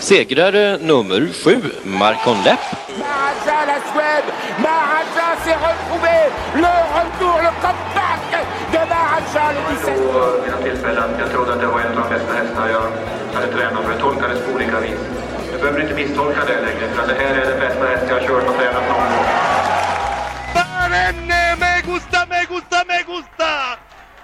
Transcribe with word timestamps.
Segrare 0.00 0.78
nummer 0.78 1.28
sju, 1.32 1.60
Marcon 1.84 2.42
Lepp. 2.44 2.60
Maharaja, 2.98 3.66
la 3.66 3.78
Suède 3.92 4.28
Maharaja 4.58 5.28
s'est 5.44 5.60
retrouvé 5.68 6.16
Le 6.54 6.72
retour, 6.96 7.36
le 7.46 7.52
comeback 7.64 8.22
de 8.72 8.78
Maharaja 8.92 9.52
le 9.52 9.60
17 9.76 9.92
vid 10.42 10.50
några 10.52 10.62
tillfällen. 10.62 11.10
Jag 11.18 11.30
trodde 11.30 11.52
att 11.52 11.60
det 11.60 11.66
var 11.66 11.80
en 11.80 11.98
av 11.98 12.08
de 12.08 12.14
bästa 12.14 12.32
hästar 12.32 12.68
jag 12.68 12.86
hade 13.34 13.52
tränat 13.52 13.84
för. 13.84 13.90
Jag 13.92 14.00
tolkades 14.00 14.38
på 14.44 14.52
olika 14.52 14.80
vis. 14.80 15.00
Du 15.52 15.58
behöver 15.58 15.80
inte 15.80 15.94
misstolka 15.94 16.40
det 16.46 16.60
längre, 16.66 16.88
för 16.94 17.06
det 17.06 17.14
här 17.22 17.34
är 17.34 17.46
den 17.50 17.60
bästa 17.60 17.86
häst 17.86 18.04
jag 18.08 18.14
har 18.14 18.26
kört 18.26 18.48
och 18.48 18.56
tränat 18.56 18.88
någon 18.88 19.08
gång. 19.12 19.26
Barenne, 20.54 21.56
me 21.60 21.72
gusta, 21.92 22.26
me 22.30 22.40
gusta, 22.48 22.78
me 22.88 22.98
gusta! 23.12 23.50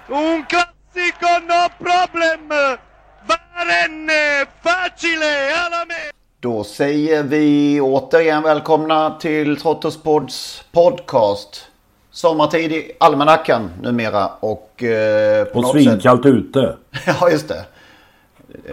Un 0.07 0.45
classico, 0.51 1.31
no 1.51 1.61
problem! 1.85 2.47
Barenne, 2.49 2.77
facile, 3.27 3.27
alla 3.27 3.43
me! 3.43 3.46
Då 6.39 6.63
säger 6.63 7.23
vi 7.23 7.81
återigen 7.81 8.43
välkomna 8.43 9.17
till 9.19 9.59
Trottosports 9.61 10.63
podcast. 10.71 11.65
Sommartid 12.11 12.71
i 12.71 12.91
almanackan 12.99 13.69
numera 13.81 14.27
och 14.27 14.83
eh, 14.83 15.45
på 15.45 15.57
Och 15.57 15.63
något 15.63 15.71
svinkallt 15.71 16.25
ute. 16.25 16.77
Ja, 17.05 17.29
just 17.29 17.47
det. 17.47 17.65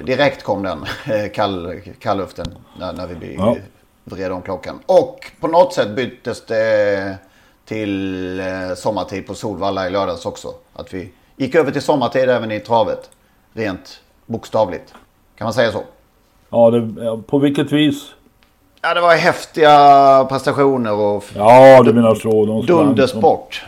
Direkt 0.02 0.42
kom 0.42 0.62
den, 0.62 0.84
eh, 1.06 1.32
kall, 1.32 1.80
kallluften, 1.98 2.54
när, 2.78 2.92
när 2.92 3.06
vi 3.06 3.34
Ja. 3.34 3.56
vred 4.04 4.32
om 4.32 4.42
klockan. 4.42 4.80
Och 4.86 5.32
på 5.40 5.48
något 5.48 5.74
sätt 5.74 5.88
byttes 5.96 6.46
det 6.46 7.18
till 7.64 8.40
eh, 8.40 8.74
sommartid 8.76 9.26
på 9.26 9.34
Solvalla 9.34 9.86
i 9.86 9.90
lördags 9.90 10.26
också. 10.26 10.54
Att 10.74 10.94
vi 10.94 11.12
gick 11.36 11.54
över 11.54 11.72
till 11.72 11.82
sommartid 11.82 12.28
även 12.30 12.50
i 12.52 12.60
travet. 12.60 13.10
Rent 13.52 14.00
bokstavligt. 14.26 14.94
Kan 15.38 15.44
man 15.44 15.52
säga 15.54 15.72
så? 15.72 15.82
Ja, 16.50 16.70
det, 16.70 17.22
på 17.26 17.38
vilket 17.38 17.72
vis? 17.72 18.10
Ja, 18.82 18.94
det 18.94 19.00
var 19.00 19.14
häftiga 19.14 20.24
prestationer 20.28 20.92
och 20.92 21.24
Ja, 21.34 21.82
du 21.82 21.92
menar 21.92 22.14
så. 22.14 22.46
De 22.46 22.66
dundersport. 22.66 23.64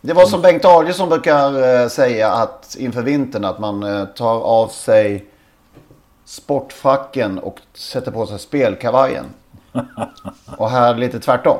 Det 0.00 0.12
var 0.12 0.26
som 0.26 0.42
Bengt 0.42 0.64
Adielsson 0.64 1.08
brukar 1.08 1.80
eh, 1.82 1.88
säga 1.88 2.32
att 2.32 2.76
inför 2.78 3.02
vintern 3.02 3.44
att 3.44 3.58
man 3.58 3.82
eh, 3.82 4.04
tar 4.04 4.40
av 4.40 4.68
sig 4.68 5.24
sportfracken 6.24 7.38
och 7.38 7.58
sätter 7.74 8.10
på 8.10 8.26
sig 8.26 8.38
spelkavajen. 8.38 9.24
och 10.56 10.70
här 10.70 10.94
lite 10.94 11.20
tvärtom. 11.20 11.58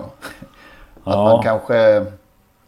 Att 1.05 1.15
Ja. 1.15 1.25
man 1.25 1.43
kanske 1.43 2.07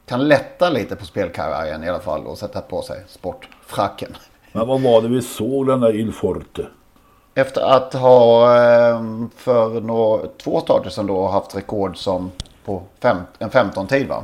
kan 0.07 0.29
lätta 0.29 0.71
lite 0.71 0.97
på 0.97 1.05
spelkavajen 1.05 1.85
i 1.85 1.89
alla 1.89 2.01
fall 2.01 2.27
och 2.27 2.39
sätta 2.39 2.61
på 2.61 2.83
sig 2.83 3.05
sportfracken. 3.09 4.17
Men 4.53 4.67
vad 4.69 4.81
var 4.81 5.03
det 5.03 5.09
vi 5.09 5.23
såg 5.23 5.67
den 5.67 5.81
där 5.81 5.95
Il 5.97 6.13
Forte? 6.13 6.67
Efter 7.35 7.61
att 7.61 7.95
ha 7.95 8.45
eh, 8.57 9.01
för 9.37 9.81
några, 9.81 10.27
två 10.45 10.61
starter 10.61 10.91
sedan 10.91 11.07
då 11.07 11.27
haft 11.27 11.57
rekord 11.57 11.97
som 11.97 12.31
på 12.65 12.83
fem, 13.03 13.17
en 13.39 13.51
15-tid 13.51 14.09
va? 14.09 14.23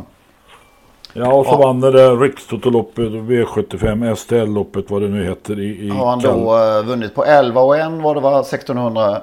Ja, 1.13 1.33
och 1.33 1.47
så 1.47 1.53
Ja. 1.53 1.57
vann 1.59 1.81
det 1.81 1.93
där 1.93 2.17
Rikstotoloppet, 2.17 3.05
V75, 3.13 4.15
STL-loppet 4.15 4.91
vad 4.91 5.03
det 5.03 5.09
nu 5.09 5.25
heter 5.25 5.61
i, 5.61 5.87
i 5.87 5.89
Har 5.89 6.07
han 6.07 6.19
då 6.19 6.59
eh, 6.59 6.83
vunnit 6.83 7.15
på 7.15 7.25
11 7.25 7.61
och 7.61 7.77
en 7.79 8.03
var 8.03 8.15
det 8.15 8.21
var 8.21 8.41
1600 8.41 9.21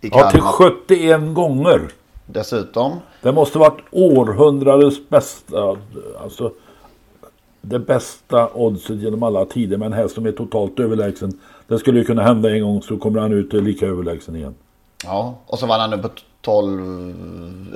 i 0.00 0.08
Ja, 0.12 0.30
till 0.30 0.40
Kalmar 0.40 0.52
71 0.52 1.34
gånger. 1.34 1.80
dessutom. 2.26 2.92
Det 3.22 3.32
måste 3.32 3.58
varit 3.58 3.80
århundradets 3.90 5.08
bästa, 5.08 5.76
alltså 6.22 6.50
det 7.64 7.78
bästa 7.78 8.48
oddset 8.54 8.96
genom 8.96 9.22
alla 9.22 9.44
tider. 9.44 9.76
Men 9.76 9.92
en 9.92 9.98
häst 9.98 10.14
som 10.14 10.26
är 10.26 10.32
totalt 10.32 10.80
överlägsen. 10.80 11.38
Det 11.66 11.78
skulle 11.78 11.98
ju 11.98 12.04
kunna 12.04 12.22
hända 12.22 12.50
en 12.50 12.62
gång 12.62 12.82
så 12.82 12.96
kommer 12.96 13.20
han 13.20 13.32
ut 13.32 13.52
lika 13.52 13.86
överlägsen 13.86 14.36
igen. 14.36 14.54
Ja, 15.04 15.34
och 15.46 15.58
så 15.58 15.66
vann 15.66 15.80
han 15.80 15.90
nu 15.90 15.98
på 15.98 16.08
12, 16.40 16.80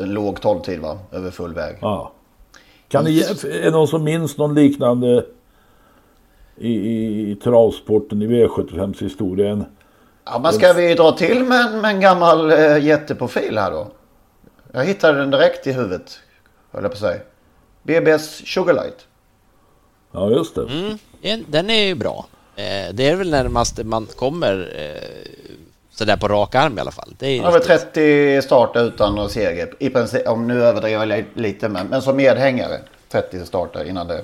en 0.01 0.15
låg 0.15 0.39
12-tid 0.39 0.81
va? 0.81 0.99
Över 1.13 1.31
full 1.31 1.55
väg. 1.55 1.77
Ja. 1.81 2.13
Kan 2.89 3.05
ni, 3.05 3.21
är 3.21 3.65
det 3.65 3.71
någon 3.71 3.89
som 3.89 4.05
minns 4.05 4.39
någon 4.39 4.55
liknande 4.55 5.25
i, 6.57 6.73
i, 6.73 7.31
i 7.31 7.35
travsporten 7.35 8.23
i 8.23 8.27
V75s 8.27 9.03
historien? 9.03 9.65
Ja, 10.25 10.39
men 10.39 10.53
ska 10.53 10.73
vi 10.73 10.95
dra 10.95 11.13
till 11.13 11.45
med 11.45 11.67
en, 11.67 11.81
med 11.81 11.91
en 11.91 12.01
gammal 12.01 12.51
eh, 12.51 12.85
jätteprofil 12.85 13.59
här 13.59 13.71
då? 13.71 13.89
Jag 14.73 14.85
hittade 14.85 15.19
den 15.19 15.31
direkt 15.31 15.67
i 15.67 15.73
huvudet, 15.73 16.21
höll 16.71 16.83
jag 16.83 16.91
på 16.91 16.95
att 16.95 17.01
säga. 17.01 17.21
BBS 17.83 18.43
Sugarlight. 18.47 19.07
Ja, 20.19 20.31
just 20.31 20.55
det. 20.55 20.63
Mm, 20.63 20.99
en- 21.23 21.45
den 21.49 21.71
är 21.71 21.85
ju 21.85 21.95
bra. 21.95 22.27
Eh, 22.57 22.95
Det 22.95 23.09
är 23.09 23.17
väl 23.17 23.31
närmast 23.31 23.85
man 23.85 24.07
kommer 24.17 24.73
eh, 24.79 25.31
sådär 25.95 26.17
på 26.17 26.29
rak 26.29 26.55
arm 26.55 26.79
i 26.79 26.81
alla 26.81 26.91
fall. 26.91 27.15
Det 27.19 27.27
är 27.27 27.37
Han 27.37 27.45
har 27.45 27.53
väl 27.53 27.61
riktigt. 27.69 27.93
30 27.95 28.43
starter 28.43 28.85
utan 28.85 29.15
någon 29.15 29.31
seger. 29.31 29.75
I 29.79 29.91
princip, 29.91 30.29
om 30.29 30.47
nu 30.47 30.63
överdriver 30.65 30.99
jag 31.07 31.09
li- 31.09 31.43
lite, 31.43 31.69
men, 31.69 31.87
men 31.87 32.03
som 32.03 32.17
medhängare. 32.17 32.79
30 33.11 33.45
starter 33.47 33.85
innan 33.89 34.07
det 34.09 34.21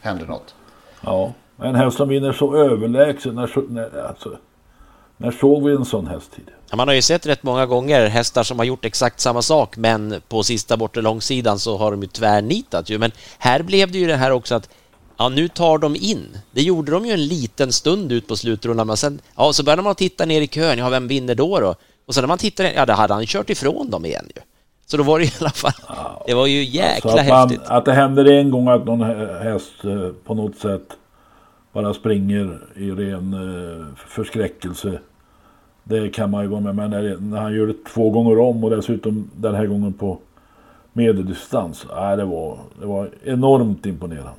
händer 0.00 0.26
något. 0.26 0.54
Ja, 1.00 1.32
en 1.62 1.74
häst 1.74 1.96
som 1.96 2.08
vinner 2.08 2.32
så 2.32 2.56
överlägsen. 2.56 3.34
När, 3.34 3.46
så- 3.46 3.64
när, 3.68 4.06
alltså, 4.08 4.30
när 5.16 5.30
såg 5.30 5.64
vi 5.68 5.74
en 5.76 5.84
sån 5.84 6.06
häst 6.06 6.30
tidigare? 6.36 6.54
Ja, 6.70 6.76
Man 6.76 6.88
har 6.88 6.94
ju 6.94 7.02
sett 7.02 7.26
rätt 7.26 7.42
många 7.42 7.66
gånger 7.66 8.06
hästar 8.06 8.42
som 8.42 8.58
har 8.58 8.66
gjort 8.66 8.84
exakt 8.84 9.20
samma 9.20 9.42
sak 9.42 9.76
men 9.76 10.20
på 10.28 10.42
sista 10.42 10.76
bortre 10.76 11.02
långsidan 11.02 11.58
så 11.58 11.76
har 11.76 11.90
de 11.90 12.02
ju 12.02 12.08
tvärnitat 12.08 12.90
ju. 12.90 12.98
Men 12.98 13.12
här 13.38 13.62
blev 13.62 13.90
det 13.92 13.98
ju 13.98 14.06
det 14.06 14.16
här 14.16 14.30
också 14.30 14.54
att 14.54 14.68
ja, 15.18 15.28
nu 15.28 15.48
tar 15.48 15.78
de 15.78 15.96
in. 15.96 16.26
Det 16.50 16.62
gjorde 16.62 16.92
de 16.92 17.06
ju 17.06 17.12
en 17.12 17.26
liten 17.26 17.72
stund 17.72 18.12
ut 18.12 18.26
på 18.26 18.36
slutrundan 18.36 18.86
men 18.86 18.96
sen 18.96 19.20
ja, 19.36 19.52
så 19.52 19.64
började 19.64 19.82
man 19.82 19.94
titta 19.94 20.24
ner 20.24 20.40
i 20.40 20.46
kön. 20.46 20.78
Ja, 20.78 20.88
vem 20.88 21.08
vinner 21.08 21.34
då 21.34 21.60
då? 21.60 21.74
Och 22.06 22.14
sen 22.14 22.22
när 22.22 22.28
man 22.28 22.38
tittar, 22.38 22.64
ja, 22.64 22.86
då 22.86 22.92
hade 22.92 23.14
han 23.14 23.26
kört 23.26 23.50
ifrån 23.50 23.90
dem 23.90 24.04
igen 24.04 24.24
ju. 24.36 24.42
Så 24.86 24.96
då 24.96 25.02
var 25.02 25.18
det 25.18 25.24
i 25.24 25.32
alla 25.40 25.50
fall, 25.50 25.72
det 26.26 26.34
var 26.34 26.46
ju 26.46 26.64
jäkla 26.64 27.10
att, 27.20 27.28
man, 27.28 27.48
häftigt. 27.50 27.60
att 27.66 27.84
det 27.84 27.92
händer 27.92 28.24
en 28.24 28.50
gång 28.50 28.68
att 28.68 28.84
någon 28.86 29.02
hä- 29.02 29.42
häst 29.42 29.84
eh, 29.84 30.08
på 30.24 30.34
något 30.34 30.56
sätt 30.58 30.88
bara 31.72 31.94
springer 31.94 32.58
i 32.76 32.90
ren 32.90 33.34
eh, 33.34 33.86
förskräckelse. 34.08 34.98
Det 35.84 36.08
kan 36.10 36.30
man 36.30 36.42
ju 36.42 36.48
vara 36.48 36.60
med. 36.60 36.74
Men 36.76 36.90
när, 36.90 37.02
det- 37.02 37.20
när 37.20 37.40
han 37.40 37.54
gör 37.54 37.66
det 37.66 37.84
två 37.94 38.10
gånger 38.10 38.38
om 38.38 38.64
och 38.64 38.70
dessutom 38.70 39.30
den 39.36 39.54
här 39.54 39.66
gången 39.66 39.92
på 39.92 40.18
medeldistans. 40.92 41.86
Nej, 41.96 42.16
det, 42.16 42.24
var, 42.24 42.58
det 42.80 42.86
var 42.86 43.10
enormt 43.24 43.86
imponerande. 43.86 44.30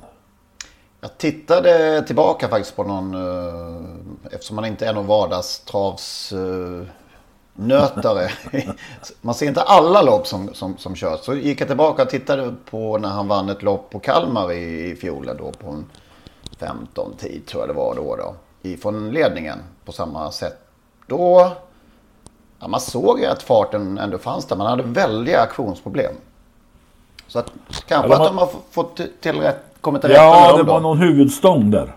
Jag 1.00 1.18
tittade 1.18 2.02
tillbaka 2.06 2.48
faktiskt 2.48 2.76
på 2.76 2.84
någon, 2.84 3.14
eh, 3.14 3.84
eftersom 4.32 4.56
man 4.56 4.64
inte 4.64 4.86
är 4.86 4.92
någon 4.94 5.06
vardagstravs 5.06 6.32
nötare. 7.54 8.30
man 9.20 9.34
ser 9.34 9.46
inte 9.46 9.62
alla 9.62 10.02
lopp 10.02 10.26
som, 10.26 10.54
som, 10.54 10.78
som 10.78 10.94
körs. 10.96 11.20
Så 11.20 11.34
gick 11.34 11.60
jag 11.60 11.68
tillbaka 11.68 12.02
och 12.02 12.10
tittade 12.10 12.54
på 12.70 12.98
när 12.98 13.08
han 13.08 13.28
vann 13.28 13.48
ett 13.48 13.62
lopp 13.62 13.90
på 13.90 13.98
Kalmar 13.98 14.52
i, 14.52 14.90
i 14.90 14.96
fjol 14.96 15.30
då 15.38 15.52
på 15.52 15.70
en 15.70 15.84
15 16.58 17.16
tid 17.16 17.46
tror 17.46 17.62
jag 17.62 17.68
det 17.68 17.74
var 17.74 17.94
då. 17.94 18.16
då 18.16 18.34
ifrån 18.62 19.10
ledningen 19.10 19.58
på 19.84 19.92
samma 19.92 20.32
sätt. 20.32 20.58
Då, 21.06 21.52
ja, 22.60 22.68
man 22.68 22.80
såg 22.80 23.20
ju 23.20 23.26
att 23.26 23.42
farten 23.42 23.98
ändå 23.98 24.18
fanns 24.18 24.46
där. 24.46 24.56
Man 24.56 24.66
hade 24.66 24.82
väldiga 24.82 25.40
aktionsproblem. 25.40 26.14
Så 27.26 27.38
att, 27.38 27.50
kanske 27.86 27.94
Ja, 27.94 28.02
de 28.08 28.12
att 28.12 28.18
har- 28.18 28.26
de 28.28 28.38
har 28.38 28.50
fått 28.70 29.00
till 29.20 29.40
rätt, 29.40 29.69
till 29.82 29.92
rätta 29.92 30.12
Ja, 30.12 30.56
det 30.56 30.62
var 30.62 30.80
någon 30.80 30.98
huvudstång 30.98 31.70
där. 31.70 31.94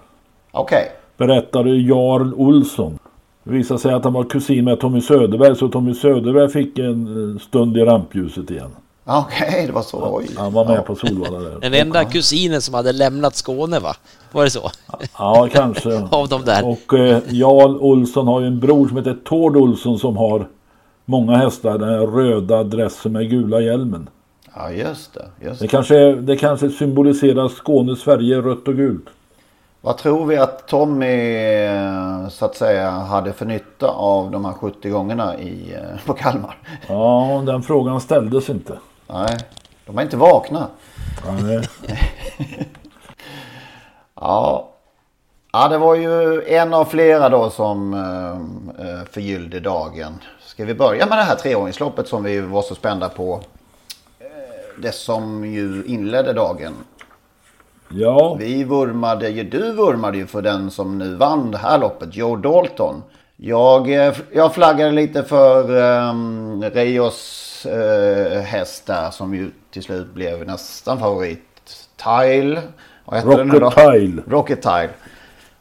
Okej. 0.52 0.92
Berättade 1.18 1.70
Jarl 1.70 2.34
Olsson. 2.34 3.00
Det 3.44 3.52
visade 3.52 3.80
sig 3.80 3.94
att 3.94 4.04
han 4.04 4.14
var 4.14 4.24
kusin 4.24 4.66
med 4.66 4.80
Tommy 4.80 5.02
Söderberg. 5.02 5.56
Så 5.56 5.68
Tommy 5.68 5.94
Söderberg 5.94 6.50
fick 6.50 6.80
en 6.80 7.34
eh, 7.34 7.40
stund 7.40 7.78
i 7.78 7.82
rampljuset 7.82 8.52
igen. 8.52 8.72
Okej, 9.06 9.64
det 9.68 9.74
var 9.74 9.82
så. 9.82 10.18
Oj. 10.18 10.28
Han 10.38 10.54
var 10.54 10.66
med 10.66 10.86
på 10.86 10.96
Solvalla 10.96 11.40
där. 11.40 11.60
Den 11.62 11.74
enda 11.74 12.06
kusinen 12.06 12.62
som 12.62 12.74
hade 12.74 12.92
lämnat 12.92 13.36
Skåne 13.36 13.80
va? 13.80 13.96
Var 14.32 14.44
det 14.44 14.50
så? 14.50 14.72
Ja, 15.18 15.48
kanske. 15.52 16.08
Av 16.12 16.28
de 16.28 16.42
där. 16.46 16.68
Och 16.68 16.94
eh, 16.94 17.22
Jarl 17.30 17.78
Olsson 17.78 18.28
har 18.28 18.42
ju 18.42 18.48
en 18.48 18.60
bror 18.60 18.88
som 18.88 18.98
heter 18.98 19.18
Tord 19.26 19.58
Olsson 19.58 20.00
som 20.00 20.18
har 20.18 20.48
många 21.06 21.38
hästar. 21.38 21.78
Den 21.78 21.90
här 21.90 22.08
röda 22.08 22.64
dressen 22.64 23.12
med 23.12 23.30
gula 23.30 23.62
hjälmen. 23.62 24.10
Ja, 24.56 24.72
just 24.72 25.14
det. 25.14 25.26
Just 25.42 25.60
Det 25.60 25.66
det. 25.66 25.70
kanske, 25.70 26.16
det 26.16 26.38
kanske 26.38 26.70
symboliserar 26.70 27.48
Skåne, 27.50 27.96
Sverige, 27.96 28.42
rött 28.42 28.68
och 28.68 28.76
gult. 28.76 29.06
Vad 29.82 29.98
tror 29.98 30.26
vi 30.26 30.38
att 30.38 30.68
Tommy 30.68 31.38
så 32.30 32.46
att 32.46 32.56
säga 32.56 32.90
hade 32.90 33.34
för 33.34 33.46
nytta 33.46 33.88
av 33.88 34.32
de 34.32 34.46
här 34.46 34.54
70 34.54 34.90
gångerna 34.90 35.38
i, 35.40 35.74
eh, 35.74 36.06
på 36.06 36.14
Kalmar? 36.14 36.58
Ja, 36.88 37.44
den 37.46 37.64
frågan 37.64 38.02
ställdes 38.02 38.50
inte. 38.50 38.78
Nej, 39.08 39.38
de 39.86 39.98
är 39.98 40.02
inte 40.02 40.18
vakna. 40.18 40.68
Nej. 41.42 41.68
Ja. 44.16 44.70
ja, 45.52 45.68
det 45.68 45.78
var 45.78 45.96
ju 45.96 46.44
en 46.48 46.74
av 46.74 46.86
flera 46.86 47.30
då 47.30 47.50
som 47.50 47.94
eh, 47.94 48.86
eh, 48.88 49.04
förgyllde 49.12 49.60
dagen. 49.60 50.14
Ska 50.46 50.66
vi 50.66 50.74
börja 50.74 51.06
med 51.06 51.18
det 51.18 51.24
här 51.24 51.36
treåringsloppet 51.36 52.08
som 52.08 52.24
vi 52.24 52.42
var 52.42 52.62
så 52.62 52.76
spända 52.76 53.10
på? 53.10 53.42
Det 54.78 54.92
som 54.92 55.46
ju 55.46 55.84
inledde 55.86 56.34
dagen. 56.34 56.74
Ja, 57.90 58.36
Vi 58.40 58.64
vurmade 58.64 59.30
ju, 59.30 59.44
du 59.44 59.72
vurmade 59.72 60.18
ju 60.18 60.28
för 60.28 60.42
den 60.42 60.72
som 60.72 60.98
nu 60.98 61.16
vann 61.16 61.52
det 61.52 61.58
här 61.58 61.80
loppet, 61.80 62.16
Joe 62.16 62.36
Dalton. 62.36 63.04
Jag, 63.38 63.94
eh, 63.94 64.14
jag 64.32 64.54
flaggade 64.54 64.92
lite 64.92 65.24
för 65.24 65.72
um, 66.10 66.64
Reyos 66.64 67.66
eh, 67.66 68.42
häst 68.42 68.86
där 68.86 69.12
som 69.12 69.36
ju 69.36 69.52
till 69.72 69.84
slut 69.84 70.14
blev 70.14 70.48
nästan 70.48 71.00
favorit. 71.00 71.40
Tile. 71.96 72.62
Rocket 73.06 73.76
Tile. 73.76 74.22
Rocket 74.28 74.62
Tile. 74.62 74.90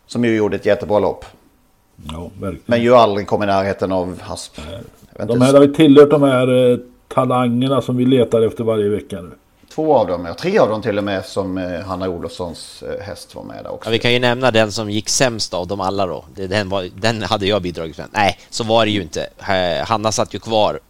Som 0.07 0.25
ju 0.25 0.37
gjorde 0.37 0.57
ett 0.57 0.67
jättebra 0.67 0.99
lopp. 0.99 1.25
Ja, 2.13 2.31
verkligen. 2.41 2.63
Men 2.67 2.83
ju 2.83 2.95
aldrig 2.95 3.27
kom 3.27 3.43
i 3.43 3.47
närheten 3.47 3.93
av 3.93 4.21
Hasp. 4.21 4.61
De 5.27 5.41
här 5.41 5.55
har 5.55 5.63
ju 5.63 5.75
tillhört 5.75 6.11
de 6.11 6.23
här 6.23 6.73
eh, 6.73 6.79
talangerna 7.15 7.83
som 7.83 7.97
vi 7.97 8.05
letar 8.05 8.43
efter 8.43 8.65
varje 8.65 8.89
vecka 8.89 9.21
nu. 9.23 9.31
Två 9.75 9.97
av 9.97 10.07
dem, 10.07 10.25
ja. 10.27 10.35
Tre 10.35 10.59
av 10.59 10.69
dem 10.69 10.83
till 10.83 10.99
och 10.99 11.05
med 11.05 11.25
som 11.25 11.59
eh, 11.59 11.81
Hanna 11.81 12.09
Olofssons 12.09 12.83
eh, 12.83 13.05
häst 13.05 13.35
var 13.35 13.43
med 13.45 13.65
där 13.65 13.71
också. 13.73 13.89
Ja, 13.89 13.93
vi 13.93 13.99
kan 13.99 14.13
ju 14.13 14.19
nämna 14.19 14.51
den 14.51 14.73
som 14.73 14.91
gick 14.91 15.09
sämst 15.09 15.55
av 15.55 15.67
dem 15.67 15.81
alla 15.81 16.07
då. 16.07 16.25
Det- 16.35 16.47
Den, 16.47 16.69
var, 16.69 16.89
den 17.01 17.23
hade 17.23 17.47
jag 17.47 17.63
bidragit 17.63 17.99
med. 17.99 18.07
Nej, 18.11 18.39
så 18.51 18.65
var 18.65 18.85
det 18.85 18.91
ju 18.91 19.03
inte. 19.03 19.27
Eh, 19.39 19.87
Hanna 19.87 20.13
satt 20.13 20.35
ju 20.35 20.39
kvar, 20.39 20.81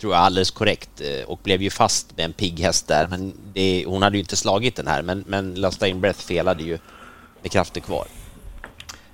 tror 0.00 0.12
jag 0.14 0.22
alldeles 0.22 0.50
korrekt, 0.50 1.00
och 1.26 1.38
blev 1.42 1.62
ju 1.62 1.70
fast 1.70 2.16
med 2.16 2.24
en 2.24 2.32
pigg 2.32 2.60
häst 2.60 2.88
där. 2.88 3.06
Men 3.10 3.32
det, 3.52 3.84
hon 3.86 4.02
hade 4.02 4.16
ju 4.16 4.20
inte 4.20 4.36
slagit 4.36 4.76
den 4.76 4.86
här, 4.86 5.02
men, 5.02 5.24
men 5.26 5.54
Lasta 5.54 5.88
in 5.88 6.00
Breath 6.00 6.20
felade 6.20 6.62
ju 6.62 6.78
med 7.42 7.50
krafter 7.52 7.80
kvar. 7.80 8.04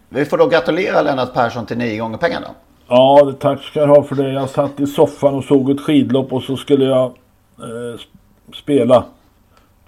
Vi 0.08 0.24
får 0.24 0.38
då 0.38 0.46
gratulera 0.46 1.02
Lennart 1.02 1.34
Persson 1.34 1.66
till 1.66 1.78
nio 1.78 1.98
gånger 1.98 2.18
pengarna. 2.18 2.48
Ja, 2.90 3.22
det- 3.24 3.32
tack 3.32 3.62
ska 3.62 3.86
du 3.86 3.92
ha 3.92 4.02
för 4.02 4.14
det. 4.16 4.32
Jag 4.32 4.50
satt 4.50 4.80
i 4.80 4.86
soffan 4.86 5.34
och 5.34 5.44
såg 5.44 5.70
ett 5.70 5.80
skidlopp 5.80 6.32
och 6.32 6.42
så 6.42 6.56
skulle 6.56 6.84
jag 6.84 7.04
eh, 7.58 7.96
sp- 7.96 8.54
spela 8.54 9.04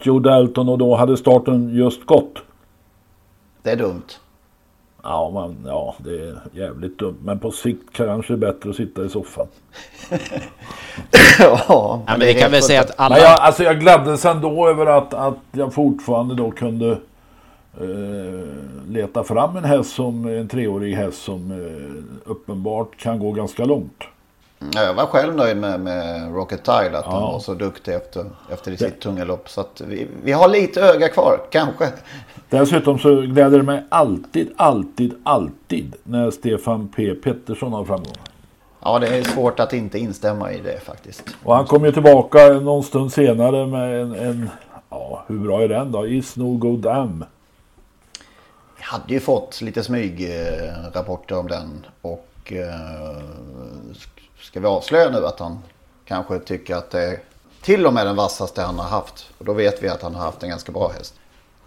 Joe 0.02 0.18
Dalton 0.18 0.68
och 0.68 0.78
då 0.78 0.96
hade 0.96 1.16
starten 1.16 1.74
just 1.74 2.06
gått. 2.06 2.34
Det 3.62 3.70
är 3.70 3.76
dumt. 3.76 4.02
Ja, 5.02 5.30
man, 5.30 5.56
ja, 5.66 5.94
det 5.98 6.10
är 6.10 6.34
jävligt 6.52 6.98
dumt. 6.98 7.16
Men 7.24 7.38
på 7.38 7.50
sikt 7.50 7.92
kanske 7.92 8.32
det 8.36 8.46
är 8.46 8.52
bättre 8.52 8.70
att 8.70 8.76
sitta 8.76 9.04
i 9.04 9.08
soffan. 9.08 9.46
ja, 11.38 11.58
Ja, 11.68 12.02
men 12.06 12.20
vi 12.20 12.34
kan 12.34 12.50
väl 12.50 12.62
säga 12.62 12.80
att 12.80 12.90
alla... 12.96 13.14
Men 13.14 13.24
jag, 13.24 13.40
alltså 13.40 13.62
jag 13.62 13.80
gladdes 13.80 14.24
ändå 14.24 14.68
över 14.68 14.86
att, 14.86 15.14
att 15.14 15.34
jag 15.52 15.74
fortfarande 15.74 16.34
då 16.34 16.50
kunde 16.50 16.98
eh, 17.80 18.46
leta 18.88 19.24
fram 19.24 19.56
en 19.56 19.64
häst 19.64 19.94
som 19.94 20.26
en 20.26 20.48
treårig 20.48 20.94
häst 20.94 21.22
som 21.22 21.50
eh, 21.52 22.30
uppenbart 22.30 22.96
kan 22.96 23.18
gå 23.18 23.32
ganska 23.32 23.64
långt. 23.64 24.02
Ja, 24.74 24.82
jag 24.82 24.94
var 24.94 25.06
själv 25.06 25.36
nöjd 25.36 25.56
med, 25.56 25.80
med 25.80 26.34
Rocket 26.34 26.64
Tile. 26.64 26.98
Att 26.98 27.04
han 27.04 27.20
Ja. 27.22 27.32
var 27.32 27.38
så 27.38 27.54
duktig 27.54 27.94
efter, 27.94 28.24
efter 28.50 28.76
sitt 28.76 29.00
tunga 29.00 29.24
lopp. 29.24 29.48
Så 29.48 29.60
att 29.60 29.80
vi, 29.86 30.06
vi 30.24 30.32
har 30.32 30.48
lite 30.48 30.80
öga 30.82 31.08
kvar, 31.08 31.40
kanske. 31.50 31.88
Dessutom 32.50 32.98
så 32.98 33.20
gläder 33.20 33.58
det 33.58 33.62
mig 33.64 33.82
alltid, 33.88 34.48
alltid, 34.56 35.14
alltid 35.22 35.94
när 36.04 36.30
Stefan 36.30 36.88
P 36.96 37.14
Pettersson 37.14 37.72
har 37.72 37.84
framgång. 37.84 38.12
Ja, 38.84 38.98
det 38.98 39.06
är 39.18 39.22
svårt 39.22 39.60
att 39.60 39.72
inte 39.72 39.98
instämma 39.98 40.52
i 40.52 40.60
det 40.60 40.80
faktiskt. 40.84 41.22
Och 41.44 41.54
han 41.56 41.64
kom 41.66 41.84
ju 41.84 41.92
tillbaka 41.92 42.48
någon 42.48 42.82
stund 42.82 43.12
senare 43.12 43.66
med 43.66 44.00
en, 44.02 44.14
en 44.14 44.50
ja 44.90 45.24
hur 45.28 45.38
bra 45.38 45.62
är 45.62 45.68
den 45.68 45.92
då? 45.92 46.06
Is 46.06 46.36
no 46.36 46.56
go 46.56 46.76
damn. 46.76 47.24
Hade 48.82 49.14
ju 49.14 49.20
fått 49.20 49.60
lite 49.60 49.84
smygrapporter 49.84 51.38
om 51.38 51.48
den. 51.48 51.86
Och 52.02 52.52
eh, 52.52 53.22
ska 54.40 54.60
vi 54.60 54.66
avslöja 54.66 55.10
nu 55.10 55.26
att 55.26 55.38
han 55.38 55.58
kanske 56.04 56.38
tycker 56.38 56.76
att 56.76 56.90
det 56.90 57.02
är 57.02 57.18
till 57.62 57.86
och 57.86 57.94
med 57.94 58.06
den 58.06 58.16
vassaste 58.16 58.62
han 58.62 58.78
har 58.78 58.88
haft. 58.88 59.26
Och 59.38 59.44
då 59.44 59.52
vet 59.52 59.82
vi 59.82 59.88
att 59.88 60.02
han 60.02 60.14
har 60.14 60.22
haft 60.24 60.42
en 60.42 60.48
ganska 60.48 60.72
bra 60.72 60.92
häst. 60.98 61.14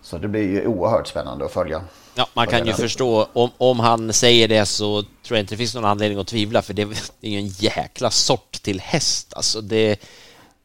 Så 0.02 0.18
det 0.18 0.28
blir 0.28 0.44
ju 0.44 0.68
oerhört 0.68 1.08
spännande 1.08 1.46
att 1.46 1.52
följa. 1.52 1.82
Ja, 2.16 2.28
man 2.34 2.48
kan 2.48 2.68
ju 2.68 2.74
förstå, 2.74 3.28
om, 3.34 3.50
om 3.58 3.80
han 3.80 4.14
säger 4.14 4.48
det 4.48 4.66
så 4.66 5.02
tror 5.02 5.38
jag 5.38 5.40
inte 5.40 5.54
det 5.54 5.58
finns 5.58 5.76
någon 5.76 5.86
anledning 5.86 6.20
att 6.20 6.28
tvivla 6.28 6.62
för 6.62 6.74
det, 6.74 6.86
det 7.20 7.28
är 7.28 7.32
ju 7.32 7.38
en 7.38 7.48
jäkla 7.48 8.12
sort 8.12 8.52
till 8.52 8.80
häst 8.80 9.34
alltså. 9.36 9.62
Det, 9.62 10.00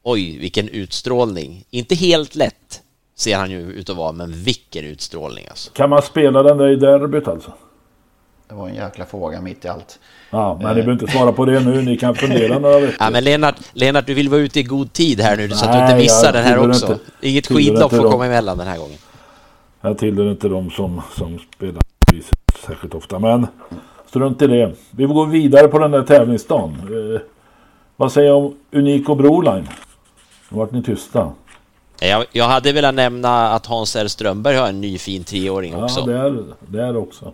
oj, 0.02 0.38
vilken 0.38 0.68
utstrålning. 0.68 1.64
Inte 1.70 1.94
helt 1.94 2.34
lätt 2.34 2.82
ser 3.20 3.36
han 3.36 3.50
ju 3.50 3.60
ut 3.72 3.90
att 3.90 3.96
vara, 3.96 4.12
men 4.12 4.32
vilken 4.32 4.84
utstrålning 4.84 5.46
alltså. 5.50 5.70
Kan 5.72 5.90
man 5.90 6.02
spela 6.02 6.42
den 6.42 6.58
där 6.58 6.68
i 6.68 6.76
derbyt 6.76 7.28
alltså? 7.28 7.52
Det 8.48 8.54
var 8.54 8.68
en 8.68 8.74
jäkla 8.74 9.06
fråga 9.06 9.40
mitt 9.40 9.64
i 9.64 9.68
allt. 9.68 9.98
Ja, 10.30 10.58
men 10.62 10.68
ni 10.68 10.74
behöver 10.74 10.92
inte 10.92 11.06
svara 11.06 11.32
på 11.32 11.44
det 11.44 11.60
nu. 11.60 11.82
Ni 11.82 11.96
kan 11.96 12.14
fundera 12.14 12.58
några 12.58 12.78
veckor. 12.80 12.96
Ja, 13.00 13.10
men 13.10 13.24
Lennart, 13.24 13.54
Lennart, 13.72 14.06
du 14.06 14.14
vill 14.14 14.28
vara 14.28 14.40
ute 14.40 14.60
i 14.60 14.62
god 14.62 14.92
tid 14.92 15.20
här 15.20 15.36
nu 15.36 15.48
så 15.48 15.64
att 15.64 15.72
du 15.72 15.78
Nej, 15.78 15.90
inte 15.90 15.96
missar 16.02 16.32
den 16.32 16.44
här 16.44 16.68
också. 16.68 16.86
inte- 16.92 16.98
Inget 17.20 17.46
skidlopp 17.46 17.90
får 17.94 18.10
komma 18.10 18.26
emellan 18.26 18.58
den 18.58 18.66
här 18.66 18.78
gången. 18.78 18.98
Jag 19.80 19.98
tillhör 19.98 20.30
inte 20.30 20.48
de 20.48 20.70
som, 20.70 21.02
som 21.18 21.38
spelar 21.56 21.82
särskilt 22.66 22.94
ofta. 22.94 23.18
Men 23.18 23.46
strunt 24.08 24.42
i 24.42 24.46
det. 24.46 24.72
Vi 24.90 25.04
går 25.04 25.26
vidare 25.26 25.68
på 25.68 25.78
den 25.78 25.90
där 25.90 26.02
tävlingsdagen. 26.02 26.70
Eh, 27.14 27.20
vad 27.96 28.12
säger 28.12 28.28
jag 28.28 28.38
om 28.38 28.54
Unico 28.72 29.14
Broline? 29.14 29.68
Nu 30.48 30.58
vart 30.58 30.72
ni 30.72 30.82
tysta. 30.82 31.32
Jag, 32.00 32.26
jag 32.32 32.44
hade 32.44 32.72
velat 32.72 32.94
nämna 32.94 33.52
att 33.52 33.66
Hans 33.66 33.96
R 33.96 34.08
Strömberg 34.08 34.56
har 34.56 34.68
en 34.68 34.80
ny 34.80 34.98
fin 34.98 35.24
treåring 35.24 35.72
Ja, 35.72 35.84
också. 35.84 36.02
det 36.02 36.18
är 36.18 36.44
det 36.60 36.82
är 36.82 36.96
också. 36.96 37.32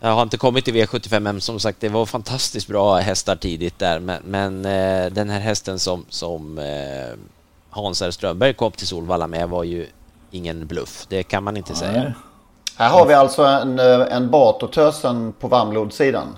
Jag 0.00 0.10
har 0.10 0.22
inte 0.22 0.36
kommit 0.36 0.64
till 0.64 0.74
V75 0.74 1.20
men 1.20 1.40
som 1.40 1.60
sagt 1.60 1.80
det 1.80 1.88
var 1.88 2.06
fantastiskt 2.06 2.68
bra 2.68 2.96
hästar 2.96 3.36
tidigt 3.36 3.78
där 3.78 3.98
men, 4.00 4.22
men 4.24 4.64
eh, 4.64 5.12
den 5.12 5.30
här 5.30 5.40
hästen 5.40 5.78
som, 5.78 6.04
som 6.08 6.58
eh, 6.58 7.18
Hans 7.70 8.02
R 8.02 8.10
Strömberg 8.10 8.54
kom 8.54 8.72
till 8.72 8.86
Solvalla 8.86 9.26
med 9.26 9.48
var 9.48 9.64
ju 9.64 9.86
ingen 10.30 10.66
bluff. 10.66 11.06
Det 11.08 11.22
kan 11.22 11.44
man 11.44 11.56
inte 11.56 11.74
säga. 11.74 11.92
Nej. 12.02 12.12
Här 12.76 12.90
har 12.90 13.06
vi 13.06 13.14
alltså 13.14 13.42
en, 13.44 13.78
eh, 13.78 14.16
en 14.16 14.30
Batotösen 14.30 15.32
på 15.40 15.48
varmblodssidan. 15.48 16.36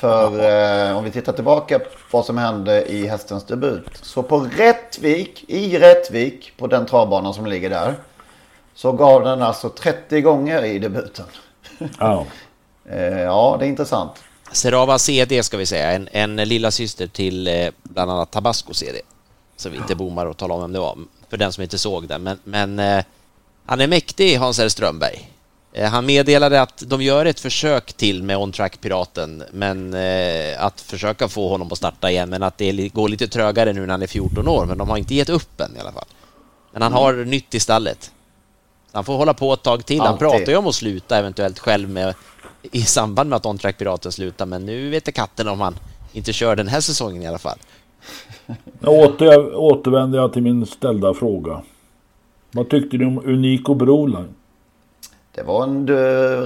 För 0.00 0.88
eh, 0.90 0.96
om 0.96 1.04
vi 1.04 1.10
tittar 1.10 1.32
tillbaka 1.32 1.78
på 1.78 1.86
vad 2.10 2.24
som 2.24 2.38
hände 2.38 2.84
i 2.84 3.06
hästens 3.06 3.44
debut. 3.44 3.88
Så 4.02 4.22
på 4.22 4.40
Rättvik, 4.40 5.44
i 5.48 5.78
Rättvik, 5.78 6.52
på 6.56 6.66
den 6.66 6.86
travbanan 6.86 7.34
som 7.34 7.46
ligger 7.46 7.70
där. 7.70 7.94
Så 8.74 8.92
gav 8.92 9.24
den 9.24 9.42
alltså 9.42 9.68
30 9.68 10.20
gånger 10.20 10.64
i 10.64 10.78
debuten. 10.78 11.26
Ja. 11.98 12.26
Eh, 12.92 13.20
ja, 13.20 13.56
det 13.58 13.64
är 13.64 13.68
intressant. 13.68 14.12
Serava 14.52 14.98
CD 14.98 15.42
ska 15.42 15.56
vi 15.56 15.66
säga, 15.66 15.92
en, 15.92 16.08
en 16.12 16.36
lilla 16.36 16.70
syster 16.70 17.06
till 17.06 17.48
eh, 17.48 17.68
bland 17.82 18.10
annat 18.10 18.30
Tabasco 18.30 18.74
CD. 18.74 19.00
Så 19.56 19.68
vi 19.68 19.76
inte 19.76 19.94
bommar 19.94 20.26
och 20.26 20.36
talar 20.36 20.54
om 20.54 20.60
vem 20.60 20.72
det 20.72 20.78
var, 20.78 20.98
för 21.28 21.36
den 21.36 21.52
som 21.52 21.62
inte 21.62 21.78
såg 21.78 22.08
den. 22.08 22.22
Men, 22.22 22.38
men 22.44 22.78
eh, 22.78 23.04
han 23.66 23.80
är 23.80 23.86
mäktig, 23.86 24.36
Hans 24.36 24.58
R 24.58 24.68
Strömberg. 24.68 25.30
Eh, 25.72 25.90
han 25.90 26.06
meddelade 26.06 26.62
att 26.62 26.82
de 26.86 27.02
gör 27.02 27.26
ett 27.26 27.40
försök 27.40 27.92
till 27.92 28.22
med 28.22 28.36
On 28.36 28.52
Track 28.52 28.80
Piraten, 28.80 29.42
men 29.52 29.94
eh, 29.94 30.64
att 30.64 30.80
försöka 30.80 31.28
få 31.28 31.48
honom 31.48 31.68
att 31.72 31.78
starta 31.78 32.10
igen, 32.10 32.30
men 32.30 32.42
att 32.42 32.58
det 32.58 32.88
går 32.88 33.08
lite 33.08 33.28
trögare 33.28 33.72
nu 33.72 33.80
när 33.80 33.88
han 33.88 34.02
är 34.02 34.06
14 34.06 34.48
år, 34.48 34.66
men 34.66 34.78
de 34.78 34.88
har 34.88 34.96
inte 34.96 35.14
gett 35.14 35.28
upp 35.28 35.60
än 35.60 35.76
i 35.76 35.80
alla 35.80 35.92
fall. 35.92 36.04
Men 36.72 36.82
han 36.82 36.92
har 36.92 37.12
nytt 37.12 37.54
i 37.54 37.60
stallet. 37.60 38.12
Han 38.92 39.04
får 39.04 39.16
hålla 39.16 39.34
på 39.34 39.52
ett 39.52 39.62
tag 39.62 39.86
till. 39.86 40.00
Han 40.00 40.08
Alltid. 40.08 40.20
pratar 40.20 40.52
ju 40.52 40.56
om 40.56 40.66
att 40.66 40.74
sluta 40.74 41.18
eventuellt 41.18 41.58
själv 41.58 41.90
med, 41.90 42.14
i 42.62 42.82
samband 42.82 43.30
med 43.30 43.36
att 43.36 43.46
On 43.46 43.58
Track 43.58 43.78
Piraten 43.78 44.12
slutar, 44.12 44.46
men 44.46 44.66
nu 44.66 44.90
vet 44.90 45.04
det 45.04 45.12
katten 45.12 45.48
om 45.48 45.60
han 45.60 45.74
inte 46.12 46.32
kör 46.32 46.56
den 46.56 46.68
här 46.68 46.80
säsongen 46.80 47.22
i 47.22 47.26
alla 47.26 47.38
fall. 47.38 47.58
Nu 48.80 48.88
åter, 48.88 49.54
återvänder 49.54 50.18
jag 50.18 50.32
till 50.32 50.42
min 50.42 50.66
ställda 50.66 51.14
fråga. 51.14 51.62
Vad 52.50 52.68
tyckte 52.70 52.96
ni 52.96 53.04
om 53.04 53.18
Unico 53.18 53.74
Broline? 53.74 54.34
Det 55.34 55.42
var 55.42 55.62
en 55.64 55.88
eh, 55.88 55.94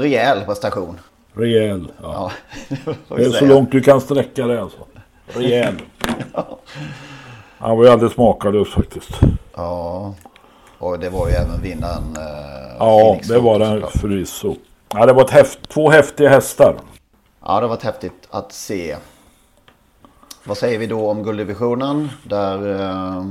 rejäl 0.00 0.44
prestation. 0.44 1.00
Rejäl. 1.32 1.92
Ja. 2.02 2.30
Ja, 2.68 2.94
Det 3.16 3.24
är 3.24 3.30
så 3.30 3.46
långt 3.46 3.72
du 3.72 3.80
kan 3.80 4.00
sträcka 4.00 4.46
det 4.46 4.62
alltså. 4.62 4.78
Rejäl. 5.26 5.74
Han 7.58 7.76
var 7.76 7.84
ju 7.84 7.90
alldeles 7.90 8.16
makalös 8.16 8.68
faktiskt. 8.68 9.10
Ja, 9.54 10.14
och 10.78 10.98
det 10.98 11.10
var 11.10 11.28
ju 11.28 11.34
även 11.34 11.62
vinnaren. 11.62 12.16
Eh, 12.16 12.76
Ja, 12.78 13.18
det 13.28 13.38
var 13.38 13.58
såklart. 13.72 13.92
förvisso. 13.92 14.54
Ja, 14.94 15.06
det 15.06 15.12
var 15.12 15.22
ett 15.24 15.30
häft, 15.30 15.68
två 15.68 15.90
häftiga 15.90 16.28
hästar. 16.28 16.76
Ja, 17.46 17.60
det 17.60 17.66
varit 17.66 17.82
häftigt 17.82 18.28
att 18.30 18.52
se. 18.52 18.96
Vad 20.44 20.56
säger 20.56 20.78
vi 20.78 20.86
då 20.86 21.10
om 21.10 21.22
gulddivisionen? 21.22 22.08
Där... 22.24 22.80
Eh, 22.80 23.24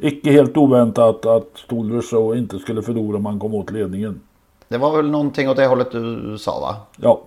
Icke 0.00 0.30
helt 0.30 0.56
oväntat 0.56 1.26
att 1.26 1.48
Stolver 1.54 2.02
Show 2.02 2.36
inte 2.36 2.58
skulle 2.58 2.82
förlora 2.82 3.16
om 3.16 3.22
man 3.22 3.38
kom 3.38 3.54
åt 3.54 3.70
ledningen. 3.70 4.20
Det 4.68 4.78
var 4.78 4.96
väl 4.96 5.10
någonting 5.10 5.48
åt 5.48 5.56
det 5.56 5.66
hållet 5.66 5.90
du 5.92 6.36
sa 6.38 6.60
va? 6.60 6.76
Ja. 6.96 7.20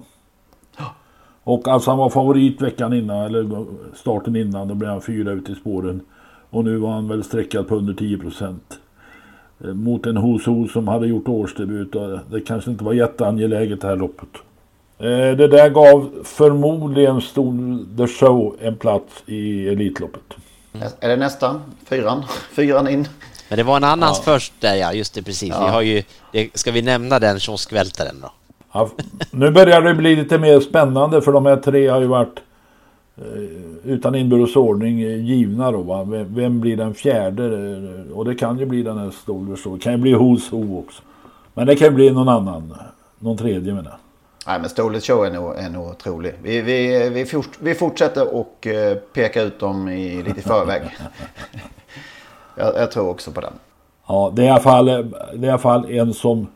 Och 1.43 1.67
alltså 1.67 1.91
han 1.91 1.97
var 1.97 2.09
favorit 2.09 2.61
veckan 2.61 2.93
innan, 2.93 3.17
eller 3.25 3.65
starten 3.95 4.35
innan. 4.35 4.67
Då 4.67 4.75
blev 4.75 4.91
han 4.91 5.01
fyra 5.01 5.31
ut 5.31 5.49
i 5.49 5.55
spåren. 5.55 6.01
Och 6.49 6.63
nu 6.65 6.77
var 6.77 6.91
han 6.91 7.07
väl 7.07 7.23
sträckad 7.23 7.67
på 7.67 7.75
under 7.75 7.93
10 7.93 8.17
procent. 8.17 8.79
Eh, 9.63 9.73
Mot 9.73 10.05
en 10.05 10.17
Hos 10.17 10.45
Hos 10.45 10.71
som 10.73 10.87
hade 10.87 11.07
gjort 11.07 11.27
årsdebut. 11.27 11.95
Det 12.31 12.41
kanske 12.41 12.71
inte 12.71 12.83
var 12.83 12.93
jätteangeläget 12.93 13.81
det 13.81 13.87
här 13.87 13.95
loppet. 13.95 14.29
Eh, 14.97 15.07
Det 15.07 15.47
där 15.47 15.69
gav 15.69 16.09
förmodligen 16.23 17.21
Stol 17.21 17.85
the 17.97 18.07
Show 18.07 18.55
en 18.61 18.75
plats 18.75 19.23
i 19.25 19.67
Elitloppet. 19.67 20.21
Är 20.99 21.09
det 21.09 21.15
nästan? 21.15 21.61
Fyran? 21.85 22.23
Fyran 22.51 22.87
in? 22.87 23.07
Men 23.51 23.57
det 23.57 23.63
var 23.63 23.77
en 23.77 23.83
annan 23.83 24.15
först 24.15 24.53
där 24.59 24.75
ja, 24.75 24.93
just 24.93 25.13
det 25.13 25.21
precis. 25.23 25.49
Vi 25.49 25.67
har 25.67 25.81
ju, 25.81 26.03
det, 26.31 26.49
ska 26.57 26.71
vi 26.71 26.81
nämna 26.81 27.19
den 27.19 27.39
kioskvältaren 27.39 28.15
då? 28.21 28.31
Ja, 28.71 28.89
nu 29.31 29.51
börjar 29.51 29.81
det 29.81 29.93
bli 29.93 30.15
lite 30.15 30.37
mer 30.37 30.59
spännande 30.59 31.21
för 31.21 31.31
de 31.31 31.45
här 31.45 31.55
tre 31.55 31.87
har 31.87 32.01
ju 32.01 32.07
varit 32.07 32.39
eh, 33.17 33.91
utan 33.91 34.15
inbördes 34.15 34.55
ordning 34.55 35.01
eh, 35.01 35.25
givna 35.25 35.71
då. 35.71 35.81
Va? 35.81 36.03
Vem, 36.03 36.61
blir 36.61 36.77
den 36.77 36.93
fjärde? 36.93 37.45
Eh, 37.45 38.17
Och 38.17 38.25
det 38.25 38.35
kan 38.35 38.59
ju 38.59 38.65
bli 38.65 38.83
den 38.83 38.97
här 38.97 39.11
Stolvers 39.11 39.63
Det 39.63 39.79
kan 39.79 39.91
ju 39.91 39.97
bli 39.97 40.13
Who's 40.13 40.51
Who 40.51 40.79
också. 40.79 41.01
Men 41.53 41.67
det 41.67 41.75
kan 41.75 41.87
ju 41.87 41.93
bli 41.93 42.11
någon 42.11 42.29
annan. 42.29 42.73
Någon 43.19 43.37
tredje 43.37 43.73
menar. 43.73 43.97
Nej 44.47 44.59
men 44.59 44.69
Stolet 44.69 45.03
Show 45.03 45.25
är 45.25 45.31
nog, 45.31 45.57
är 45.57 45.69
nog 45.69 45.87
otrolig. 45.89 46.33
Vi, 46.43 46.61
vi, 46.61 47.09
vi, 47.09 47.25
fort, 47.25 47.49
vi 47.59 47.75
fortsätter 47.75 48.35
och 48.35 48.67
eh, 48.67 48.97
peka 48.97 49.41
ut 49.41 49.59
dem 49.59 49.89
i, 49.89 50.23
lite 50.23 50.39
i 50.39 50.43
förväg. 50.43 50.81
jag, 52.61 52.75
jag 52.75 52.91
tror 52.91 53.09
också 53.09 53.31
på 53.31 53.41
den. 53.41 53.53
Ja, 54.07 54.31
det 54.35 54.41
är, 54.41 54.45
i 54.45 54.49
alla 54.49 54.61
fall, 54.61 54.85
det 54.85 54.91
är 54.91 55.45
i 55.45 55.49
alla 55.49 55.57
fall 55.57 55.91
en 55.91 56.13
som 56.13 56.47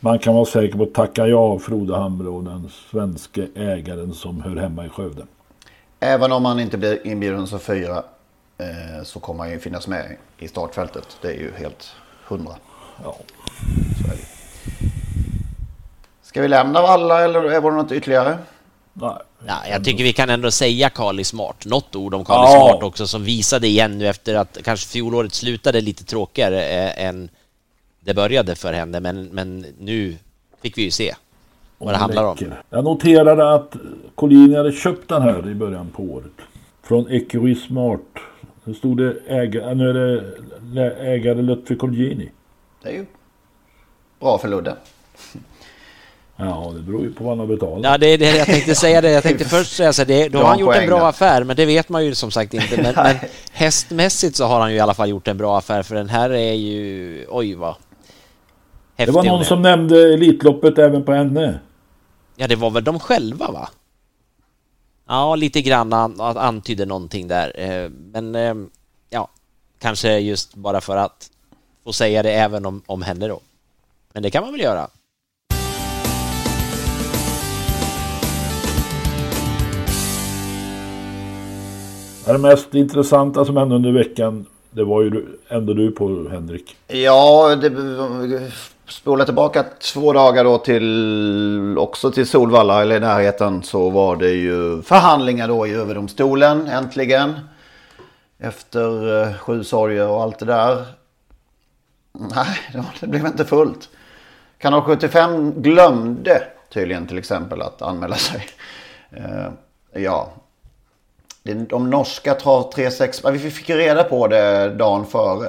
man 0.00 0.18
kan 0.18 0.34
vara 0.34 0.44
säker 0.44 0.78
på 0.78 0.82
att 0.82 0.94
tacka 0.94 1.26
ja 1.26 1.58
Frode 1.58 1.96
Hamre 1.96 2.50
den 2.50 2.70
svenske 2.90 3.48
ägaren 3.54 4.14
som 4.14 4.42
hör 4.42 4.56
hemma 4.56 4.86
i 4.86 4.88
Skövde. 4.88 5.22
Även 6.00 6.32
om 6.32 6.42
man 6.42 6.60
inte 6.60 6.78
blir 6.78 7.06
inbjuden 7.06 7.46
som 7.46 7.60
fyra 7.60 8.02
eh, 8.58 9.02
så 9.04 9.20
kommer 9.20 9.44
han 9.44 9.52
ju 9.52 9.58
finnas 9.58 9.88
med 9.88 10.16
i 10.38 10.48
startfältet. 10.48 11.16
Det 11.22 11.28
är 11.28 11.38
ju 11.38 11.52
helt 11.56 11.92
hundra. 12.28 12.52
Ja. 13.04 13.16
Så 14.02 14.12
är 14.12 14.16
det. 14.16 14.22
Ska 16.22 16.42
vi 16.42 16.48
lämna 16.48 16.78
alla 16.78 17.24
eller 17.24 17.42
är 17.42 17.60
det 17.60 17.70
något 17.70 17.92
ytterligare? 17.92 18.38
Nej. 19.00 19.16
Ja, 19.46 19.54
jag 19.70 19.84
tycker 19.84 20.04
vi 20.04 20.12
kan 20.12 20.30
ändå 20.30 20.50
säga 20.50 20.90
Carly 20.90 21.24
Smart. 21.24 21.66
Något 21.66 21.96
ord 21.96 22.14
om 22.14 22.24
Carly 22.24 22.52
Ja. 22.52 22.68
Smart 22.68 22.82
också 22.82 23.06
som 23.06 23.24
visade 23.24 23.66
igen 23.66 23.98
nu 23.98 24.08
efter 24.08 24.34
att 24.34 24.58
kanske 24.64 24.88
fjolåret 24.88 25.34
slutade 25.34 25.80
lite 25.80 26.04
tråkigare 26.04 26.64
eh, 26.64 27.06
än 27.06 27.28
det 28.00 28.14
började 28.14 28.54
för 28.54 28.72
henne. 28.72 29.00
Men, 29.00 29.24
men 29.24 29.66
nu 29.78 30.16
fick 30.62 30.78
vi 30.78 30.82
ju 30.82 30.90
se 30.90 31.14
vad 31.78 31.94
det 31.94 31.98
handlar 31.98 32.24
om. 32.24 32.36
Läcker. 32.40 32.62
Jag 32.70 32.84
noterade 32.84 33.54
att 33.54 33.76
Collini 34.14 34.56
hade 34.56 34.72
köpt 34.72 35.08
den 35.08 35.22
här 35.22 35.48
i 35.48 35.54
början 35.54 35.90
på 35.90 36.02
året. 36.02 36.32
Från 36.82 37.10
Ecury 37.10 37.54
Smart. 37.54 38.00
Nu 38.64 38.74
stod 38.74 38.96
det 38.96 39.16
ägare, 39.28 39.74
nu 39.74 39.90
är 39.90 40.34
det 40.60 40.90
ägare 40.94 41.42
Lutfi 41.42 41.76
Colgjini. 41.76 42.30
Det 42.82 42.88
är 42.88 42.92
ju 42.92 43.06
bra 44.20 44.38
för 44.38 44.48
Ludde. 44.48 44.76
Ja, 46.40 46.72
det 46.74 46.80
beror 46.82 47.02
ju 47.02 47.12
på 47.12 47.24
vad 47.24 47.30
han 47.32 47.38
har 47.38 47.46
betalat. 47.56 47.84
Ja, 47.84 47.98
det 47.98 48.06
är 48.06 48.18
det 48.18 48.36
jag 48.36 48.46
tänkte 48.46 48.74
säga 48.74 49.00
det. 49.00 49.10
Jag 49.10 49.22
tänkte 49.22 49.44
först 49.48 49.76
säga 49.76 49.92
så 49.92 50.04
det, 50.04 50.28
då 50.28 50.38
har 50.38 50.44
han 50.46 50.58
gjort 50.58 50.74
en 50.74 50.86
bra 50.86 51.08
affär, 51.08 51.44
men 51.44 51.56
det 51.56 51.66
vet 51.66 51.88
man 51.88 52.04
ju 52.04 52.14
som 52.14 52.30
sagt 52.30 52.54
inte. 52.54 52.82
Men, 52.82 52.94
men 52.96 53.16
hästmässigt 53.52 54.36
så 54.36 54.44
har 54.44 54.60
han 54.60 54.70
ju 54.70 54.76
i 54.76 54.80
alla 54.80 54.94
fall 54.94 55.08
gjort 55.08 55.28
en 55.28 55.38
bra 55.38 55.58
affär, 55.58 55.82
för 55.82 55.94
den 55.94 56.08
här 56.08 56.30
är 56.30 56.52
ju... 56.52 57.26
Oj, 57.28 57.54
vad 57.54 57.74
det 58.96 59.02
häftig 59.02 59.14
var 59.14 59.22
hon 59.22 59.28
någon 59.32 59.44
som 59.44 59.62
nämnde 59.62 60.14
Elitloppet 60.14 60.78
även 60.78 61.04
på 61.04 61.12
henne. 61.12 61.60
Ja, 62.36 62.46
det 62.46 62.56
var 62.56 62.70
väl 62.70 62.84
de 62.84 62.98
själva, 63.00 63.50
va? 63.50 63.68
Ja, 65.08 65.34
lite 65.36 65.62
grann 65.62 65.92
an, 65.92 66.20
an- 66.20 66.36
antydde 66.36 66.86
någonting 66.86 67.28
där. 67.28 67.52
Eh, 67.60 67.90
Men 67.90 68.34
eh, 68.34 68.54
ja, 69.10 69.28
kanske 69.78 70.18
just 70.18 70.54
bara 70.54 70.80
för 70.80 70.96
att 70.96 71.30
få 71.84 71.92
säga 71.92 72.22
det 72.22 72.32
även 72.32 72.66
om, 72.66 72.82
om 72.86 73.02
henne 73.02 73.28
då. 73.28 73.40
Men 74.12 74.22
det 74.22 74.30
kan 74.30 74.42
man 74.42 74.52
väl 74.52 74.60
göra. 74.60 74.88
Det 82.28 82.38
mest 82.38 82.74
intressanta 82.74 83.44
som 83.44 83.56
hände 83.56 83.74
under 83.74 83.92
veckan, 83.92 84.46
det 84.70 84.84
var 84.84 85.02
ju 85.02 85.26
ändå 85.48 85.72
du 85.74 85.90
på 85.90 86.28
Henrik. 86.30 86.76
Ja, 86.86 87.56
det 87.56 87.72
spola 88.88 89.24
tillbaka 89.24 89.64
två 89.92 90.12
dagar 90.12 90.44
då 90.44 90.58
till 90.58 91.76
också 91.78 92.10
till 92.10 92.26
Solvalla 92.26 92.82
eller 92.82 92.96
i 92.96 93.00
närheten 93.00 93.62
så 93.62 93.90
var 93.90 94.16
det 94.16 94.30
ju 94.30 94.82
förhandlingar 94.82 95.48
då 95.48 95.66
i 95.66 95.74
överdomstolen 95.74 96.66
äntligen. 96.66 97.34
Efter 98.38 99.22
eh, 99.22 99.34
sju 99.34 99.64
sorger 99.64 100.08
och 100.08 100.22
allt 100.22 100.38
det 100.38 100.46
där. 100.46 100.84
Nej, 102.12 102.46
det 102.72 102.78
var- 102.78 102.94
det 103.00 103.06
blev 103.06 103.26
inte 103.26 103.44
fullt. 103.44 103.88
Kanal 104.58 104.82
75 104.82 105.62
glömde 105.62 106.42
tydligen 106.72 107.06
till 107.06 107.18
exempel 107.18 107.62
att 107.62 107.82
anmäla 107.82 108.16
sig. 108.16 108.46
Eh, 109.10 109.48
ja, 110.02 110.28
de 111.54 111.90
norska 111.90 112.34
trav 112.34 112.70
36, 112.74 113.20
ja, 113.24 113.30
vi 113.30 113.38
fick 113.38 113.68
ju 113.68 113.76
reda 113.76 114.04
på 114.04 114.26
det 114.26 114.68
dagen 114.74 115.06
före. 115.06 115.46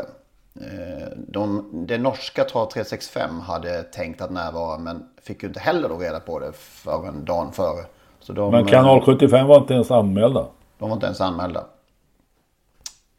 Eh, 0.62 1.08
De, 1.28 1.70
det 1.88 1.98
norska 1.98 2.44
trav 2.44 2.66
365 2.66 3.40
hade 3.40 3.84
tänkt 3.84 4.22
att 4.22 4.32
närvara 4.32 4.78
men 4.78 5.06
fick 5.24 5.44
ju 5.44 5.48
inte 5.48 5.60
heller 5.60 5.90
då 5.90 5.98
reda 5.98 6.20
på 6.20 6.40
det 6.40 6.52
förrän 6.54 7.26
dagen 7.26 7.52
före. 7.52 7.86
De, 8.28 8.52
Men 8.52 8.66
kanal 8.66 9.02
75 9.02 9.48
var 9.48 9.58
inte 9.58 9.74
ens 9.74 9.92
anmälda. 9.92 10.46
de 10.80 10.90
var 10.90 10.96
inte 10.96 11.06
ens 11.06 11.22
anmälda. 11.22 11.64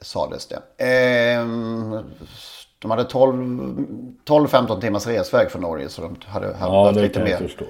Sades 0.03 0.47
det. 0.49 0.85
Ehm, 0.85 1.99
de 2.79 2.91
hade 2.91 3.05
12 3.05 3.87
12-15 4.27 4.81
timmars 4.81 5.07
resväg 5.07 5.51
från 5.51 5.63
Norge 5.63 5.89
så 5.89 6.03
de 6.03 6.17
hade 6.27 6.47
haft 6.47 6.61
Ja, 6.61 6.93
det 6.93 7.01
lite 7.03 7.15
kan 7.15 7.23
jag 7.31 7.41
mer. 7.41 7.49
förstå. 7.49 7.65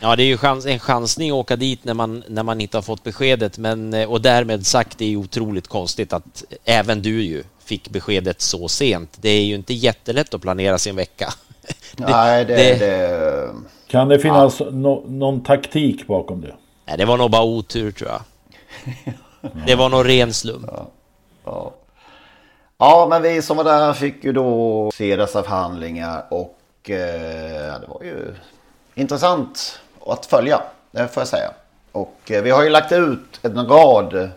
Ja, 0.00 0.16
det 0.16 0.22
är 0.22 0.26
ju 0.26 0.36
chans, 0.36 0.66
en 0.66 0.78
chansning 0.78 1.30
att 1.30 1.34
åka 1.34 1.56
dit 1.56 1.84
när 1.84 1.94
man, 1.94 2.24
när 2.28 2.42
man 2.42 2.60
inte 2.60 2.76
har 2.76 2.82
fått 2.82 3.04
beskedet, 3.04 3.58
men 3.58 3.94
eh, 3.94 4.10
och 4.10 4.20
därmed 4.22 4.66
sagt, 4.66 4.98
det 4.98 5.04
är 5.04 5.08
ju 5.08 5.16
otroligt 5.16 5.68
konstigt 5.68 6.12
att 6.12 6.44
även 6.64 7.02
du 7.02 7.22
ju 7.22 7.44
fick 7.64 7.88
beskedet 7.90 8.40
så 8.40 8.68
sent. 8.68 9.18
Det 9.20 9.28
är 9.28 9.42
ju 9.44 9.54
inte 9.54 9.74
jättelätt 9.74 10.34
att 10.34 10.42
planera 10.42 10.78
sin 10.78 10.96
vecka. 10.96 11.32
Nej, 11.96 12.44
det, 12.44 12.56
det- 12.56 12.78
det, 12.78 13.48
Kan 13.86 14.08
det 14.08 14.18
finnas 14.18 14.60
nå- 14.70 15.04
någon 15.08 15.42
taktik 15.44 16.06
bakom 16.06 16.40
det? 16.40 16.54
Nej, 16.86 16.98
det 16.98 17.04
var 17.04 17.16
nog 17.16 17.30
bara 17.30 17.42
otur 17.44 17.92
tror 17.92 18.10
jag. 18.10 18.20
Det 19.66 19.74
var 19.74 19.88
nog 19.88 20.08
ren 20.08 20.34
slump. 20.34 20.70
Ja. 21.44 21.72
ja, 22.78 23.06
men 23.10 23.22
vi 23.22 23.42
som 23.42 23.56
var 23.56 23.64
där 23.64 23.92
fick 23.92 24.24
ju 24.24 24.32
då 24.32 24.90
se 24.94 25.16
dessa 25.16 25.42
förhandlingar 25.42 26.24
och 26.30 26.90
eh, 26.90 27.80
det 27.80 27.86
var 27.88 28.02
ju 28.02 28.34
intressant 28.94 29.80
att 30.12 30.26
följa, 30.26 30.60
det 30.90 31.08
får 31.08 31.20
jag 31.20 31.28
säga. 31.28 31.50
Och 31.92 32.30
eh, 32.30 32.42
vi 32.42 32.50
har 32.50 32.64
ju 32.64 32.70
lagt 32.70 32.92
ut 32.92 33.40
en 33.42 33.66
rad 33.66 34.30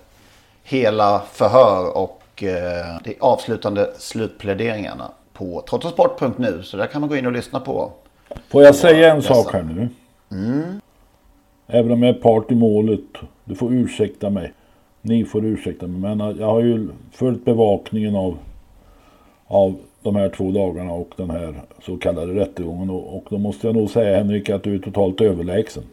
hela 0.64 1.22
förhör 1.32 1.98
och 1.98 2.44
eh, 2.44 2.98
de 3.04 3.18
avslutande 3.20 3.94
slutpläderingarna 3.98 5.12
på 5.34 5.64
trottosport.nu 5.70 6.64
så 6.64 6.78
där 6.78 6.88
kan 6.88 7.02
man 7.02 7.10
gå 7.10 7.16
in 7.16 7.26
och 7.26 7.32
lyssna 7.32 7.60
på. 7.60 7.92
Får 8.50 8.64
jag 8.64 8.76
säga 8.76 9.12
en 9.12 9.16
dessa. 9.16 9.34
sak 9.34 9.54
här 9.54 9.64
nu? 9.64 9.90
Mm. 10.32 10.82
Även 11.68 11.92
om 11.92 12.04
jag 12.04 12.16
är 12.16 12.20
part 12.20 12.52
i 12.52 12.56
målet. 12.56 13.00
Du 13.44 13.56
får 13.56 13.74
ursäkta 13.74 14.30
mig. 14.30 14.54
Ni 15.02 15.26
får 15.26 15.46
ursäkta 15.46 15.88
mig. 15.88 16.16
Men 16.16 16.38
jag 16.40 16.48
har 16.48 16.62
ju 16.62 16.90
följt 17.12 17.46
bevakningen 17.46 18.16
av, 18.16 18.38
av 19.48 19.76
de 20.04 20.16
här 20.16 20.30
två 20.30 20.52
dagarna 20.52 20.92
och 20.92 21.14
den 21.18 21.30
här 21.30 21.62
så 21.86 21.98
kallade 21.98 22.34
rättegången. 22.34 22.90
Och, 22.90 23.18
och 23.18 23.26
då 23.30 23.38
måste 23.38 23.68
jag 23.68 23.76
nog 23.76 23.90
säga 23.90 24.18
Henrik 24.18 24.50
att 24.50 24.64
du 24.64 24.76
är 24.76 24.80
totalt 24.80 25.22
överlägsen. 25.22 25.84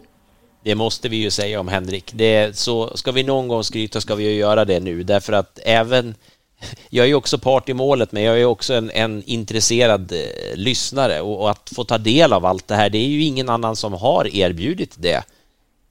Det 0.63 0.75
måste 0.75 1.09
vi 1.09 1.17
ju 1.17 1.31
säga 1.31 1.61
om 1.61 1.69
Henrik. 1.69 2.13
Det 2.15 2.57
så 2.57 2.97
ska 2.97 3.13
vi 3.13 3.23
någon 3.23 3.49
gång 3.49 3.65
skryta 3.65 4.01
ska 4.01 4.15
vi 4.15 4.25
ju 4.25 4.33
göra 4.33 4.65
det 4.65 4.81
nu, 4.81 5.03
därför 5.03 5.33
att 5.33 5.59
även 5.65 6.15
jag 6.91 7.05
är 7.05 7.09
ju 7.09 7.15
också 7.15 7.39
part 7.39 7.69
i 7.69 7.75
målet, 7.75 8.13
men 8.13 8.23
jag 8.23 8.41
är 8.41 8.45
också 8.45 8.75
en, 8.75 8.91
en 8.91 9.23
intresserad 9.27 10.13
eh, 10.13 10.57
lyssnare 10.57 11.21
och, 11.21 11.41
och 11.41 11.51
att 11.51 11.73
få 11.75 11.85
ta 11.85 11.99
del 11.99 12.33
av 12.33 12.45
allt 12.45 12.69
det 12.69 12.75
här, 12.75 12.91
det 12.91 12.99
är 12.99 13.09
ju 13.09 13.23
ingen 13.23 13.49
annan 13.49 13.77
som 13.77 13.93
har 13.93 14.37
erbjudit 14.37 14.95
det 14.99 15.25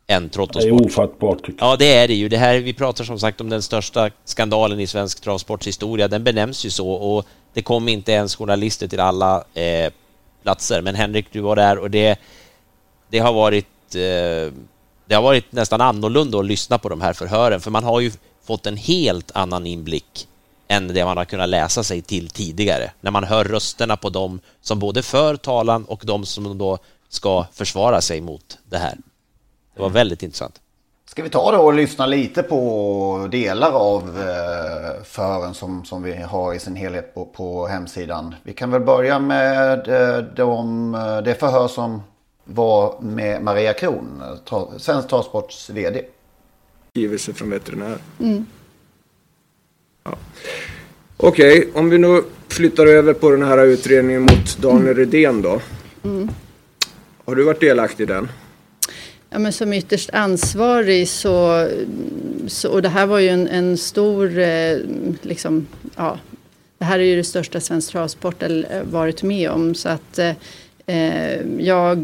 än 0.07 0.29
Trottosport. 0.29 0.63
Det 0.63 0.67
är 0.67 0.85
ofattbart. 0.85 1.37
Tycker 1.37 1.65
jag. 1.65 1.71
Ja, 1.71 1.75
det 1.75 1.93
är 1.93 2.07
det 2.07 2.13
ju. 2.13 2.29
Det 2.29 2.37
här, 2.37 2.59
vi 2.59 2.73
pratar 2.73 3.03
som 3.03 3.19
sagt 3.19 3.41
om 3.41 3.49
den 3.49 3.61
största 3.61 4.09
skandalen 4.25 4.79
i 4.79 4.87
svensk 4.87 5.21
travsportshistoria. 5.21 6.07
Den 6.07 6.23
benämns 6.23 6.65
ju 6.65 6.69
så 6.69 6.89
och 6.89 7.25
det 7.53 7.61
kom 7.61 7.87
inte 7.87 8.11
ens 8.11 8.35
journalister 8.35 8.87
till 8.87 8.99
alla 8.99 9.43
eh, 9.53 9.91
platser. 10.43 10.81
Men 10.81 10.95
Henrik, 10.95 11.25
du 11.31 11.39
var 11.41 11.55
där 11.55 11.77
och 11.77 11.91
det, 11.91 12.19
det 13.09 13.19
har 13.19 13.33
varit 13.33 13.95
eh, 13.95 14.53
det 15.07 15.15
har 15.15 15.21
varit 15.21 15.51
nästan 15.51 15.81
annorlunda 15.81 16.39
att 16.39 16.45
lyssna 16.45 16.77
på 16.77 16.89
de 16.89 17.01
här 17.01 17.13
förhören, 17.13 17.61
för 17.61 17.71
man 17.71 17.83
har 17.83 17.99
ju 17.99 18.11
fått 18.43 18.65
en 18.65 18.77
helt 18.77 19.31
annan 19.35 19.65
inblick 19.65 20.27
än 20.67 20.87
det 20.87 21.05
man 21.05 21.17
har 21.17 21.25
kunnat 21.25 21.49
läsa 21.49 21.83
sig 21.83 22.01
till 22.01 22.29
tidigare. 22.29 22.91
När 23.01 23.11
man 23.11 23.23
hör 23.23 23.45
rösterna 23.45 23.97
på 23.97 24.09
dem 24.09 24.39
som 24.61 24.79
både 24.79 25.01
för 25.03 25.35
talan 25.35 25.85
och 25.85 26.01
de 26.05 26.25
som 26.25 26.57
då 26.57 26.77
ska 27.09 27.45
försvara 27.53 28.01
sig 28.01 28.21
mot 28.21 28.57
det 28.69 28.77
här. 28.77 28.97
Det 29.77 29.83
var 29.83 29.89
väldigt 29.89 30.23
intressant. 30.23 30.61
Ska 31.05 31.23
vi 31.23 31.29
ta 31.29 31.51
då 31.51 31.57
och 31.57 31.73
lyssna 31.73 32.05
lite 32.05 32.43
på 32.43 33.27
delar 33.31 33.71
av 33.71 34.03
eh, 34.19 35.03
fören 35.03 35.53
som, 35.53 35.85
som 35.85 36.03
vi 36.03 36.15
har 36.15 36.53
i 36.53 36.59
sin 36.59 36.75
helhet 36.75 37.13
på, 37.13 37.25
på 37.25 37.67
hemsidan. 37.67 38.35
Vi 38.43 38.53
kan 38.53 38.71
väl 38.71 38.81
börja 38.81 39.19
med 39.19 39.87
eh, 39.87 40.23
de, 40.35 40.95
eh, 40.95 41.17
det 41.17 41.35
förhör 41.35 41.67
som 41.67 42.01
var 42.43 43.01
med 43.01 43.43
Maria 43.43 43.73
Kron, 43.73 44.23
Svensk 44.77 45.09
Travsports 45.09 45.69
VD. 45.69 46.01
Skrivelse 46.89 47.33
från 47.33 47.49
veterinär. 47.49 47.97
Mm. 48.19 48.45
Ja. 50.03 50.17
Okej, 51.17 51.59
okay, 51.59 51.81
om 51.81 51.89
vi 51.89 51.97
nu 51.97 52.23
flyttar 52.47 52.85
över 52.85 53.13
på 53.13 53.31
den 53.31 53.43
här 53.43 53.65
utredningen 53.65 54.21
mot 54.21 54.57
Daniel 54.57 54.95
Redén 54.95 55.41
då. 55.41 55.59
Mm. 56.03 56.29
Har 57.25 57.35
du 57.35 57.43
varit 57.43 57.59
delaktig 57.59 58.03
i 58.03 58.07
den? 58.07 58.29
Ja, 59.37 59.41
men 59.41 59.53
som 59.53 59.73
ytterst 59.73 60.09
ansvarig 60.13 61.09
så, 61.09 61.67
så 62.47 62.71
och 62.71 62.81
det 62.81 62.89
här 62.89 63.05
var 63.05 63.19
ju 63.19 63.29
en, 63.29 63.47
en 63.47 63.77
stor, 63.77 64.39
eh, 64.39 64.77
liksom, 65.21 65.67
ja, 65.95 66.19
det 66.77 66.85
här 66.85 66.99
är 66.99 67.03
ju 67.03 67.15
det 67.15 67.23
största 67.23 67.59
Svensk 67.59 67.91
Travsport 67.91 68.43
eh, 68.43 68.49
varit 68.83 69.23
med 69.23 69.49
om 69.49 69.75
så 69.75 69.89
att 69.89 70.19
eh, 70.19 70.31
eh 70.85 71.41
jag, 71.59 71.97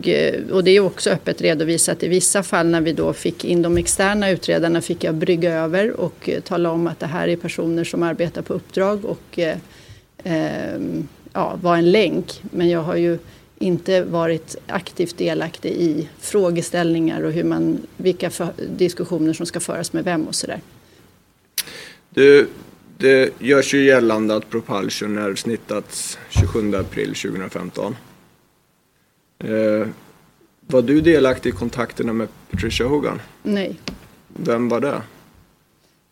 och 0.51 0.63
det 0.63 0.71
är 0.71 0.79
också 0.79 1.09
öppet 1.09 1.41
redovisat 1.41 2.03
i 2.03 2.07
vissa 2.07 2.43
fall 2.43 2.67
när 2.67 2.81
vi 2.81 2.93
då 2.93 3.13
fick 3.13 3.45
in 3.45 3.61
de 3.61 3.77
externa 3.77 4.29
utredarna 4.29 4.81
fick 4.81 5.03
jag 5.03 5.15
brygga 5.15 5.53
över 5.53 5.99
och 5.99 6.29
eh, 6.29 6.39
tala 6.39 6.71
om 6.71 6.87
att 6.87 6.99
det 6.99 7.07
här 7.07 7.27
är 7.27 7.35
personer 7.35 7.83
som 7.83 8.03
arbetar 8.03 8.41
på 8.41 8.53
uppdrag 8.53 9.05
och 9.05 9.39
eh, 9.39 9.57
eh 10.23 10.79
ja, 11.33 11.59
var 11.61 11.77
en 11.77 11.91
länk. 11.91 12.41
Men 12.41 12.69
jag 12.69 12.81
har 12.81 12.95
ju 12.95 13.17
inte 13.63 14.03
varit 14.03 14.55
aktivt 14.67 15.17
delaktig 15.17 15.71
i 15.71 16.09
frågeställningar 16.19 17.23
och 17.23 17.31
hur 17.31 17.43
man, 17.43 17.77
vilka 17.97 18.29
för, 18.29 18.53
diskussioner 18.69 19.33
som 19.33 19.45
ska 19.45 19.59
föras 19.59 19.93
med 19.93 20.03
vem 20.03 20.27
och 20.27 20.35
sådär. 20.35 20.61
Du, 22.09 22.47
det 22.97 23.41
görs 23.41 23.73
ju 23.73 23.85
gällande 23.85 24.35
att 24.35 24.49
Propulsion 24.49 25.17
är 25.17 25.35
snittats 25.35 26.17
27 26.29 26.75
april 26.75 27.15
2015. 27.15 27.95
Eh, 29.39 29.87
var 30.67 30.81
du 30.81 31.01
delaktig 31.01 31.49
i 31.49 31.51
kontakterna 31.51 32.13
med 32.13 32.27
Patricia 32.51 32.87
Hogan? 32.87 33.21
Nej. 33.43 33.79
Vem 34.27 34.69
var 34.69 34.79
det? 34.79 35.01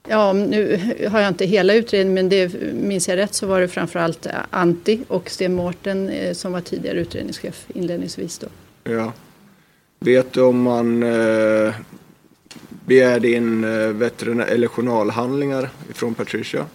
Ja, 0.08 0.34
nu 0.34 0.80
har 1.12 1.20
jag 1.20 1.28
inte 1.28 1.46
hela 1.46 1.74
utredningen 1.74 2.14
men 2.14 2.30
det, 2.30 2.74
minns 2.74 3.08
jag 3.08 3.18
rätt 3.18 3.34
så 3.34 3.48
var 3.48 3.62
det 3.62 3.68
framförallt 3.68 4.28
Antti 4.50 5.04
och 5.08 5.30
Sten 5.30 5.54
Mårten 5.54 6.10
eh, 6.10 6.34
som 6.34 6.52
var 6.52 6.62
tidigare 6.62 7.00
utredningschef 7.00 7.66
inledningsvis 7.74 8.38
då. 8.38 8.48
Ja. 8.84 9.14
Vet 10.00 10.34
du 10.34 10.42
om 10.42 10.62
man 10.62 11.04
eh, 11.04 11.74
begärde 12.86 13.30
in 13.30 13.64
eh, 13.64 13.88
veterinär 13.88 14.46
eller 14.46 14.68
journalhandlingar 14.68 15.70
från 15.94 16.14
Patricia? 16.14 16.66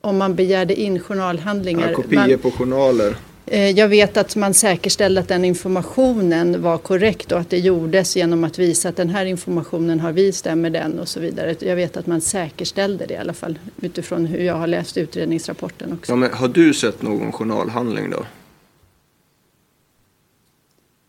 Om 0.00 0.16
man 0.16 0.34
begärde 0.34 0.80
in 0.80 1.00
journalhandlingar? 1.00 1.88
Ja, 1.88 1.96
kopior 1.96 2.28
man, 2.28 2.38
på 2.38 2.50
journaler. 2.50 3.16
Eh, 3.52 3.70
jag 3.70 3.88
vet 3.88 4.16
att 4.16 4.36
man 4.36 4.54
säkerställde 4.54 5.20
att 5.20 5.28
den 5.28 5.44
informationen 5.44 6.62
var 6.62 6.78
korrekt 6.78 7.32
och 7.32 7.40
att 7.40 7.50
det 7.50 7.58
gjordes 7.58 8.16
genom 8.16 8.44
att 8.44 8.58
visa 8.58 8.88
att 8.88 8.96
den 8.96 9.08
här 9.08 9.24
informationen 9.24 10.00
har 10.00 10.12
vi, 10.12 10.32
stämmer 10.32 10.70
den 10.70 10.98
och 10.98 11.08
så 11.08 11.20
vidare. 11.20 11.56
Jag 11.60 11.76
vet 11.76 11.96
att 11.96 12.06
man 12.06 12.20
säkerställde 12.20 13.06
det 13.06 13.14
i 13.14 13.16
alla 13.16 13.32
fall 13.32 13.58
utifrån 13.80 14.26
hur 14.26 14.44
jag 14.44 14.54
har 14.54 14.66
läst 14.66 14.96
utredningsrapporten 14.96 15.92
också. 15.92 16.12
Ja, 16.12 16.16
men 16.16 16.32
har 16.32 16.48
du 16.48 16.74
sett 16.74 17.02
någon 17.02 17.32
journalhandling 17.32 18.10
då? 18.10 18.24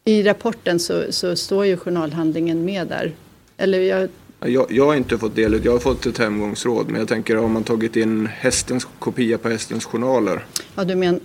I 0.06 0.24
rapporten 0.24 0.80
så, 0.80 1.04
så 1.10 1.36
står 1.36 1.66
ju 1.66 1.78
journalhandlingen 1.78 2.66
med 2.66 2.88
där. 2.88 3.12
Eller 3.58 3.80
jag 3.80 4.10
jag, 4.46 4.72
jag 4.72 4.86
har 4.86 4.96
inte 4.96 5.18
fått 5.18 5.36
del 5.36 5.66
jag 5.66 5.72
har 5.72 5.80
fått 5.80 6.06
ett 6.06 6.18
hemgångsråd. 6.18 6.90
Men 6.90 7.00
jag 7.00 7.08
tänker, 7.08 7.36
har 7.36 7.48
man 7.48 7.64
tagit 7.64 7.96
in 7.96 8.26
hästens 8.26 8.88
kopia 9.00 9.38
på 9.38 9.50
hästens 9.50 9.86
journaler? 9.86 10.46
Ja, 10.76 10.84
du 10.84 10.96
men, 10.96 11.20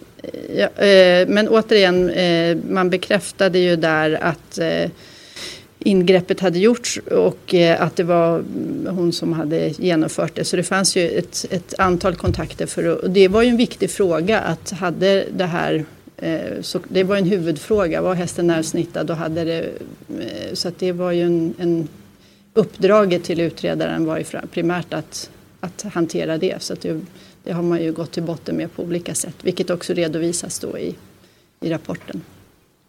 ja, 0.56 0.84
eh, 0.84 1.28
men 1.28 1.48
återigen, 1.48 2.10
eh, 2.10 2.56
man 2.68 2.90
bekräftade 2.90 3.58
ju 3.58 3.76
där 3.76 4.18
att 4.22 4.58
eh, 4.58 4.90
ingreppet 5.78 6.40
hade 6.40 6.58
gjorts 6.58 6.98
och 7.10 7.54
eh, 7.54 7.82
att 7.82 7.96
det 7.96 8.02
var 8.02 8.44
hon 8.88 9.12
som 9.12 9.32
hade 9.32 9.68
genomfört 9.68 10.34
det. 10.34 10.44
Så 10.44 10.56
det 10.56 10.62
fanns 10.62 10.96
ju 10.96 11.08
ett, 11.08 11.46
ett 11.50 11.74
antal 11.78 12.14
kontakter 12.14 12.66
för 12.66 13.04
och 13.04 13.10
det 13.10 13.28
var 13.28 13.42
ju 13.42 13.48
en 13.48 13.56
viktig 13.56 13.90
fråga 13.90 14.40
att 14.40 14.70
hade 14.70 15.24
det 15.36 15.44
här 15.44 15.84
eh, 16.16 16.60
så 16.60 16.80
det 16.88 17.04
var 17.04 17.16
en 17.16 17.24
huvudfråga, 17.24 18.02
var 18.02 18.14
hästen 18.14 18.46
närsnittad 18.46 19.10
och 19.10 19.16
hade 19.16 19.44
det, 19.44 19.60
eh, 20.20 20.54
så 20.54 20.68
att 20.68 20.78
det 20.78 20.92
var 20.92 21.12
ju 21.12 21.22
en, 21.22 21.54
en 21.58 21.88
uppdraget 22.54 23.24
till 23.24 23.40
utredaren 23.40 24.06
var 24.06 24.18
ju 24.18 24.24
primärt 24.52 24.94
att, 24.94 25.30
att 25.60 25.82
hantera 25.92 26.38
det. 26.38 26.62
Så 26.62 26.74
det, 26.80 27.00
det, 27.46 27.52
har 27.52 27.62
man 27.62 27.82
ju 27.82 27.92
gått 27.92 28.12
till 28.12 28.22
botten 28.22 28.56
med 28.56 28.74
på 28.74 28.82
olika 28.82 29.14
sätt, 29.14 29.36
vilket 29.42 29.70
också 29.70 29.94
redovisas 29.94 30.58
då 30.58 30.78
i, 30.78 30.96
i 31.60 31.70
rapporten. 31.70 32.22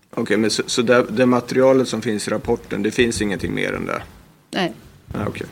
Okej, 0.10 0.22
okay, 0.22 0.38
men 0.38 0.50
så, 0.50 0.64
så 0.66 0.82
det, 0.82 1.06
det, 1.10 1.26
materialet 1.26 1.88
som 1.88 2.02
finns 2.02 2.28
i 2.28 2.32
rapporten, 2.32 2.84
det 2.84 2.92
finns 2.92 3.22
ingenting 3.22 3.54
mer 3.54 3.74
än 3.74 3.86
det? 3.86 4.04
Nej. 4.52 4.74
Ah, 5.14 5.28
okay. 5.28 5.48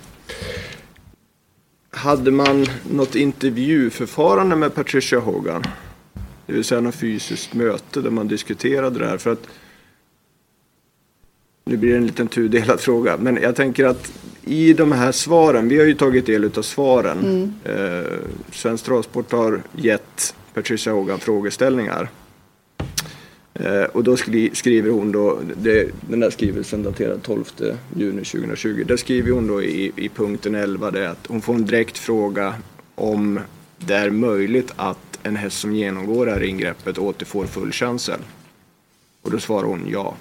Hade 1.89 2.31
man 2.31 2.65
något 2.91 3.15
intervjuförfarande 3.15 4.55
med 4.55 4.75
Patricia 4.75 5.19
Hogan? 5.19 5.63
Det 6.45 6.53
vill 6.53 6.63
säga 6.63 6.81
något 6.81 6.95
fysiskt 6.95 7.53
möte 7.53 8.01
där 8.01 8.09
man 8.09 8.27
diskuterade 8.27 8.99
det 8.99 9.07
här? 9.07 9.17
För 9.17 9.31
att 9.31 9.47
nu 11.65 11.77
blir 11.77 11.91
det 11.91 11.97
en 11.97 12.07
liten 12.07 12.27
tudelad 12.27 12.79
fråga, 12.79 13.17
men 13.17 13.39
jag 13.41 13.55
tänker 13.55 13.85
att 13.85 14.11
i 14.43 14.73
de 14.73 14.91
här 14.91 15.11
svaren, 15.11 15.69
vi 15.69 15.77
har 15.77 15.85
ju 15.85 15.93
tagit 15.93 16.25
del 16.25 16.51
av 16.57 16.61
svaren. 16.61 17.19
Mm. 17.19 17.53
Eh, 17.63 18.11
Svensk 18.51 18.85
Travsport 18.85 19.31
har 19.31 19.61
gett 19.75 20.35
Patricia 20.53 20.93
Hogan 20.93 21.19
frågeställningar. 21.19 22.09
Eh, 23.53 23.83
och 23.83 24.03
då 24.03 24.17
skri 24.17 24.49
skriver 24.53 24.89
hon 24.89 25.11
då, 25.11 25.39
det, 25.57 25.89
den 26.09 26.19
där 26.19 26.29
skrivelsen 26.29 26.83
daterad 26.83 27.23
12 27.23 27.43
juni 27.95 28.23
2020, 28.23 28.83
där 28.87 28.97
skriver 28.97 29.31
hon 29.31 29.47
då 29.47 29.63
i, 29.63 29.91
i 29.95 30.09
punkten 30.09 30.55
11 30.55 30.91
det 30.91 31.11
att 31.11 31.27
hon 31.27 31.41
får 31.41 31.53
en 31.53 31.65
direkt 31.65 31.97
fråga 31.97 32.55
om 32.95 33.39
det 33.77 33.95
är 33.95 34.09
möjligt 34.09 34.73
att 34.75 35.19
en 35.23 35.35
häst 35.35 35.59
som 35.59 35.75
genomgår 35.75 36.25
det 36.25 36.31
här 36.31 36.43
ingreppet 36.43 36.97
återfår 36.97 37.45
full 37.45 37.71
känsel. 37.71 38.19
Och 39.21 39.31
då 39.31 39.39
svarar 39.39 39.67
hon 39.67 39.87
ja. 39.87 40.15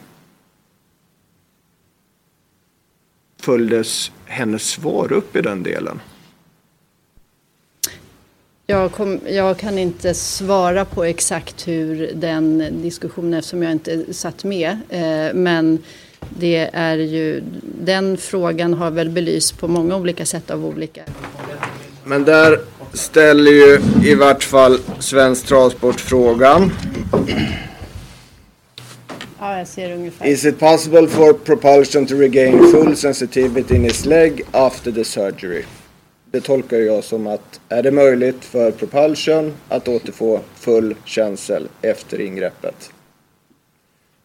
Följdes 3.44 4.10
hennes 4.26 4.62
svar 4.62 5.12
upp 5.12 5.36
i 5.36 5.40
den 5.40 5.62
delen? 5.62 6.00
Jag, 8.66 8.92
kom, 8.92 9.20
jag, 9.26 9.58
kan 9.58 9.78
inte 9.78 10.14
svara 10.14 10.84
på 10.84 11.04
exakt 11.04 11.68
hur 11.68 12.10
den 12.14 12.64
diskussionen, 12.82 13.34
eftersom 13.34 13.62
jag 13.62 13.72
inte 13.72 14.14
satt 14.14 14.44
med. 14.44 14.78
Eh, 14.88 15.34
men 15.34 15.78
det 16.28 16.70
är 16.72 16.96
ju, 16.96 17.42
den 17.80 18.16
frågan 18.16 18.74
har 18.74 18.90
väl 18.90 19.10
belysts 19.10 19.52
på 19.52 19.68
många 19.68 19.96
olika 19.96 20.26
sätt 20.26 20.50
av 20.50 20.66
olika. 20.66 21.02
Men 22.04 22.24
där 22.24 22.58
ställer 22.92 23.52
ju 23.52 23.80
i 24.04 24.14
vart 24.14 24.44
fall 24.44 24.78
Svensk 24.98 25.46
Travsport 25.46 26.00
frågan. 26.00 26.72
Ja, 29.44 29.58
jag 29.58 29.68
ser 29.68 29.92
ungefär. 29.92 30.26
Is 30.26 30.44
it 30.44 30.58
possible 30.58 31.08
for 31.08 31.32
propulsion 31.32 32.06
to 32.06 32.14
regain 32.14 32.58
full 32.72 32.96
sensitivity 32.96 33.74
in 33.74 33.84
his 33.84 34.06
leg 34.06 34.42
after 34.52 34.92
the 34.92 35.04
surgery? 35.04 35.64
Det 36.30 36.40
tolkar 36.40 36.76
jag 36.76 37.04
som 37.04 37.26
att 37.26 37.60
är 37.68 37.82
det 37.82 37.90
möjligt 37.90 38.44
för 38.44 38.70
propulsion 38.70 39.54
att 39.68 39.88
återfå 39.88 40.40
full 40.54 40.94
känsel 41.04 41.68
efter 41.82 42.20
ingreppet? 42.20 42.92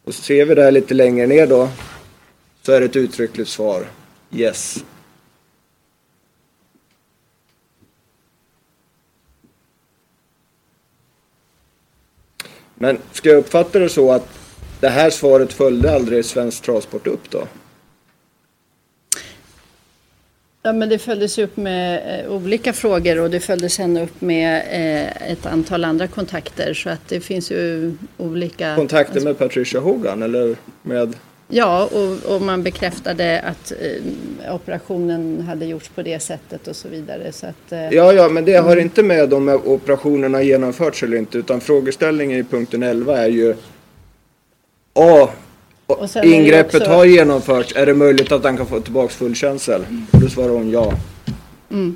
Och 0.04 0.14
ser 0.14 0.46
vi 0.46 0.56
där 0.56 0.72
lite 0.72 0.94
längre 0.94 1.28
ner 1.28 1.48
då 1.48 1.70
så 2.62 2.72
är 2.72 2.80
det 2.80 2.86
ett 2.86 2.96
uttryckligt 2.96 3.50
svar. 3.50 3.86
Yes. 4.32 4.84
Men 12.76 12.98
ska 13.12 13.30
jag 13.30 13.38
uppfatta 13.38 13.80
det 13.80 13.90
så 13.90 14.12
att 14.12 14.39
det 14.80 14.90
här 14.90 15.10
svaret 15.10 15.54
följde 15.54 15.96
aldrig 15.96 16.26
Svensk 16.26 16.64
Travsport 16.64 17.08
upp 17.08 17.30
då? 17.30 17.48
Ja, 20.64 20.74
men 20.74 20.90
det 20.90 21.00
följdes 21.00 21.38
upp 21.38 21.58
med 21.58 22.20
eh, 22.26 22.32
olika 22.32 22.74
frågor 22.74 23.20
och 23.20 23.30
det 23.30 23.40
följdes 23.40 23.74
sen 23.74 23.98
upp 23.98 24.22
med 24.22 24.58
eh, 24.58 25.32
ett 25.32 25.46
antal 25.46 25.86
andra 25.86 26.08
kontakter 26.08 26.74
så 26.74 26.90
att 26.90 27.08
det 27.08 27.20
finns 27.20 27.52
ju 27.52 27.94
olika... 28.18 28.76
Kontakter 28.76 29.22
med 29.22 29.38
Patricia 29.38 29.80
Hogan 29.80 30.24
eller 30.24 30.56
med? 30.82 31.14
Ja, 31.48 31.90
och, 31.94 32.36
och 32.36 32.42
man 32.42 32.64
bekräftade 32.64 33.42
att 33.42 33.72
eh, 33.72 34.56
operationen 34.56 35.42
hade 35.42 35.66
gjorts 35.66 35.90
på 35.90 36.02
det 36.02 36.20
sättet 36.20 36.68
och 36.68 36.76
så 36.76 36.88
vidare. 36.88 37.32
Så 37.32 37.46
att, 37.46 37.72
eh, 37.72 37.90
Ja, 37.92 38.14
ja, 38.14 38.30
men 38.30 38.46
det 38.46 38.56
har 38.56 38.78
inte 38.78 39.04
med 39.04 39.34
om 39.34 39.50
operationerna 39.66 40.42
genomförts 40.42 41.04
eller 41.04 41.18
inte 41.18 41.38
utan 41.38 41.62
frågeställningen 41.62 42.40
i 42.40 42.44
punkten 42.44 42.84
11 42.84 43.18
är 43.18 43.30
ju 43.30 43.56
A. 45.00 45.30
Och 45.88 46.10
sen 46.10 46.24
är 46.24 46.28
det 46.30 46.36
Ingreppet 46.36 46.82
också- 46.82 46.92
har 46.92 47.06
genomförts. 47.06 47.76
Är 47.76 47.86
det 47.86 47.94
möjligt 47.94 48.32
att 48.32 48.44
han 48.44 48.58
kan 48.58 48.66
få 48.66 48.80
tillbaka 48.80 49.10
full 49.10 49.36
känsel? 49.36 49.86
Och 50.14 50.20
då 50.20 50.28
svarar 50.30 50.50
hon 50.50 50.70
ja. 50.70 50.94
Mm. 51.72 51.96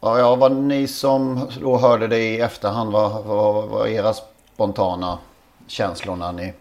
Ja, 0.00 0.18
ja, 0.18 0.36
vad 0.36 0.56
ni 0.56 0.86
som 0.86 1.48
då 1.60 1.76
hörde 1.76 2.06
det 2.06 2.18
i 2.18 2.40
efterhand, 2.40 2.92
vad 2.92 3.24
vad 3.24 3.68
var 3.68 3.86
era 3.86 4.12
spontana 4.54 5.18
känslor 5.66 6.16
när 6.16 6.32
ni 6.32 6.52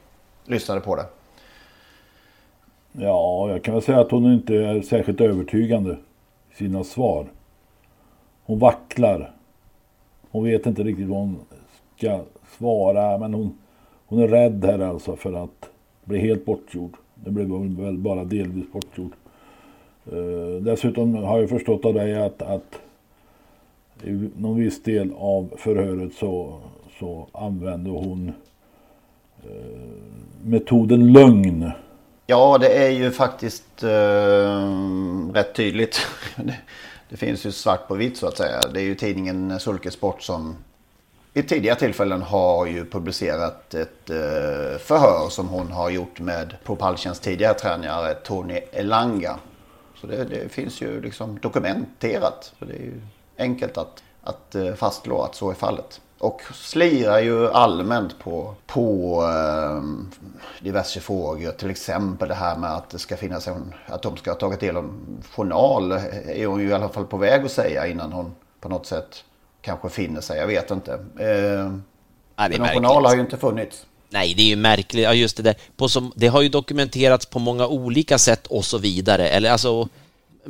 lyssnade 0.46 0.82
på 0.82 0.96
det? 0.96 1.06
Ja, 2.92 3.50
jag 3.50 3.64
kan 3.64 3.74
väl 3.74 3.84
säga 3.84 4.00
att 4.00 4.12
hon 4.12 4.34
inte 4.34 4.56
är 4.56 4.82
särskilt 4.82 5.22
övertygande 5.22 5.98
i 6.52 6.56
sina 6.56 6.84
svar. 6.84 7.26
Hon 8.46 8.60
vacklar. 8.60 9.32
Hon 10.32 10.44
vet 10.44 10.66
inte 10.66 10.84
riktigt 10.84 11.08
vad 11.08 11.18
hon 11.20 11.40
ska 11.98 12.20
svara, 12.58 13.18
men 13.18 13.34
hon, 13.34 13.58
hon 14.14 14.24
är 14.24 14.28
rädd 14.28 14.66
här 14.66 14.80
alltså 14.80 15.16
för 15.16 15.44
att 15.44 15.70
bli 16.04 16.20
helt 16.20 16.46
bortgjord. 16.46 16.98
Det 17.16 17.32
blev 17.32 17.50
hon 17.50 17.84
väl 17.84 17.98
bara 17.98 18.24
delvis 18.24 18.72
bortgjord. 18.72 19.12
Eh, 20.12 20.62
dessutom 20.62 21.16
har 21.16 21.40
jag 21.40 21.50
förstått 21.50 21.86
av 21.86 21.94
dig 21.94 22.16
att, 22.26 22.42
att 22.42 22.80
i 24.04 24.30
någon 24.38 24.58
viss 24.58 24.84
del 24.84 25.14
av 25.18 25.54
förhöret 25.58 26.14
så, 26.14 26.60
så 27.00 27.28
använde 27.32 27.90
hon 27.90 28.34
eh, 29.44 29.90
metoden 30.44 31.14
lögn. 31.14 31.72
Ja, 32.28 32.58
det 32.58 32.86
är 32.86 32.90
ju 32.90 33.12
faktiskt 33.12 33.84
eh, 33.84 34.70
rätt 35.34 35.56
tydligt. 35.56 36.00
det, 36.36 36.56
det 37.10 37.18
finns 37.18 37.46
ju 37.46 37.52
svart 37.52 37.88
på 37.88 37.96
vitt 37.96 38.18
så 38.18 38.28
att 38.28 38.38
säga. 38.38 38.60
Det 38.74 38.80
är 38.80 38.86
ju 38.86 38.96
tidningen 38.96 39.60
Sulkesport 39.60 40.22
som 40.22 40.56
i 41.34 41.44
tidigare 41.44 41.80
tillfällen 41.80 42.22
har 42.22 42.66
ju 42.66 42.86
publicerat 42.86 43.74
ett 43.74 44.10
eh, 44.10 44.78
förhör 44.80 45.30
som 45.30 45.48
hon 45.48 45.72
har 45.72 45.90
gjort 45.90 46.20
med 46.20 46.56
Propulsions 46.64 47.20
tidigare 47.20 47.54
tränare 47.54 48.14
Tony 48.14 48.60
Elanga. 48.72 49.40
Så 50.02 50.08
det, 50.08 50.24
det 50.24 50.50
finns 50.50 50.82
ju 50.82 51.02
liksom 51.02 51.40
dokumenterat. 51.40 52.54
Så 52.60 52.66
det 52.66 52.74
är 52.74 52.80
ju 52.80 53.02
enkelt 53.38 53.78
att, 53.78 54.04
att 54.24 54.56
eh, 54.56 54.74
fastslå 54.74 55.22
att 55.22 55.36
så 55.36 55.50
är 55.50 55.54
fallet. 55.54 56.02
Och 56.18 56.42
slirar 56.54 57.20
ju 57.20 57.50
allmänt 57.50 58.20
på, 58.20 58.56
på 58.66 59.22
eh, 59.24 59.84
diverse 60.64 61.00
frågor. 61.00 61.52
Till 61.52 61.70
exempel 61.70 62.28
det 62.28 62.36
här 62.36 62.58
med 62.58 62.74
att 62.74 62.90
det 62.90 63.00
ska 63.00 63.18
finnas 63.18 63.48
en, 63.48 63.74
att 63.86 64.02
de 64.02 64.18
ska 64.18 64.32
ha 64.32 64.36
tagit 64.36 64.60
del 64.60 64.78
av 64.78 64.84
en 64.84 65.24
journal. 65.32 65.92
Eh, 65.92 66.42
är 66.42 66.46
hon 66.46 66.62
ju 66.62 66.70
i 66.70 66.74
alla 66.74 66.90
fall 66.90 67.06
på 67.06 67.18
väg 67.18 67.46
att 67.46 67.52
säga 67.52 67.88
innan 67.88 68.12
hon 68.12 68.36
på 68.60 68.70
något 68.70 68.86
sätt 68.86 69.24
kanske 69.64 69.90
finner 69.90 70.22
sig. 70.22 70.40
Jag 70.40 70.48
vet 70.48 70.72
inte. 70.72 70.94
Eh, 71.20 71.78
Ja, 72.36 72.48
någon 72.48 72.68
journal 72.68 73.06
har 73.06 73.16
ju 73.16 73.22
inte 73.22 73.38
funnits. 73.38 73.86
Nej, 74.10 74.34
det 74.34 74.42
är 74.44 74.48
ju 74.48 74.56
märkligt. 74.56 75.04
Ja, 75.04 75.14
just 75.14 75.38
det 75.38 75.44
där. 75.44 75.56
På 75.78 75.90
som, 75.90 76.14
det 76.16 76.28
har 76.28 76.42
ju 76.42 76.50
dokumenterats 76.50 77.26
på 77.26 77.40
många 77.40 77.68
olika 77.68 78.18
sätt 78.18 78.48
och 78.48 78.66
så 78.66 78.78
vidare. 78.78 79.30
Eller 79.30 79.52
alltså, 79.52 79.90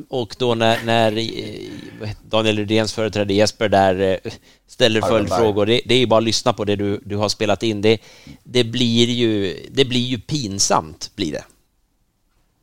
och 0.10 0.36
då 0.39 0.56
när, 0.56 0.84
när 0.86 1.17
eh, 1.17 2.10
Daniel 2.30 2.58
Rydéns 2.58 2.93
företrädare 2.93 3.34
Jesper 3.34 3.69
där 3.69 4.19
eh, 4.23 4.32
ställer 4.67 5.02
följdfrågor, 5.02 5.65
det, 5.65 5.82
det 5.86 5.95
är 5.95 5.99
ju 5.99 6.08
bara 6.08 6.17
att 6.17 6.23
lyssna 6.23 6.54
på 6.54 6.65
det 6.65 6.76
du, 6.76 7.02
du 7.06 7.15
har 7.15 7.30
spelat 7.30 7.63
in. 7.63 7.82
Det, 7.82 8.02
det, 8.43 8.63
blir 8.63 9.10
ju, 9.10 9.60
det 9.71 9.86
blir 9.86 10.06
ju 10.06 10.19
pinsamt, 10.19 11.12
blir 11.15 11.32
det. 11.32 11.43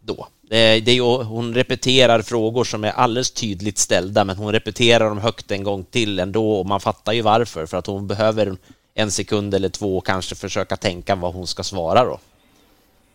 Då. 0.01 0.29
Eh, 0.51 0.83
det, 0.83 0.91
är 0.91 0.95
ju, 0.95 1.03
hon 1.03 1.55
repeterar 1.55 2.23
frågor 2.23 2.65
som 2.65 2.85
är 2.85 2.91
alldeles 2.91 3.31
tydligt 3.31 3.79
ställda, 3.79 4.25
men 4.25 4.37
hon 4.37 4.53
repeterar 4.53 5.09
dem 5.09 5.19
högt 5.19 5.51
en 5.51 5.63
gång 5.63 5.85
till 5.85 6.19
ändå 6.19 6.53
och 6.53 6.67
man 6.67 6.81
fattar 6.81 7.13
ju 7.13 7.23
varför, 7.23 7.67
för 7.67 7.77
att 7.77 7.87
hon 7.87 8.07
behöver 8.07 8.57
en 8.95 9.11
sekund 9.11 9.55
eller 9.55 9.69
två 9.69 9.99
och 9.99 10.07
kanske 10.07 10.35
försöka 10.35 10.77
tänka 10.77 11.15
vad 11.15 11.35
hon 11.35 11.47
ska 11.47 11.63
svara 11.63 12.05
då. 12.05 12.19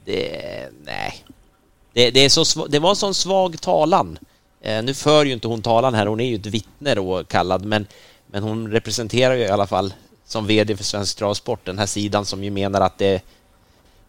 Det, 0.05 0.69
nej. 0.85 1.23
Det, 1.93 2.11
det, 2.11 2.19
är 2.19 2.29
så, 2.29 2.67
det 2.67 2.79
var 2.79 2.89
en 2.89 2.95
sån 2.95 3.13
svag 3.13 3.61
talan. 3.61 4.19
Eh, 4.61 4.83
nu 4.83 4.93
för 4.93 5.25
ju 5.25 5.33
inte 5.33 5.47
hon 5.47 5.61
talan 5.61 5.93
här, 5.93 6.05
hon 6.05 6.19
är 6.19 6.29
ju 6.29 6.35
ett 6.35 6.45
vittne 6.45 6.95
då 6.95 7.23
kallad, 7.23 7.65
men, 7.65 7.87
men 8.27 8.43
hon 8.43 8.71
representerar 8.71 9.35
ju 9.35 9.41
i 9.41 9.49
alla 9.49 9.67
fall 9.67 9.93
som 10.25 10.47
VD 10.47 10.77
för 10.77 10.83
Svensk 10.83 11.17
Travsport 11.17 11.65
den 11.65 11.79
här 11.79 11.85
sidan 11.85 12.25
som 12.25 12.43
ju 12.43 12.51
menar 12.51 12.81
att 12.81 12.97
det, 12.97 13.21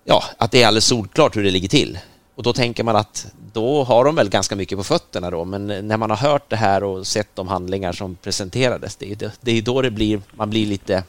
ja, 0.04 0.24
att 0.38 0.50
det 0.50 0.62
är 0.62 0.66
alldeles 0.66 0.86
solklart 0.86 1.36
hur 1.36 1.44
det 1.44 1.50
ligger 1.50 1.68
till. 1.68 1.98
Och 2.36 2.42
då 2.42 2.52
tänker 2.52 2.84
man 2.84 2.96
att 2.96 3.26
då 3.52 3.84
har 3.84 4.04
de 4.04 4.14
väl 4.14 4.28
ganska 4.28 4.56
mycket 4.56 4.78
på 4.78 4.84
fötterna 4.84 5.30
då, 5.30 5.44
men 5.44 5.66
när 5.66 5.96
man 5.96 6.10
har 6.10 6.16
hört 6.16 6.50
det 6.50 6.56
här 6.56 6.84
och 6.84 7.06
sett 7.06 7.28
de 7.34 7.48
handlingar 7.48 7.92
som 7.92 8.14
presenterades, 8.14 8.96
det 8.96 9.12
är, 9.12 9.30
det, 9.40 9.52
är 9.58 9.62
då 9.62 9.82
det 9.82 9.90
blir, 9.90 10.20
man 10.32 10.50
blir 10.50 10.66
lite, 10.66 11.04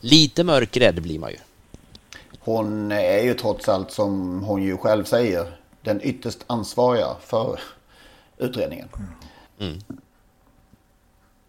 lite 0.00 0.44
mörkrädd 0.44 1.02
blir 1.02 1.18
man 1.18 1.30
ju. 1.30 1.36
Hon 2.40 2.92
är 2.92 3.22
ju 3.22 3.34
trots 3.34 3.68
allt 3.68 3.90
som 3.90 4.42
hon 4.42 4.62
ju 4.62 4.76
själv 4.76 5.04
säger 5.04 5.56
den 5.82 6.00
ytterst 6.02 6.38
ansvariga 6.46 7.08
för 7.20 7.60
utredningen. 8.38 8.88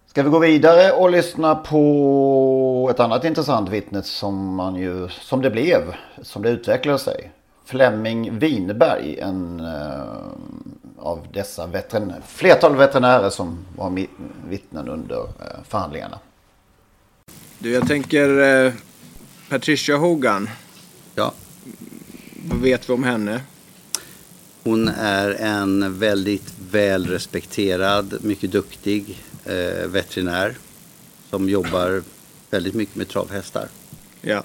Ska 0.05 0.23
vi 0.23 0.29
gå 0.29 0.39
vidare 0.39 0.91
och 0.91 1.09
lyssna 1.09 1.55
på 1.55 2.87
ett 2.91 2.99
annat 2.99 3.25
intressant 3.25 3.69
vittne 3.69 4.03
som 4.03 4.55
man 4.55 4.75
ju, 4.75 5.09
som 5.09 5.41
det 5.41 5.49
blev, 5.49 5.95
som 6.21 6.41
det 6.41 6.49
utvecklade 6.49 6.99
sig. 6.99 7.31
Flemming 7.65 8.39
Winberg, 8.39 9.19
en 9.19 9.59
eh, 9.59 10.03
av 10.97 11.27
dessa 11.33 11.67
veterinärer, 11.67 12.21
flertal 12.27 12.75
veterinärer 12.75 13.29
som 13.29 13.65
var 13.75 14.07
vittnen 14.49 14.87
under 14.87 15.19
eh, 15.19 15.63
förhandlingarna. 15.67 16.19
Du, 17.59 17.71
jag 17.71 17.87
tänker 17.87 18.65
eh, 18.65 18.73
Patricia 19.49 19.97
Hogan. 19.97 20.49
Ja. 21.15 21.33
Vad 22.49 22.59
vet 22.59 22.89
vi 22.89 22.93
om 22.93 23.03
henne? 23.03 23.41
Hon 24.63 24.87
är 24.87 25.31
en 25.31 25.99
väldigt 25.99 26.53
väl 26.71 27.07
respekterad, 27.07 28.17
mycket 28.21 28.51
duktig 28.51 29.23
eh, 29.45 29.87
veterinär 29.87 30.55
som 31.29 31.49
jobbar 31.49 32.03
väldigt 32.49 32.73
mycket 32.73 32.95
med 32.95 33.07
travhästar. 33.07 33.67
Ja. 34.21 34.43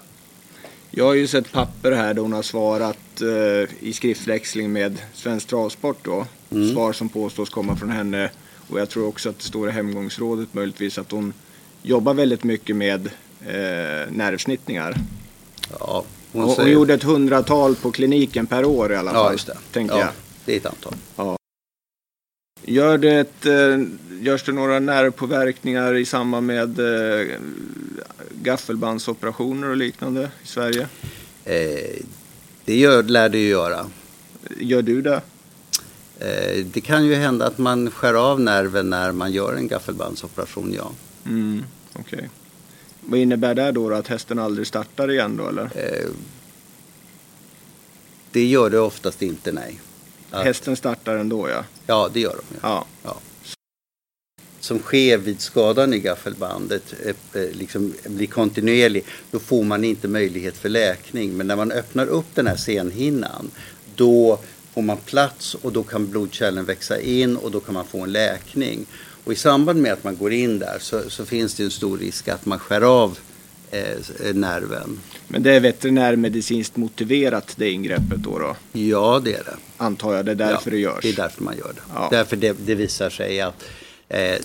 Jag 0.91 1.05
har 1.05 1.15
ju 1.15 1.27
sett 1.27 1.53
papper 1.53 1.93
här 1.93 2.15
där 2.15 2.23
hon 2.23 2.33
har 2.33 2.43
svarat 2.43 3.21
eh, 3.21 3.69
i 3.81 3.93
skriftväxling 3.93 4.73
med 4.73 4.99
Svensk 5.15 5.47
Travsport 5.49 5.99
då. 6.05 6.27
Mm. 6.51 6.73
Svar 6.73 6.93
som 6.93 7.09
påstås 7.09 7.51
komma 7.51 7.77
från 7.77 7.91
henne. 7.91 8.31
Och 8.69 8.81
jag 8.81 8.89
tror 8.89 9.07
också 9.09 9.29
att 9.29 9.39
det 9.39 9.45
står 9.45 9.69
i 9.69 9.73
hemgångsrådet 9.73 10.55
möjligtvis 10.55 10.99
att 10.99 11.11
hon 11.11 11.33
jobbar 11.83 12.15
väldigt 12.15 12.45
mycket 12.45 12.77
med 12.77 13.07
eh, 13.47 14.11
nervsnittningar. 14.11 14.95
Ja, 15.81 16.05
Hon, 16.33 16.41
hon 16.41 16.49
hon, 16.51 16.57
säger- 16.57 16.73
gjorde 16.73 16.95
ett 16.95 17.03
hundratal 17.03 17.75
på 17.77 17.91
kliniken 17.91 18.47
per 18.47 18.65
år 18.65 18.93
i 18.93 18.97
alla 18.97 19.11
fall. 19.11 19.25
Ja, 19.25 19.33
just 19.33 19.47
det. 19.47 19.57
Tänker 19.73 19.95
Ja, 19.95 20.01
jag. 20.01 20.09
det 20.45 20.53
är 20.53 20.57
ett 20.57 20.67
antal. 20.67 20.95
Ja. 21.17 21.37
Gör 22.65 22.99
det 22.99 23.11
ett, 23.15 23.47
eh, 23.47 23.79
görs 24.21 24.43
det 24.45 24.53
några 24.53 24.79
nervpåverkningar 24.79 25.95
i 25.95 26.05
samband 26.05 26.47
med 26.47 26.79
eh, 26.79 27.27
gaffelbandsoperationer 28.43 29.69
och 29.69 29.77
liknande 29.77 30.31
i 30.45 30.47
Sverige? 30.47 30.89
Eh, 31.45 32.03
det 32.65 32.77
gör, 32.79 33.03
lär 33.03 33.31
ju 33.35 33.49
göra. 33.49 33.87
Gör 34.61 34.83
du 34.83 35.03
det? 35.03 35.21
Eh, 36.19 36.65
det 36.65 36.81
kan 36.81 37.05
ju 37.07 37.15
hända 37.15 37.47
att 37.47 37.59
man 37.59 37.91
skär 37.91 38.15
av 38.15 38.41
nerven 38.41 38.91
när 38.91 39.13
man 39.13 39.33
gör 39.33 39.55
en 39.55 39.69
gaffelbandsoperation, 39.69 40.73
ja. 40.77 40.91
Mm, 41.27 41.65
okej. 41.93 42.29
Vad 43.01 43.21
innebär 43.21 43.55
det 43.55 43.73
då, 43.73 43.89
då? 43.91 43.97
Att 43.97 44.09
hästen 44.09 44.39
aldrig 44.39 44.67
startar 44.67 45.11
igen 45.11 45.37
då 45.37 45.49
eller? 45.49 45.65
Eh, 45.75 46.09
det 48.33 48.45
gör 48.47 48.71
det 48.71 48.79
oftast 48.81 49.23
inte, 49.23 49.53
nej. 49.53 49.81
Att- 50.31 50.45
Hästen 50.45 50.77
startar 50.77 51.17
ändå 51.17 51.49
ja. 51.49 51.65
Ja, 51.87 52.11
det 52.13 52.21
gör 52.21 52.37
de. 52.37 52.57
Ja. 52.63 52.85
Ja. 53.03 53.17
Som 54.61 54.79
sker 54.79 55.19
vid 55.19 55.41
skadan 55.41 55.95
i 55.95 55.99
gaffelbandet 55.99 56.95
eh, 57.05 57.43
eh, 57.43 57.51
liksom 57.53 57.95
blir 58.07 58.27
kontinuerlig, 58.27 59.05
då 59.31 59.39
får 59.39 59.65
man 59.65 59.85
inte 59.85 60.09
möjlighet 60.09 60.57
för 60.57 60.69
läkning. 60.69 61.37
Men 61.37 61.47
när 61.47 61.57
man 61.57 61.73
öppnar 61.73 62.07
upp 62.07 62.27
den 62.35 62.47
här 62.47 62.57
senhinnan, 62.57 63.51
då 63.95 64.39
får 64.75 64.83
man 64.83 64.97
plats 64.97 65.55
och 65.55 65.73
då 65.73 65.83
kan 65.83 66.11
blodkärlen 66.11 66.65
växa 66.65 67.01
in 67.01 67.37
och 67.37 67.51
då 67.51 67.61
kan 67.61 67.75
man 67.75 67.85
få 67.85 68.01
en 68.01 68.13
läkning. 68.13 68.87
Och 69.25 69.33
i 69.33 69.37
samband 69.37 69.83
med 69.83 69.93
att 69.93 70.05
man 70.05 70.17
går 70.17 70.33
in 70.33 70.59
där 70.59 70.79
så, 70.81 71.11
så 71.11 71.25
finns 71.25 71.55
det 71.55 71.65
en 71.65 71.71
stor 71.71 71.99
risk 71.99 72.29
att 72.29 72.47
man 72.47 72.59
skär 72.59 72.81
av 72.81 73.19
eh, 73.71 74.35
nerven. 74.35 75.01
Men 75.29 75.43
det 75.43 75.53
är 75.53 75.61
veterinärmedicinskt 75.61 76.77
motiverat 76.77 77.55
det 77.57 77.71
ingreppet 77.71 78.19
då? 78.19 78.39
då? 78.39 78.57
Ja, 78.73 79.21
det 79.25 79.35
är 79.35 79.45
det. 79.45 79.57
Antar 79.77 80.15
jag, 80.15 80.25
det 80.25 80.31
är 80.31 80.35
därför 80.35 80.71
ja, 80.71 80.77
det 80.77 80.79
görs? 80.79 81.03
Det 81.03 81.09
är 81.09 81.17
därför 81.17 81.43
man 81.43 81.57
gör 81.57 81.73
det. 81.75 81.83
Ja. 81.95 82.09
Därför 82.11 82.37
det, 82.37 82.57
det 82.67 82.75
visar 82.75 83.11
sig 83.11 83.41
att 83.41 83.63
eh, 83.63 83.69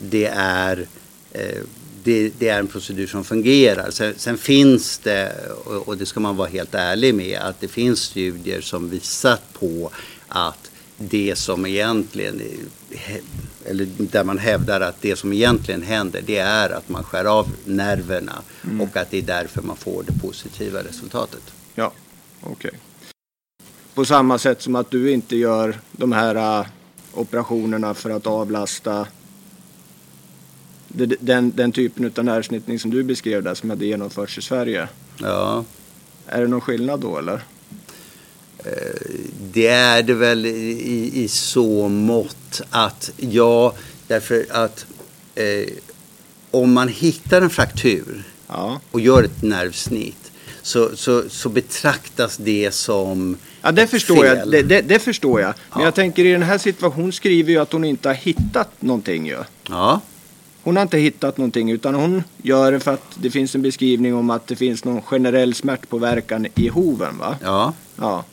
det 0.02 0.26
är 0.36 0.88
eh, 1.32 1.62
det, 2.04 2.32
det, 2.40 2.50
är 2.50 2.60
en 2.60 2.68
procedur 2.68 3.08
som 3.08 3.24
fungerar. 3.24 3.92
Sen, 3.92 4.14
sen 4.18 4.38
finns 4.38 4.98
det, 4.98 5.36
och, 5.66 5.88
och, 5.88 5.98
det 5.98 6.06
ska 6.06 6.20
man 6.20 6.36
vara 6.36 6.48
helt 6.48 6.76
ärlig 6.76 7.16
med, 7.16 7.40
att 7.42 7.60
det 7.60 7.68
finns 7.68 8.00
studier 8.00 8.62
som 8.62 8.90
visar 8.90 9.38
på 9.54 9.92
att 10.28 10.72
det 10.98 11.36
som 11.38 11.66
egentligen, 11.66 12.42
eller 13.66 13.88
där 13.98 14.24
man 14.24 14.38
hävdar 14.38 14.82
att 14.82 15.02
det 15.02 15.16
som 15.16 15.34
egentligen 15.34 15.82
händer, 15.82 16.22
det 16.26 16.38
är 16.38 16.70
att 16.70 16.90
man 16.90 17.04
skär 17.04 17.26
av 17.26 17.52
nerverna 17.66 18.42
mm. 18.64 18.82
och 18.82 18.98
att 18.98 19.12
det 19.12 19.18
är 19.18 19.22
därför 19.22 19.62
man 19.62 19.78
får 19.78 20.04
det 20.04 20.20
positiva 20.22 20.80
resultatet. 20.84 21.44
Ja, 21.76 21.92
okej. 22.42 22.54
Okay. 22.54 22.80
På 23.94 24.06
samma 24.06 24.38
sätt 24.38 24.62
som 24.62 24.76
att 24.76 24.92
du 24.92 25.12
inte 25.12 25.36
gör 25.36 25.80
de 25.92 26.12
här 26.12 26.68
operationerna 27.14 27.94
för 27.94 28.10
att 28.10 28.28
avlasta 28.28 29.08
den, 31.20 31.52
den 31.56 31.72
typen 31.72 32.12
av 32.18 32.26
närsnittning 32.26 32.80
som 32.80 32.92
du 32.92 33.04
beskrev 33.04 33.44
där 33.44 33.56
som 33.56 33.70
hade 33.70 33.86
genomförts 33.86 34.38
i 34.38 34.42
Sverige. 34.42 34.88
Ja. 35.18 35.66
Är 36.28 36.42
det 36.42 36.48
någon 36.48 36.62
skillnad 36.62 37.00
då 37.00 37.18
eller? 37.18 37.42
Det 39.54 39.68
är 39.68 40.04
det 40.04 40.14
väl 40.14 40.46
i, 40.46 41.12
i 41.14 41.28
så 41.28 41.90
mått 41.90 42.62
att 42.70 43.12
ja, 43.18 43.74
därför 44.08 44.46
att 44.50 44.86
eh, 45.36 45.74
om 46.52 46.74
man 46.74 46.88
hittar 46.88 47.42
en 47.42 47.50
fraktur 47.50 48.24
ja. 48.48 48.82
och 48.92 49.00
gör 49.00 49.24
ett 49.24 49.42
nervsnitt 49.42 50.32
så, 50.62 50.96
så, 50.96 51.30
så 51.30 51.50
betraktas 51.50 52.38
det 52.38 52.74
som 52.74 53.38
Ja, 53.62 53.72
det 53.72 53.88
förstår 53.88 54.16
fel. 54.16 54.38
jag. 54.38 54.52
Det, 54.52 54.62
det, 54.62 54.82
det, 54.82 55.00
förstår 55.00 55.42
jag. 55.42 55.54
Men 55.72 55.80
ja. 55.80 55.88
jag 55.88 55.96
tänker 55.96 56.26
i 56.26 56.32
den 56.32 56.44
här 56.44 56.58
situationen 56.58 57.12
skriver 57.12 57.52
ju 57.52 57.58
att 57.58 57.72
hon 57.72 57.84
inte 57.84 58.10
har 58.10 58.16
hittat 58.16 58.82
någonting 58.82 59.28
ju. 59.28 59.38
Ja. 59.70 60.02
Hon 60.66 60.76
har 60.76 60.84
inte 60.84 60.98
hittat 60.98 61.38
någonting 61.38 61.72
utan 61.72 61.96
hon 61.96 62.24
gör 62.42 62.72
det 62.72 62.80
för 62.80 62.94
att 62.94 63.18
det 63.22 63.30
finns 63.30 63.56
en 63.56 63.62
beskrivning 63.62 64.16
om 64.16 64.30
att 64.30 64.48
det 64.48 64.56
finns 64.56 64.86
någon 64.86 65.02
generell 65.02 65.54
smärtpåverkan 65.54 66.48
i 66.56 66.68
hoven 66.68 67.18
va? 67.18 67.38
Ja. 67.44 67.74
Ja. 67.96 68.24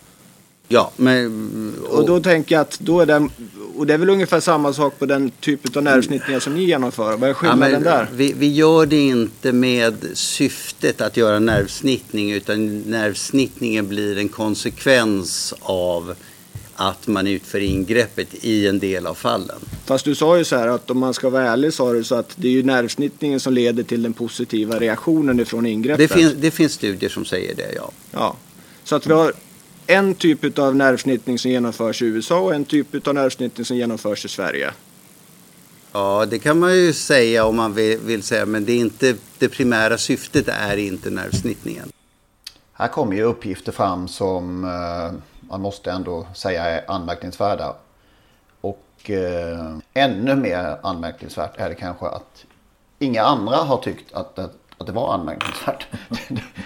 Ja, 0.69 0.93
men... 0.97 1.75
Och, 1.89 1.99
och 1.99 2.07
då 2.07 2.21
tänker 2.21 2.55
jag 2.55 2.63
att 2.63 2.81
då 2.81 3.01
är 3.01 3.07
det, 3.07 3.29
och 3.77 3.87
det 3.87 3.95
är 3.95 3.99
väl 3.99 4.11
ungefär 4.11 4.41
samma 4.41 4.73
sak 4.73 4.99
på 4.99 5.07
den 5.07 5.31
typ 5.31 5.77
av 5.77 5.83
nervsnittningar 5.83 6.41
som 6.41 6.55
ni 6.55 6.65
genomför. 6.65 7.17
Vad 7.17 7.31
är 7.31 7.35
skillnaden 7.35 7.83
ja, 7.85 7.91
där? 7.91 8.09
Vi, 8.13 8.33
vi 8.33 8.53
gör 8.53 8.87
det 8.87 9.01
inte 9.01 9.53
med 9.53 10.07
syftet 10.15 11.01
att 11.01 11.17
göra 11.17 11.39
nervsnittning 11.39 12.33
utan 12.33 12.81
nervsnittningen 12.81 13.89
blir 13.89 14.19
en 14.19 14.29
konsekvens 14.29 15.55
av 15.61 16.15
att 16.77 17.07
man 17.07 17.27
utför 17.27 17.61
ingreppet 17.61 18.29
i 18.45 18.67
en 18.67 18.79
del 18.79 19.07
av 19.07 19.15
fallen. 19.15 19.61
Fast 19.85 20.05
du 20.05 20.15
sa 20.15 20.39
ju 20.39 20.45
så 20.45 20.57
här 20.57 20.69
att 20.69 20.91
om 20.91 20.99
man 20.99 21.15
ska 21.15 21.31
vara 21.31 21.51
ärlig 21.51 21.75
sa 21.75 21.93
du 21.93 22.05
så 22.05 22.15
att 22.15 22.33
det 22.37 22.49
är 22.49 22.53
ju 22.53 22.63
nervsnittningen 22.63 23.41
som 23.41 23.53
leder 23.53 23.83
till 23.83 24.03
den 24.03 24.13
positiva 24.13 24.79
reaktionen 24.79 25.41
ifrån 25.41 25.67
ingreppet. 25.67 26.11
Det 26.11 26.15
finns, 26.15 26.35
det 26.35 26.51
finns 26.51 26.73
studier 26.73 27.11
som 27.11 27.25
säger 27.25 27.55
det, 27.55 27.73
ja. 27.77 27.91
Ja, 28.11 28.37
så 28.85 28.97
att 28.97 29.07
vi 29.07 29.13
har 29.13 29.33
en 29.87 30.15
typ 30.15 30.59
av 30.59 30.77
nervsnittning 30.77 31.39
som 31.39 31.51
genomförs 31.51 32.03
i 32.03 32.05
USA 32.05 32.41
och 32.41 32.55
en 32.55 32.65
typ 32.65 33.07
av 33.07 33.15
nervsnittning 33.15 33.65
som 33.65 33.77
genomförs 33.77 34.25
i 34.25 34.29
Sverige. 34.29 34.73
Ja, 35.93 36.27
det 36.31 36.39
kan 36.39 36.59
man 36.59 36.77
ju 36.77 36.93
säga 36.93 37.45
om 37.45 37.57
man 37.57 37.75
vill, 37.75 37.99
vill 37.99 38.23
säga, 38.23 38.47
men 38.47 38.65
det, 38.65 38.73
är 38.73 38.79
inte, 38.79 39.15
det 39.39 39.49
primära 39.49 39.99
syftet 39.99 40.49
är 40.49 40.77
inte 40.77 41.11
nervsnittningen. 41.11 41.93
Här 42.73 42.89
kommer 42.89 43.17
ju 43.17 43.23
uppgifter 43.23 43.73
fram 43.73 44.09
som 44.09 44.65
eh, 44.65 45.19
man 45.53 45.61
måste 45.61 45.91
ändå 45.91 46.27
säga 46.35 46.65
är 46.65 46.91
anmärkningsvärda. 46.91 47.75
Och 48.61 49.11
eh, 49.11 49.77
ännu 49.95 50.37
mer 50.37 50.77
anmärkningsvärt 50.83 51.51
är 51.57 51.69
det 51.69 51.75
kanske 51.75 52.07
att 52.07 52.45
inga 52.99 53.23
andra 53.23 53.57
har 53.57 53.77
tyckt 53.77 54.13
att, 54.13 54.39
att, 54.39 54.55
att 54.79 54.87
det 54.87 54.93
var 54.93 55.15
anmärkningsvärt. 55.15 55.87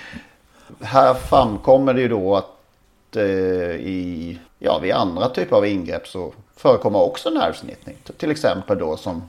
här 0.81 1.15
framkommer 1.15 1.95
det 1.95 2.01
ju 2.01 2.09
då 2.09 2.37
att 2.37 3.17
eh, 3.17 3.25
i, 3.25 4.39
ja, 4.59 4.79
vid 4.79 4.93
andra 4.93 5.29
typer 5.29 5.57
av 5.57 5.67
ingrepp 5.67 6.09
så 6.09 6.33
förekommer 6.57 6.99
också 6.99 7.31
nervsnittning. 7.31 7.97
Till 8.17 8.31
exempel 8.31 8.79
då 8.79 8.97
som 8.97 9.23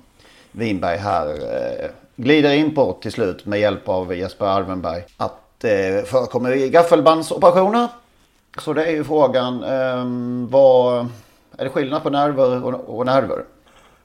Winberg 0.51 0.97
här 0.97 1.27
eh, 1.27 1.89
glider 2.15 2.53
in 2.53 2.75
på 2.75 2.97
till 3.01 3.11
slut 3.11 3.45
med 3.45 3.59
hjälp 3.59 3.89
av 3.89 4.15
Jesper 4.15 4.45
Alvenberg. 4.45 5.03
Att 5.17 5.41
det 5.57 5.99
eh, 5.99 6.03
förekommer 6.03 6.55
i 6.55 6.69
gaffelbandsoperationer. 6.69 7.87
Så 8.57 8.73
det 8.73 8.85
är 8.85 8.91
ju 8.91 9.03
frågan, 9.03 9.63
eh, 9.63 10.05
vad, 10.49 11.07
är 11.57 11.63
det 11.63 11.69
skillnad 11.69 12.03
på 12.03 12.09
nerver 12.09 12.63
och, 12.63 12.97
och 12.97 13.05
nerver? 13.05 13.43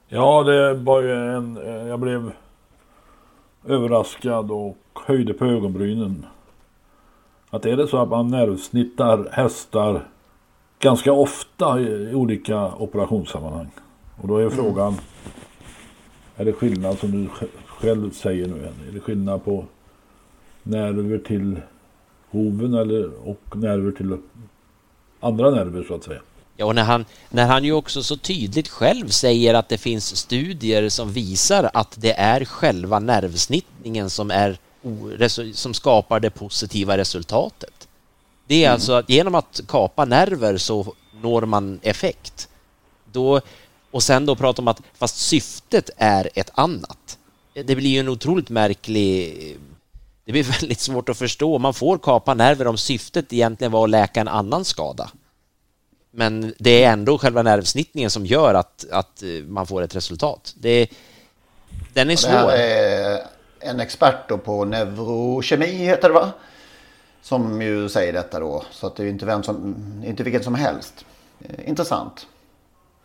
Ja, 0.07 0.43
det 0.43 0.73
var 0.73 1.01
ju 1.01 1.35
en, 1.35 1.57
eh, 1.57 1.87
jag 1.87 1.99
blev 1.99 2.31
överraskad 3.67 4.51
och 4.51 4.77
höjde 5.05 5.33
på 5.33 5.45
ögonbrynen 5.45 6.25
att 7.49 7.65
är 7.65 7.77
det 7.77 7.87
så 7.87 7.97
att 7.97 8.09
man 8.09 8.27
nervsnittar 8.27 9.29
hästar 9.31 10.07
ganska 10.79 11.13
ofta 11.13 11.79
i 11.79 12.15
olika 12.15 12.67
operationssammanhang. 12.67 13.71
Och 14.21 14.27
då 14.27 14.37
är 14.37 14.41
mm. 14.41 14.55
frågan, 14.55 14.87
mm. 14.87 14.99
är 16.35 16.45
det 16.45 16.53
skillnad 16.53 16.97
som 16.97 17.11
du 17.11 17.29
själv 17.67 18.11
säger 18.11 18.47
nu 18.47 18.69
Är 18.89 18.91
det 18.93 18.99
skillnad 18.99 19.45
på 19.45 19.65
nerver 20.63 21.17
till 21.17 21.61
hoven 22.33 22.73
eller, 22.73 23.27
och 23.27 23.57
nerver 23.57 23.91
till 23.91 24.17
andra 25.19 25.49
nerver 25.49 25.83
så 25.87 25.95
att 25.95 26.03
säga? 26.03 26.21
Ja, 26.57 26.65
och 26.65 26.75
när 26.75 26.83
han, 26.83 27.05
när 27.29 27.45
han 27.45 27.63
ju 27.63 27.71
också 27.71 28.03
så 28.03 28.17
tydligt 28.17 28.67
själv 28.67 29.07
säger 29.07 29.53
att 29.53 29.69
det 29.69 29.77
finns 29.77 30.15
studier 30.15 30.89
som 30.89 31.11
visar 31.11 31.69
att 31.73 31.95
det 31.99 32.13
är 32.13 32.45
själva 32.45 32.99
nervsnittningen 32.99 34.09
som 34.09 34.31
är 34.31 34.57
som 35.53 35.73
skapar 35.73 36.19
det 36.19 36.29
positiva 36.29 36.97
resultatet. 36.97 37.87
Det 38.47 38.55
är 38.55 38.67
mm. 38.67 38.73
alltså 38.73 38.93
att 38.93 39.09
genom 39.09 39.35
att 39.35 39.61
kapa 39.67 40.05
nerver 40.05 40.57
så 40.57 40.93
når 41.21 41.41
man 41.41 41.79
effekt. 41.83 42.49
Då, 43.11 43.41
och 43.91 44.03
sen 44.03 44.25
då 44.25 44.35
prata 44.35 44.61
om 44.61 44.67
att 44.67 44.81
fast 44.93 45.17
syftet 45.17 45.89
är 45.97 46.29
ett 46.33 46.49
annat. 46.53 47.17
Det 47.53 47.75
blir 47.75 47.89
ju 47.89 47.99
en 47.99 48.09
otroligt 48.09 48.49
märklig... 48.49 49.57
Det 50.25 50.31
blir 50.31 50.43
väldigt 50.61 50.79
svårt 50.79 51.09
att 51.09 51.17
förstå. 51.17 51.59
Man 51.59 51.73
får 51.73 51.97
kapa 51.97 52.33
nerver 52.33 52.67
om 52.67 52.77
syftet 52.77 53.33
egentligen 53.33 53.71
var 53.71 53.83
att 53.83 53.89
läka 53.89 54.21
en 54.21 54.27
annan 54.27 54.65
skada. 54.65 55.09
Men 56.11 56.53
det 56.59 56.83
är 56.83 56.93
ändå 56.93 57.17
själva 57.17 57.43
nervsnittningen 57.43 58.09
som 58.09 58.25
gör 58.25 58.53
att, 58.53 58.85
att 58.91 59.23
man 59.47 59.67
får 59.67 59.81
ett 59.81 59.95
resultat. 59.95 60.53
Det, 60.57 60.87
den 61.93 62.09
är 62.09 62.15
svår. 62.15 62.51
Det 62.51 62.63
är 62.63 63.27
en 63.59 63.79
expert 63.79 64.43
på 64.43 64.65
neurokemi 64.65 65.65
heter 65.65 66.07
det 66.07 66.13
va? 66.13 66.31
Som 67.21 67.61
ju 67.61 67.89
säger 67.89 68.13
detta 68.13 68.39
då. 68.39 68.63
Så 68.71 68.87
att 68.87 68.95
det 68.95 69.03
är 69.03 69.07
inte, 69.07 69.25
vem 69.25 69.43
som, 69.43 69.75
inte 70.05 70.23
vilket 70.23 70.43
som 70.43 70.55
helst. 70.55 71.05
Eh, 71.39 71.69
intressant. 71.69 72.27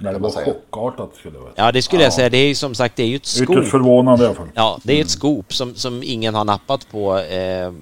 Nej, 0.01 0.13
det 0.13 0.19
var 0.19 0.31
chockartat 0.31 1.17
skulle 1.17 1.37
jag 1.37 1.45
säga. 1.45 1.53
Ja, 1.57 1.73
det 1.73 1.83
skulle 1.83 2.03
ja. 2.03 2.07
jag 2.07 2.13
säga. 2.13 2.31
Det 2.31 2.39
är 2.39 2.49
ju 2.49 2.55
som 2.55 2.75
sagt, 2.75 2.97
det 2.97 3.03
är 3.03 3.07
ju 3.07 3.17
ett 3.17 3.27
skop. 3.27 3.57
Ytterst 3.57 3.71
förvånande 3.71 4.25
i 4.25 4.27
alla 4.27 4.37
fall. 4.37 4.49
Ja, 4.55 4.79
det 4.83 4.99
är 4.99 5.01
ett 5.01 5.11
skop 5.11 5.55
som, 5.55 5.75
som 5.75 6.03
ingen 6.03 6.35
har 6.35 6.45
nappat 6.45 6.91
på. 6.91 7.19
Eh, 7.19 7.73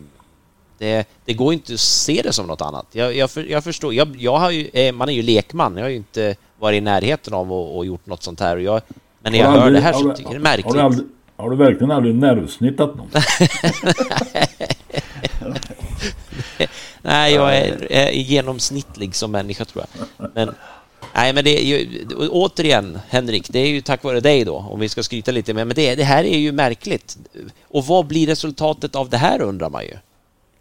det, 0.78 1.08
det, 1.24 1.34
går 1.34 1.52
inte 1.52 1.74
att 1.74 1.80
se 1.80 2.20
det 2.24 2.32
som 2.32 2.46
något 2.46 2.60
annat. 2.60 2.86
Jag, 2.92 3.16
jag, 3.16 3.30
jag 3.48 3.64
förstår. 3.64 3.94
Jag, 3.94 4.16
jag 4.18 4.38
har 4.38 4.50
ju, 4.50 4.70
eh, 4.72 4.92
man 4.92 5.08
är 5.08 5.12
ju 5.12 5.22
lekman. 5.22 5.76
Jag 5.76 5.84
har 5.84 5.88
ju 5.88 5.96
inte 5.96 6.36
varit 6.58 6.76
i 6.76 6.80
närheten 6.80 7.34
av 7.34 7.52
och, 7.52 7.76
och 7.76 7.86
gjort 7.86 8.06
något 8.06 8.22
sånt 8.22 8.40
här. 8.40 8.56
Och 8.56 8.62
jag, 8.62 8.80
men 9.20 9.32
när 9.32 9.38
jag 9.38 9.50
hör 9.50 9.70
det 9.70 9.80
här 9.80 9.92
så 9.92 10.12
tycker 10.12 10.22
jag 10.22 10.32
det 10.32 10.36
är 10.36 10.40
märkligt. 10.40 10.66
Har 10.66 10.74
du 10.74 10.80
aldrig, 10.80 11.08
har 11.36 11.50
du 11.50 11.56
verkligen 11.56 11.90
aldrig 11.90 12.14
nervsnittat 12.14 12.96
någon? 12.96 13.08
nej, 17.02 17.34
jag 17.34 17.56
är, 17.56 17.92
är 17.92 18.10
genomsnittlig 18.10 19.14
som 19.14 19.30
människa 19.30 19.64
tror 19.64 19.84
jag. 19.84 20.30
Men, 20.34 20.54
nej, 21.16 21.32
men 21.32 21.44
det 21.44 21.58
är 21.58 21.64
ju, 21.64 22.06
återigen, 22.30 22.98
Henrik, 23.08 23.48
det 23.48 23.58
är 23.58 23.68
ju 23.68 23.80
tack 23.80 24.04
vare 24.04 24.20
dig 24.20 24.44
då, 24.44 24.56
om 24.56 24.80
vi 24.80 24.88
ska 24.88 25.02
skryta 25.02 25.32
lite 25.32 25.54
med, 25.54 25.66
men 25.66 25.74
det, 25.74 25.94
det 25.94 26.04
här 26.04 26.24
är 26.24 26.38
ju 26.38 26.52
märkligt. 26.52 27.18
Och 27.68 27.86
vad 27.86 28.06
blir 28.06 28.26
resultatet 28.26 28.96
av 28.96 29.08
det 29.08 29.16
här 29.16 29.40
undrar 29.40 29.70
man 29.70 29.84
ju 29.84 29.94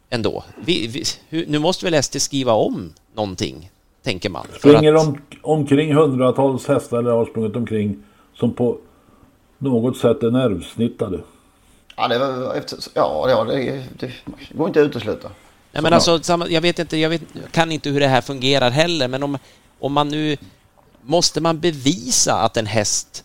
ändå. 0.10 0.44
Vi, 0.66 0.88
vi, 1.30 1.46
nu 1.48 1.60
måste 1.60 1.86
väl 1.86 1.94
ST 1.94 2.20
skriva 2.20 2.54
om 2.54 2.94
någonting, 3.14 3.70
tänker 4.04 4.30
man. 4.30 4.48
Springer 4.60 4.94
att... 4.94 5.08
om, 5.08 5.18
omkring 5.42 5.94
hundratals 5.94 6.68
hästar 6.68 7.00
eller 7.00 7.12
har 7.12 7.26
sprungit 7.26 7.56
omkring 7.56 8.04
som 8.34 8.54
på 8.54 8.78
något 9.58 9.98
sätt 9.98 10.24
är 10.24 10.32
nervsnittade. 10.32 11.20
Ja, 11.96 12.08
det, 12.08 12.20
var, 12.20 12.64
ja, 12.94 13.30
ja 13.30 13.44
det, 13.44 13.84
det 14.00 14.12
går 14.54 14.68
inte 14.68 14.82
att 14.82 14.86
utesluta. 14.86 15.30
Nej, 15.72 15.84
men 15.84 15.94
alltså, 15.94 16.20
jag 16.50 16.62
vet 16.62 16.80
inte, 16.80 16.98
jag 16.98 17.10
vet, 17.10 17.22
kan 17.52 17.72
inte 17.72 17.90
hur 17.90 18.00
det 18.00 18.08
här 18.08 18.22
fungerar 18.22 18.70
heller, 18.70 19.08
men 19.08 19.24
om, 19.24 19.38
om 19.80 19.94
man 19.94 20.08
nu 20.08 20.38
måste 21.02 21.42
man 21.42 21.60
bevisa 21.60 22.36
att 22.36 22.58
en 22.58 22.66
häst 22.66 23.24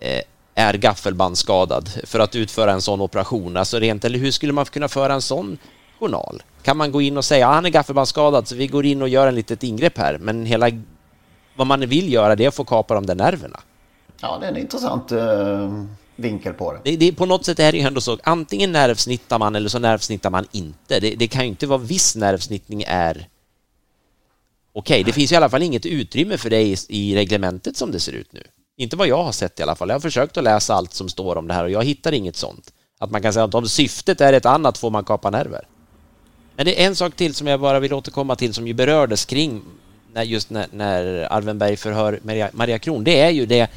eh, 0.00 0.22
är 0.54 0.74
gaffelbandsskadad 0.74 1.90
för 2.04 2.20
att 2.20 2.36
utföra 2.36 2.72
en 2.72 2.82
sån 2.82 3.00
operation? 3.00 3.56
Alltså 3.56 3.78
rent, 3.78 4.04
eller 4.04 4.18
hur 4.18 4.30
skulle 4.30 4.52
man 4.52 4.64
kunna 4.64 4.88
föra 4.88 5.14
en 5.14 5.22
sån 5.22 5.58
journal? 5.98 6.42
Kan 6.62 6.76
man 6.76 6.92
gå 6.92 7.02
in 7.02 7.16
och 7.16 7.24
säga 7.24 7.48
att 7.48 7.54
han 7.54 7.66
är 7.66 7.70
gaffelbandsskadad 7.70 8.48
så 8.48 8.54
vi 8.54 8.66
går 8.66 8.86
in 8.86 9.02
och 9.02 9.08
gör 9.08 9.26
en 9.26 9.34
litet 9.34 9.62
ingrepp 9.62 9.98
här, 9.98 10.18
men 10.18 10.46
hela 10.46 10.70
vad 11.56 11.66
man 11.66 11.80
vill 11.80 12.12
göra 12.12 12.36
det 12.36 12.44
är 12.44 12.48
att 12.48 12.54
få 12.54 12.64
kapa 12.64 12.94
de 12.94 13.06
där 13.06 13.14
nerverna. 13.14 13.60
Ja, 14.20 14.38
det 14.40 14.46
är 14.46 14.50
en 14.50 14.56
intressant 14.56 15.12
uh, 15.12 15.84
vinkel 16.16 16.54
på 16.54 16.72
det. 16.72 16.80
det, 16.84 16.96
det. 16.96 17.12
På 17.12 17.26
något 17.26 17.44
sätt 17.44 17.58
är 17.58 17.72
det 17.72 17.78
ju 17.78 17.84
ändå 17.84 18.00
så, 18.00 18.18
antingen 18.22 18.72
nervsnittar 18.72 19.38
man 19.38 19.56
eller 19.56 19.68
så 19.68 19.78
nervsnittar 19.78 20.30
man 20.30 20.46
inte. 20.52 21.00
Det, 21.00 21.14
det 21.14 21.28
kan 21.28 21.42
ju 21.42 21.48
inte 21.48 21.66
vara 21.66 21.78
viss 21.78 22.16
nervsnittning 22.16 22.84
är 22.86 23.28
okej. 24.74 24.94
Okay, 24.94 25.02
det 25.02 25.12
finns 25.12 25.32
i 25.32 25.36
alla 25.36 25.48
fall 25.48 25.62
inget 25.62 25.86
utrymme 25.86 26.38
för 26.38 26.50
det 26.50 26.62
i, 26.88 27.16
reglementet 27.16 27.76
som 27.76 27.90
det 27.90 28.00
ser 28.00 28.12
ut 28.12 28.32
nu. 28.32 28.42
Inte 28.76 28.96
vad 28.96 29.08
jag 29.08 29.24
har 29.24 29.32
sett 29.32 29.60
i 29.60 29.62
alla 29.62 29.74
fall. 29.74 29.88
Jag 29.88 29.94
har 29.94 30.00
försökt 30.00 30.36
att 30.36 30.44
läsa 30.44 30.74
allt 30.74 30.94
som 30.94 31.08
står 31.08 31.36
om 31.36 31.48
det 31.48 31.54
här 31.54 31.64
och 31.64 31.70
jag 31.70 31.84
hittar 31.84 32.12
inget 32.12 32.36
sånt. 32.36 32.72
Att 32.98 33.10
man 33.10 33.22
kan 33.22 33.32
säga 33.32 33.44
att 33.44 33.54
om 33.54 33.68
syftet 33.68 34.20
är 34.20 34.32
ett 34.32 34.46
annat 34.46 34.78
får 34.78 34.90
man 34.90 35.04
kapa 35.04 35.30
nerver. 35.30 35.66
Men 36.56 36.66
det 36.66 36.82
är 36.82 36.86
en 36.86 36.96
sak 36.96 37.16
till 37.16 37.34
som 37.34 37.46
jag 37.46 37.60
bara 37.60 37.80
vill 37.80 37.92
återkomma 37.92 38.36
till 38.36 38.54
som 38.54 38.66
ju 38.66 38.74
berördes 38.74 39.24
kring 39.24 39.62
när 40.12 40.22
just 40.22 40.50
när, 40.50 40.66
när 40.70 41.22
Alvenberg 41.22 41.76
förhör 41.76 42.20
Maria, 42.22 42.50
Maria 42.52 42.78
Kron. 42.78 43.04
Det 43.04 43.20
är 43.20 43.30
ju 43.30 43.46
det 43.46 43.70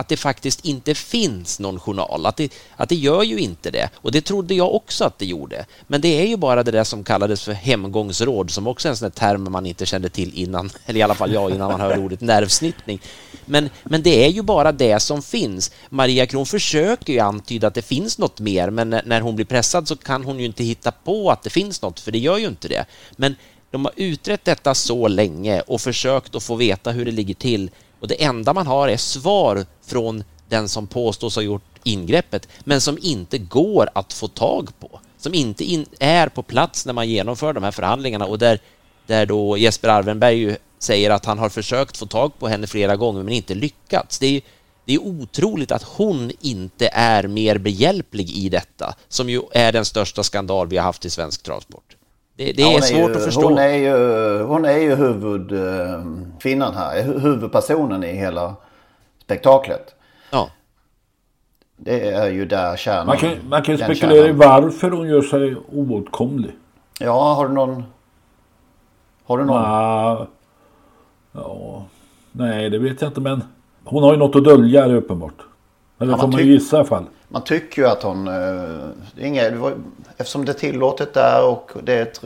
att 0.00 0.08
det 0.08 0.16
faktiskt 0.16 0.64
inte 0.64 0.94
finns 0.94 1.60
någon 1.60 1.80
journal. 1.80 2.26
Att 2.26 2.36
det, 2.36 2.52
att 2.76 2.88
det 2.88 2.94
gör 2.94 3.22
ju 3.22 3.38
inte 3.38 3.70
det. 3.70 3.88
Och 3.94 4.12
det 4.12 4.20
trodde 4.20 4.54
jag 4.54 4.74
också 4.74 5.04
att 5.04 5.18
det 5.18 5.26
gjorde. 5.26 5.66
Men 5.86 6.00
det 6.00 6.08
är 6.22 6.26
ju 6.26 6.36
bara 6.36 6.62
det 6.62 6.70
där 6.70 6.84
som 6.84 7.04
kallades 7.04 7.42
för 7.42 7.52
hemgångsråd 7.52 8.50
som 8.50 8.66
också 8.66 8.88
är 8.88 8.90
en 8.90 8.96
sån 8.96 9.10
term 9.10 9.52
man 9.52 9.66
inte 9.66 9.86
kände 9.86 10.08
till 10.08 10.34
innan, 10.34 10.70
eller 10.86 11.00
i 11.00 11.02
alla 11.02 11.14
fall 11.14 11.32
jag 11.32 11.50
innan 11.50 11.70
man 11.72 11.80
hörde 11.80 12.00
ordet 12.00 12.20
nervsnittning. 12.20 13.00
Men, 13.44 13.70
men 13.84 14.02
det 14.02 14.24
är 14.24 14.28
ju 14.28 14.42
bara 14.42 14.72
det 14.72 15.00
som 15.00 15.22
finns. 15.22 15.70
Maria 15.88 16.26
Kron 16.26 16.46
försöker 16.46 17.12
ju 17.12 17.18
antyda 17.18 17.66
att 17.66 17.74
det 17.74 17.82
finns 17.82 18.18
något 18.18 18.40
mer, 18.40 18.70
men 18.70 18.90
när 18.90 19.20
hon 19.20 19.36
blir 19.36 19.46
pressad 19.46 19.88
så 19.88 19.96
kan 19.96 20.24
hon 20.24 20.38
ju 20.38 20.44
inte 20.46 20.64
hitta 20.64 20.92
på 20.92 21.30
att 21.30 21.42
det 21.42 21.50
finns 21.50 21.82
något, 21.82 22.00
för 22.00 22.12
det 22.12 22.18
gör 22.18 22.38
ju 22.38 22.46
inte 22.46 22.68
det. 22.68 22.84
Men 23.16 23.36
de 23.70 23.84
har 23.84 23.94
utrett 23.96 24.44
detta 24.44 24.74
så 24.74 25.08
länge 25.08 25.60
och 25.60 25.80
försökt 25.80 26.34
att 26.34 26.42
få 26.42 26.54
veta 26.54 26.90
hur 26.90 27.04
det 27.04 27.10
ligger 27.10 27.34
till 27.34 27.70
och 28.00 28.08
det 28.08 28.24
enda 28.24 28.54
man 28.54 28.66
har 28.66 28.88
är 28.88 28.96
svar 28.96 29.66
från 29.86 30.24
den 30.48 30.68
som 30.68 30.86
påstås 30.86 31.34
ha 31.34 31.42
gjort 31.42 31.62
ingreppet, 31.82 32.48
men 32.64 32.80
som 32.80 32.98
inte 33.02 33.38
går 33.38 33.88
att 33.94 34.12
få 34.12 34.28
tag 34.28 34.68
på. 34.80 35.00
Som 35.18 35.34
inte 35.34 35.64
in, 35.64 35.86
är 35.98 36.28
på 36.28 36.42
plats 36.42 36.86
när 36.86 36.92
man 36.92 37.08
genomför 37.08 37.52
de 37.52 37.64
här 37.64 37.70
förhandlingarna 37.70 38.26
och 38.26 38.38
där, 38.38 38.58
där 39.06 39.26
då 39.26 39.58
Jesper 39.58 39.88
Arvenberg 39.88 40.36
ju 40.36 40.56
säger 40.78 41.10
att 41.10 41.24
han 41.24 41.38
har 41.38 41.48
försökt 41.48 41.96
få 41.96 42.06
tag 42.06 42.38
på 42.38 42.48
henne 42.48 42.66
flera 42.66 42.96
gånger 42.96 43.22
men 43.22 43.34
inte 43.34 43.54
lyckats. 43.54 44.18
Det 44.18 44.26
är, 44.26 44.42
det 44.84 44.94
är 44.94 44.98
otroligt 44.98 45.72
att 45.72 45.82
hon 45.82 46.32
inte 46.40 46.88
är 46.92 47.26
mer 47.26 47.58
behjälplig 47.58 48.30
i 48.30 48.48
detta, 48.48 48.94
som 49.08 49.30
ju 49.30 49.42
är 49.52 49.72
den 49.72 49.84
största 49.84 50.22
skandal 50.22 50.68
vi 50.68 50.76
har 50.76 50.84
haft 50.84 51.04
i 51.04 51.10
svensk 51.10 51.42
travsport. 51.42 51.96
Det, 52.40 52.52
det 52.52 52.62
ja, 52.62 52.76
är, 52.76 52.80
svårt 52.80 53.10
ju, 53.10 53.16
att 53.16 53.24
förstå. 53.24 53.42
Hon 53.42 53.58
är 53.58 53.74
ju, 53.74 54.42
hon 54.42 54.64
är 54.64 54.78
ju 54.78 54.94
huvudkvinnan 54.94 56.74
här, 56.74 57.02
huvudpersonen 57.02 58.04
i 58.04 58.12
hela 58.12 58.54
spektaklet. 59.22 59.94
Ja. 60.30 60.50
Det 61.76 62.10
är 62.10 62.30
ju 62.30 62.44
där 62.44 62.76
kärnan. 62.76 63.06
Man 63.06 63.16
kan, 63.16 63.30
man 63.48 63.62
kan 63.62 63.78
spekulera 63.78 64.28
i 64.28 64.32
varför 64.32 64.90
hon 64.90 65.08
gör 65.08 65.22
sig 65.22 65.56
oåtkomlig. 65.72 66.50
Ja, 67.00 67.34
har 67.34 67.48
du 67.48 67.54
någon? 67.54 67.84
Har 69.24 69.38
du 69.38 69.44
någon? 69.44 69.62
Nah, 69.62 70.26
ja, 71.32 71.84
nej, 72.32 72.70
det 72.70 72.78
vet 72.78 73.02
jag 73.02 73.10
inte 73.10 73.20
men 73.20 73.42
hon 73.84 74.02
har 74.02 74.12
ju 74.12 74.18
något 74.18 74.36
att 74.36 74.44
dölja 74.44 74.84
är 74.84 74.94
uppenbart. 74.94 75.42
Eller 75.98 76.12
ja, 76.12 76.18
får 76.18 76.28
man 76.28 76.46
gissa 76.46 76.76
i 76.76 76.78
alla 76.78 76.88
fall. 76.88 77.04
Man 77.32 77.44
tycker 77.44 77.82
ju 77.82 77.88
att 77.88 78.02
hon... 78.02 78.28
Eh, 78.28 78.88
det 79.14 79.56
var, 79.56 79.74
eftersom 80.16 80.44
det 80.44 80.52
är 80.52 80.54
tillåtet 80.54 81.14
där 81.14 81.48
och 81.48 81.72
det 81.82 81.92
är 81.94 82.02
ett, 82.02 82.24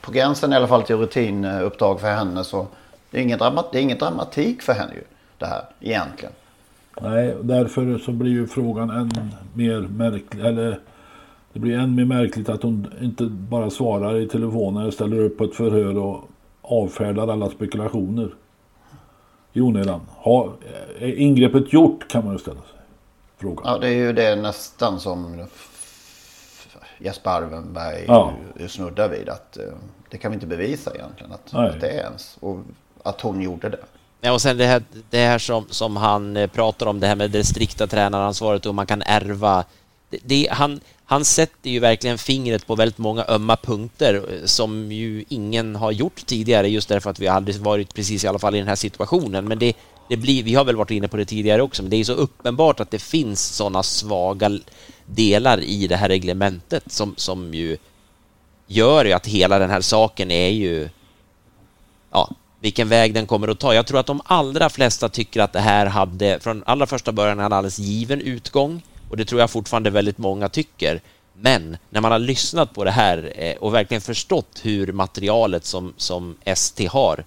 på 0.00 0.12
gränsen 0.12 0.52
i 0.52 0.56
alla 0.56 0.68
fall 0.68 0.82
till 0.82 0.96
rutinuppdrag 0.96 2.00
för 2.00 2.14
henne 2.14 2.44
så 2.44 2.66
det 3.10 3.18
är 3.18 3.22
ingen, 3.22 3.38
dramat, 3.38 3.72
det 3.72 3.78
är 3.78 3.82
ingen 3.82 3.98
dramatik 3.98 4.62
för 4.62 4.72
henne 4.72 4.94
ju 4.94 5.02
det 5.38 5.46
här 5.46 5.62
egentligen. 5.80 6.32
Nej, 7.00 7.36
därför 7.42 7.98
så 7.98 8.12
blir 8.12 8.30
ju 8.30 8.46
frågan 8.46 8.90
än 8.90 9.10
mer 9.54 9.80
märklig. 9.80 10.44
Eller 10.44 10.80
det 11.52 11.60
blir 11.60 11.78
än 11.78 11.94
mer 11.94 12.04
märkligt 12.04 12.48
att 12.48 12.62
hon 12.62 12.92
inte 13.00 13.24
bara 13.24 13.70
svarar 13.70 14.16
i 14.16 14.28
telefonen 14.28 14.82
eller 14.82 14.92
ställer 14.92 15.18
upp 15.18 15.38
på 15.38 15.44
ett 15.44 15.54
förhör 15.54 15.98
och 15.98 16.28
avfärdar 16.62 17.28
alla 17.28 17.50
spekulationer. 17.50 18.34
I 19.52 19.60
onödan. 19.60 20.00
Har, 20.16 20.52
är 20.98 21.14
ingreppet 21.14 21.72
gjort 21.72 22.08
kan 22.08 22.24
man 22.24 22.32
ju 22.32 22.38
ställa 22.38 22.60
sig. 22.60 22.75
Frågan. 23.38 23.72
Ja, 23.72 23.78
det 23.78 23.88
är 23.88 23.94
ju 23.94 24.12
det 24.12 24.36
nästan 24.36 25.00
som 25.00 25.46
Jesper 26.98 27.30
Arvenberg 27.30 28.04
ja. 28.06 28.34
snuddar 28.68 29.08
vid. 29.08 29.28
Att 29.28 29.56
eh, 29.56 29.64
det 30.10 30.18
kan 30.18 30.30
vi 30.30 30.34
inte 30.34 30.46
bevisa 30.46 30.94
egentligen 30.94 31.32
att, 31.32 31.54
att 31.54 31.80
det 31.80 31.88
är 31.88 31.98
ens. 31.98 32.36
Och 32.40 32.58
att 33.02 33.20
hon 33.20 33.42
gjorde 33.42 33.68
det. 33.68 33.84
Ja, 34.20 34.32
och 34.32 34.42
sen 34.42 34.56
det 34.56 34.66
här, 34.66 34.82
det 35.10 35.18
här 35.18 35.38
som, 35.38 35.66
som 35.70 35.96
han 35.96 36.36
eh, 36.36 36.46
pratar 36.46 36.86
om, 36.86 37.00
det 37.00 37.06
här 37.06 37.16
med 37.16 37.30
det 37.30 37.44
strikta 37.44 37.86
tränaransvaret 37.86 38.66
och 38.66 38.74
man 38.74 38.86
kan 38.86 39.02
ärva. 39.02 39.64
Det, 40.10 40.18
det, 40.24 40.48
han, 40.50 40.80
han 41.04 41.24
sätter 41.24 41.70
ju 41.70 41.80
verkligen 41.80 42.18
fingret 42.18 42.66
på 42.66 42.74
väldigt 42.74 42.98
många 42.98 43.24
ömma 43.28 43.56
punkter 43.56 44.14
eh, 44.14 44.44
som 44.44 44.92
ju 44.92 45.24
ingen 45.28 45.76
har 45.76 45.92
gjort 45.92 46.26
tidigare 46.26 46.68
just 46.68 46.88
därför 46.88 47.10
att 47.10 47.18
vi 47.18 47.28
aldrig 47.28 47.56
varit 47.56 47.94
precis 47.94 48.24
i 48.24 48.28
alla 48.28 48.38
fall 48.38 48.54
i 48.54 48.58
den 48.58 48.68
här 48.68 48.74
situationen. 48.74 49.48
Men 49.48 49.58
det, 49.58 49.72
det 50.08 50.16
blir, 50.16 50.42
vi 50.42 50.54
har 50.54 50.64
väl 50.64 50.76
varit 50.76 50.90
inne 50.90 51.08
på 51.08 51.16
det 51.16 51.24
tidigare 51.24 51.62
också, 51.62 51.82
men 51.82 51.90
det 51.90 51.96
är 51.96 52.04
så 52.04 52.12
uppenbart 52.12 52.80
att 52.80 52.90
det 52.90 52.98
finns 52.98 53.46
sådana 53.56 53.82
svaga 53.82 54.58
delar 55.06 55.60
i 55.60 55.86
det 55.86 55.96
här 55.96 56.08
reglementet 56.08 56.92
som, 56.92 57.14
som 57.16 57.54
ju 57.54 57.76
gör 58.66 59.04
ju 59.04 59.12
att 59.12 59.26
hela 59.26 59.58
den 59.58 59.70
här 59.70 59.80
saken 59.80 60.30
är 60.30 60.48
ju 60.48 60.88
ja, 62.10 62.30
vilken 62.60 62.88
väg 62.88 63.14
den 63.14 63.26
kommer 63.26 63.48
att 63.48 63.58
ta. 63.58 63.74
Jag 63.74 63.86
tror 63.86 64.00
att 64.00 64.06
de 64.06 64.20
allra 64.24 64.68
flesta 64.68 65.08
tycker 65.08 65.40
att 65.40 65.52
det 65.52 65.60
här 65.60 65.86
hade 65.86 66.40
från 66.40 66.62
allra 66.66 66.86
första 66.86 67.12
början 67.12 67.40
en 67.40 67.52
alldeles 67.52 67.78
given 67.78 68.20
utgång 68.20 68.82
och 69.10 69.16
det 69.16 69.24
tror 69.24 69.40
jag 69.40 69.50
fortfarande 69.50 69.90
väldigt 69.90 70.18
många 70.18 70.48
tycker. 70.48 71.00
Men 71.32 71.76
när 71.90 72.00
man 72.00 72.12
har 72.12 72.18
lyssnat 72.18 72.74
på 72.74 72.84
det 72.84 72.90
här 72.90 73.32
eh, 73.36 73.56
och 73.56 73.74
verkligen 73.74 74.00
förstått 74.00 74.60
hur 74.62 74.92
materialet 74.92 75.64
som, 75.64 75.94
som 75.96 76.36
ST 76.44 76.86
har 76.86 77.24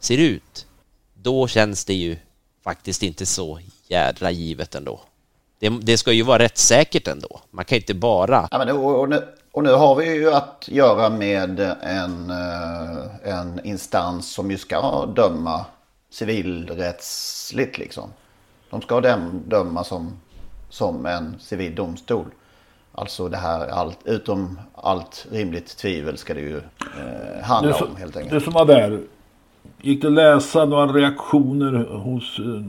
ser 0.00 0.18
ut, 0.18 0.66
då 1.22 1.48
känns 1.48 1.84
det 1.84 1.94
ju 1.94 2.16
faktiskt 2.64 3.02
inte 3.02 3.26
så 3.26 3.60
jädra 3.88 4.30
givet 4.30 4.74
ändå. 4.74 5.00
Det, 5.58 5.68
det 5.68 5.98
ska 5.98 6.12
ju 6.12 6.22
vara 6.22 6.38
rättssäkert 6.38 7.08
ändå. 7.08 7.40
Man 7.50 7.64
kan 7.64 7.76
inte 7.76 7.94
bara... 7.94 8.48
Ja, 8.50 8.58
men 8.58 8.70
och, 8.70 9.00
och, 9.00 9.08
nu, 9.08 9.26
och 9.52 9.62
nu 9.62 9.72
har 9.72 9.94
vi 9.94 10.12
ju 10.14 10.32
att 10.32 10.68
göra 10.68 11.10
med 11.10 11.60
en, 11.82 12.30
eh, 12.30 13.30
en 13.34 13.60
instans 13.64 14.32
som 14.32 14.50
ju 14.50 14.58
ska 14.58 15.06
döma 15.06 15.64
civilrättsligt 16.10 17.78
liksom. 17.78 18.10
De 18.70 18.82
ska 18.82 19.00
döma 19.46 19.84
som, 19.84 20.20
som 20.68 21.06
en 21.06 21.36
civil 21.40 21.74
domstol. 21.74 22.26
Alltså 22.92 23.28
det 23.28 23.36
här, 23.36 23.68
allt, 23.68 23.98
utom 24.04 24.60
allt 24.74 25.26
rimligt 25.30 25.76
tvivel 25.76 26.18
ska 26.18 26.34
det 26.34 26.40
ju 26.40 26.56
eh, 26.56 27.42
handla 27.42 27.78
det 27.78 27.84
om 27.84 27.96
helt 27.96 28.16
enkelt. 28.16 28.34
Det 28.34 28.40
som 28.40 28.52
var 28.52 28.66
där, 28.66 29.00
gick 29.82 30.02
det 30.02 30.08
att 30.08 30.14
läsa 30.14 30.64
några 30.64 30.92
reaktioner 30.92 31.84
hos 31.84 32.38
eh, 32.38 32.62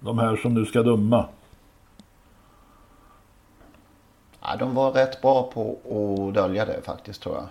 de 0.00 0.18
här 0.18 0.36
som 0.36 0.54
nu 0.54 0.66
ska 0.66 0.82
döma? 0.82 1.26
Ja, 4.40 4.56
de 4.56 4.74
var 4.74 4.92
rätt 4.92 5.22
bra 5.22 5.50
på 5.54 5.78
att 5.84 6.34
dölja 6.34 6.64
det 6.64 6.82
faktiskt 6.84 7.22
tror 7.22 7.34
jag. 7.34 7.46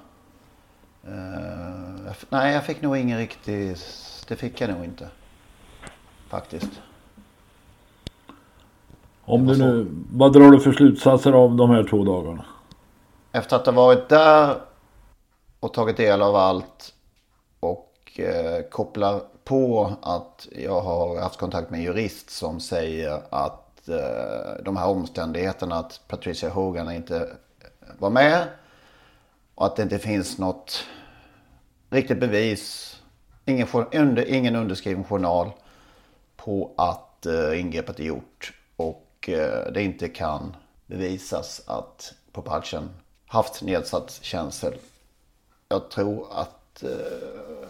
Uh, 1.13 2.12
nej, 2.30 2.54
jag 2.54 2.65
fick 2.65 2.82
nog 2.82 2.98
ingen 2.98 3.17
riktig... 3.17 3.76
Det 4.28 4.36
fick 4.36 4.62
jag 4.62 4.69
nog 4.69 4.86
inte. 4.86 5.08
Faktiskt. 6.30 6.82
Om 9.26 9.48
du 9.48 9.58
nu, 9.58 9.88
vad 10.12 10.34
drar 10.34 10.52
du 10.52 10.60
för 10.60 10.72
slutsatser 10.72 11.32
av 11.32 11.56
de 11.56 11.69
här 11.69 11.84
två 11.84 12.04
dagarna? 12.04 12.45
Efter 13.32 13.56
att 13.56 13.65
ha 13.65 13.74
varit 13.74 14.10
där 14.10 14.56
och 15.60 15.74
tagit 15.74 15.98
del 15.98 16.22
av 16.22 16.36
allt 16.36 16.63
eh, 16.63 16.99
Eh, 18.23 18.62
kopplar 18.69 19.22
på 19.43 19.93
att 20.01 20.47
jag 20.51 20.82
har 20.82 21.22
haft 21.22 21.39
kontakt 21.39 21.70
med 21.70 21.78
en 21.78 21.84
jurist 21.84 22.30
som 22.30 22.59
säger 22.59 23.22
att 23.30 23.89
eh, 23.89 24.63
de 24.63 24.78
här 24.78 24.88
omständigheterna 24.88 25.76
att 25.76 26.01
Patricia 26.07 26.49
Hogan 26.49 26.91
inte 26.91 27.30
var 27.97 28.09
med. 28.09 28.47
Och 29.55 29.65
att 29.65 29.76
det 29.76 29.84
inte 29.84 29.99
finns 29.99 30.38
något 30.38 30.84
riktigt 31.89 32.20
bevis. 32.20 32.95
Ingen, 33.45 33.67
under, 33.93 34.26
ingen 34.26 34.55
underskriven 34.55 35.03
journal 35.03 35.51
på 36.36 36.74
att 36.78 37.26
eh, 37.26 37.59
ingreppet 37.59 37.99
är 37.99 38.03
gjort. 38.03 38.53
Och 38.76 39.05
det 39.74 39.82
inte 39.84 40.07
kan 40.07 40.55
bevisas 40.86 41.61
att 41.67 42.13
Popalchen 42.32 42.89
haft 43.28 43.61
nedsatt 43.61 44.20
känsel. 44.22 44.74
Jag 45.70 45.89
tror 45.89 46.28
att, 46.32 46.84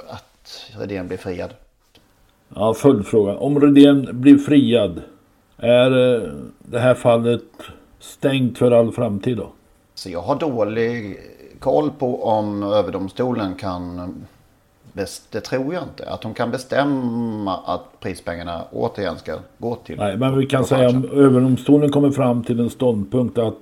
att 0.07 0.28
Redén 0.79 1.07
blir 1.07 1.17
friad. 1.17 1.53
Ja, 2.55 2.73
följdfrågan. 2.73 3.37
Om 3.37 3.59
Redén 3.61 4.09
blir 4.11 4.37
friad 4.37 5.01
Är 5.57 6.15
eh, 6.15 6.29
det 6.59 6.79
här 6.79 6.95
fallet 6.95 7.43
stängt 7.99 8.57
för 8.57 8.71
all 8.71 8.91
framtid 8.91 9.37
då? 9.37 9.49
Så 9.95 10.09
jag 10.09 10.21
har 10.21 10.35
dålig 10.35 11.19
koll 11.59 11.91
på 11.91 12.23
om 12.23 12.63
överdomstolen 12.63 13.55
kan 13.55 14.15
det 15.31 15.41
tror 15.41 15.73
jag 15.73 15.83
inte. 15.83 16.09
Att 16.09 16.21
de 16.21 16.33
kan 16.33 16.51
bestämma 16.51 17.57
att 17.57 17.99
prispengarna 17.99 18.63
återigen 18.71 19.17
ska 19.17 19.37
gå 19.57 19.75
till... 19.75 19.97
Nej, 19.97 20.17
men 20.17 20.37
vi 20.37 20.45
kan 20.45 20.65
säga 20.65 20.89
om 20.89 21.09
överdomstolen 21.11 21.91
kommer 21.91 22.11
fram 22.11 22.43
till 22.43 22.59
en 22.59 22.69
ståndpunkt 22.69 23.37
att 23.37 23.57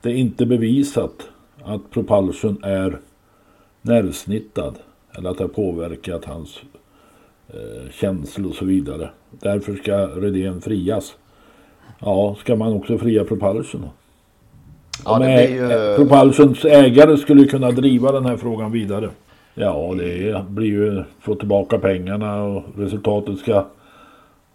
det 0.00 0.12
inte 0.12 0.44
är 0.44 0.46
bevisat 0.46 1.28
att 1.64 1.90
Propulsion 1.90 2.64
är 2.64 3.00
nervsnittad. 3.82 4.74
Eller 5.18 5.30
att 5.30 5.38
det 5.38 5.44
har 5.44 5.48
påverkat 5.48 6.24
hans 6.24 6.60
eh, 7.48 7.90
känslor 7.92 8.50
och 8.50 8.56
så 8.56 8.64
vidare. 8.64 9.10
Därför 9.30 9.74
ska 9.74 10.06
Redén 10.06 10.60
frias. 10.60 11.14
Ja, 12.00 12.36
ska 12.40 12.56
man 12.56 12.72
också 12.72 12.98
fria 12.98 13.24
Propulsion 13.24 13.82
då? 13.82 13.88
Ja, 15.04 15.18
det 15.18 15.24
blir 15.24 15.56
ju... 15.56 15.96
Propulsions 15.96 16.64
ägare 16.64 17.16
skulle 17.16 17.44
kunna 17.44 17.70
driva 17.70 18.12
den 18.12 18.26
här 18.26 18.36
frågan 18.36 18.72
vidare. 18.72 19.10
Ja, 19.54 19.94
det 19.98 20.44
blir 20.48 20.66
ju 20.66 21.04
få 21.20 21.34
tillbaka 21.34 21.78
pengarna 21.78 22.42
och 22.42 22.62
resultatet 22.76 23.38
ska 23.38 23.66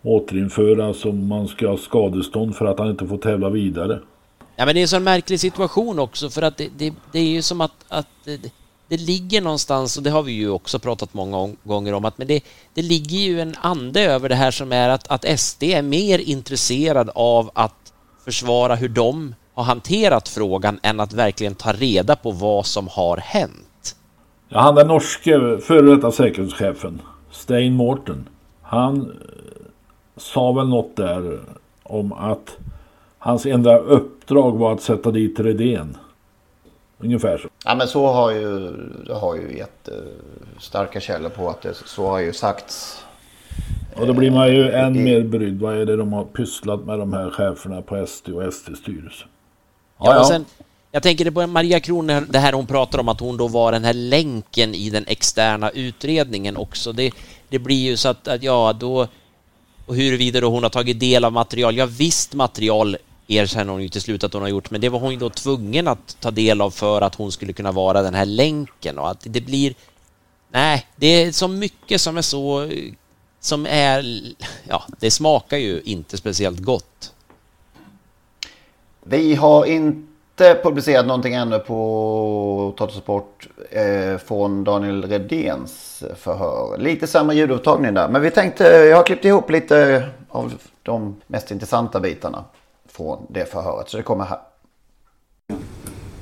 återinföras 0.01 1.05
och 1.05 1.13
man 1.13 1.47
ska 1.47 1.69
ha 1.69 1.77
skadestånd 1.77 2.55
för 2.55 2.65
att 2.65 2.79
han 2.79 2.89
inte 2.89 3.07
får 3.07 3.17
tävla 3.17 3.49
vidare. 3.49 3.99
Ja, 4.55 4.65
men 4.65 4.75
det 4.75 4.79
är 4.79 4.81
en 4.81 4.87
sån 4.87 5.03
märklig 5.03 5.39
situation 5.39 5.99
också 5.99 6.29
för 6.29 6.41
att 6.41 6.57
det, 6.57 6.69
det, 6.77 6.93
det 7.11 7.19
är 7.19 7.29
ju 7.29 7.41
som 7.41 7.61
att, 7.61 7.85
att 7.87 8.07
det, 8.25 8.51
det, 8.91 8.97
ligger 8.97 9.41
någonstans 9.41 9.97
och 9.97 10.03
det 10.03 10.09
har 10.09 10.23
vi 10.23 10.31
ju 10.31 10.49
också 10.49 10.79
pratat 10.79 11.13
många 11.13 11.55
gånger 11.63 11.93
om 11.93 12.05
att 12.05 12.17
men 12.17 12.27
det, 12.27 12.43
det 12.73 12.81
ligger 12.81 13.17
ju 13.17 13.41
en 13.41 13.55
ande 13.61 14.01
över 14.01 14.29
det 14.29 14.35
här 14.35 14.51
som 14.51 14.71
är 14.71 14.89
att, 14.89 15.07
att 15.07 15.39
SD 15.39 15.63
är 15.63 15.81
mer 15.81 16.19
intresserad 16.19 17.09
av 17.15 17.51
att 17.53 17.93
försvara 18.25 18.75
hur 18.75 18.89
de 18.89 19.35
har 19.53 19.63
hanterat 19.63 20.29
frågan 20.29 20.79
än 20.83 20.99
att 20.99 21.13
verkligen 21.13 21.55
ta 21.55 21.73
reda 21.73 22.15
på 22.15 22.31
vad 22.31 22.65
som 22.65 22.87
har 22.87 23.17
hänt. 23.17 23.95
Ja, 24.49 24.59
han 24.59 24.75
den 24.75 24.87
norske 24.87 25.57
före 25.61 25.95
detta 25.95 26.11
säkerhetschefen, 26.11 27.01
Stein 27.31 27.73
Morten, 27.73 28.27
han 28.61 29.01
eh, 29.01 29.07
sa 30.17 30.51
väl 30.51 30.67
något 30.67 30.95
där 30.95 31.39
om 31.83 32.13
att 32.13 32.57
hans 33.17 33.45
enda 33.45 33.77
uppdrag 33.77 34.51
var 34.57 34.73
att 34.73 34.81
sätta 34.81 35.11
dit 35.11 35.39
Redén. 35.39 35.97
Ungefär 37.03 37.37
så. 37.37 37.49
Ja 37.65 37.75
men 37.75 37.87
så 37.87 38.07
har 38.07 38.31
ju, 38.31 38.71
det 39.05 39.13
har 39.13 39.35
ju 39.35 39.57
gett 39.57 39.89
starka 40.59 40.99
källor 40.99 41.29
på 41.29 41.49
att 41.49 41.61
det 41.61 41.73
så 41.85 42.07
har 42.07 42.19
ju 42.19 42.33
sagts. 42.33 43.03
Och 43.95 44.07
då 44.07 44.13
blir 44.13 44.31
man 44.31 44.47
ju 44.47 44.71
än 44.71 45.03
mer 45.03 45.21
brydd. 45.21 45.59
Vad 45.59 45.77
är 45.77 45.85
det 45.85 45.95
de 45.95 46.13
har 46.13 46.23
pysslat 46.23 46.85
med 46.85 46.99
de 46.99 47.13
här 47.13 47.29
cheferna 47.29 47.81
på 47.81 48.07
SD 48.07 48.29
och 48.29 48.53
SD-styrelsen? 48.53 49.27
Ja, 49.99 50.15
ja. 50.15 50.25
Sen, 50.25 50.45
jag 50.91 51.03
tänker 51.03 51.31
på 51.31 51.47
Maria 51.47 51.79
Kron, 51.79 52.07
det 52.07 52.39
här 52.39 52.53
hon 52.53 52.67
pratar 52.67 52.99
om 52.99 53.09
att 53.09 53.19
hon 53.19 53.37
då 53.37 53.47
var 53.47 53.71
den 53.71 53.83
här 53.83 53.93
länken 53.93 54.75
i 54.75 54.89
den 54.89 55.03
externa 55.07 55.69
utredningen 55.69 56.57
också. 56.57 56.91
Det, 56.91 57.11
det 57.49 57.59
blir 57.59 57.89
ju 57.89 57.97
så 57.97 58.09
att, 58.09 58.27
att 58.27 58.43
ja, 58.43 58.73
då... 58.79 59.07
Och 59.85 59.95
huruvida 59.95 60.41
då 60.41 60.49
hon 60.49 60.63
har 60.63 60.69
tagit 60.69 60.99
del 60.99 61.25
av 61.25 61.31
material. 61.31 61.77
Ja, 61.77 61.85
visst 61.85 62.33
material 62.33 62.97
erkänner 63.31 63.71
hon 63.71 63.83
ju 63.83 63.89
till 63.89 64.01
slut 64.01 64.23
att 64.23 64.33
hon 64.33 64.41
har 64.41 64.49
gjort, 64.49 64.71
men 64.71 64.81
det 64.81 64.89
var 64.89 64.99
hon 64.99 65.11
ju 65.11 65.17
då 65.17 65.29
tvungen 65.29 65.87
att 65.87 66.17
ta 66.19 66.31
del 66.31 66.61
av 66.61 66.71
för 66.71 67.01
att 67.01 67.15
hon 67.15 67.31
skulle 67.31 67.53
kunna 67.53 67.71
vara 67.71 68.01
den 68.01 68.13
här 68.13 68.25
länken 68.25 68.97
och 68.97 69.09
att 69.09 69.19
det 69.23 69.41
blir... 69.41 69.73
Nej, 70.51 70.87
det 70.95 71.07
är 71.07 71.31
så 71.31 71.47
mycket 71.47 72.01
som 72.01 72.17
är 72.17 72.21
så... 72.21 72.69
Som 73.39 73.65
är... 73.65 74.21
Ja, 74.67 74.83
det 74.99 75.11
smakar 75.11 75.57
ju 75.57 75.81
inte 75.81 76.17
speciellt 76.17 76.59
gott. 76.59 77.13
Vi 79.03 79.35
har 79.35 79.65
inte 79.65 80.59
publicerat 80.63 81.05
någonting 81.05 81.33
ännu 81.33 81.59
på 81.59 82.73
Totosport 82.77 83.47
eh, 83.71 84.17
från 84.17 84.63
Daniel 84.63 85.03
Redéns 85.05 86.03
förhör. 86.15 86.77
Lite 86.77 87.07
sämre 87.07 87.35
ljudupptagning 87.35 87.93
där. 87.93 88.07
Men 88.07 88.21
vi 88.21 88.31
tänkte, 88.31 88.63
jag 88.63 88.97
har 88.97 89.03
klippt 89.03 89.25
ihop 89.25 89.49
lite 89.49 90.07
av 90.29 90.53
de 90.83 91.21
mest 91.27 91.51
intressanta 91.51 91.99
bitarna 91.99 92.43
från 92.91 93.25
det 93.29 93.45
förhöret. 93.45 93.89
Så 93.89 93.97
det 93.97 94.03
kommer 94.03 94.25
här. 94.25 94.39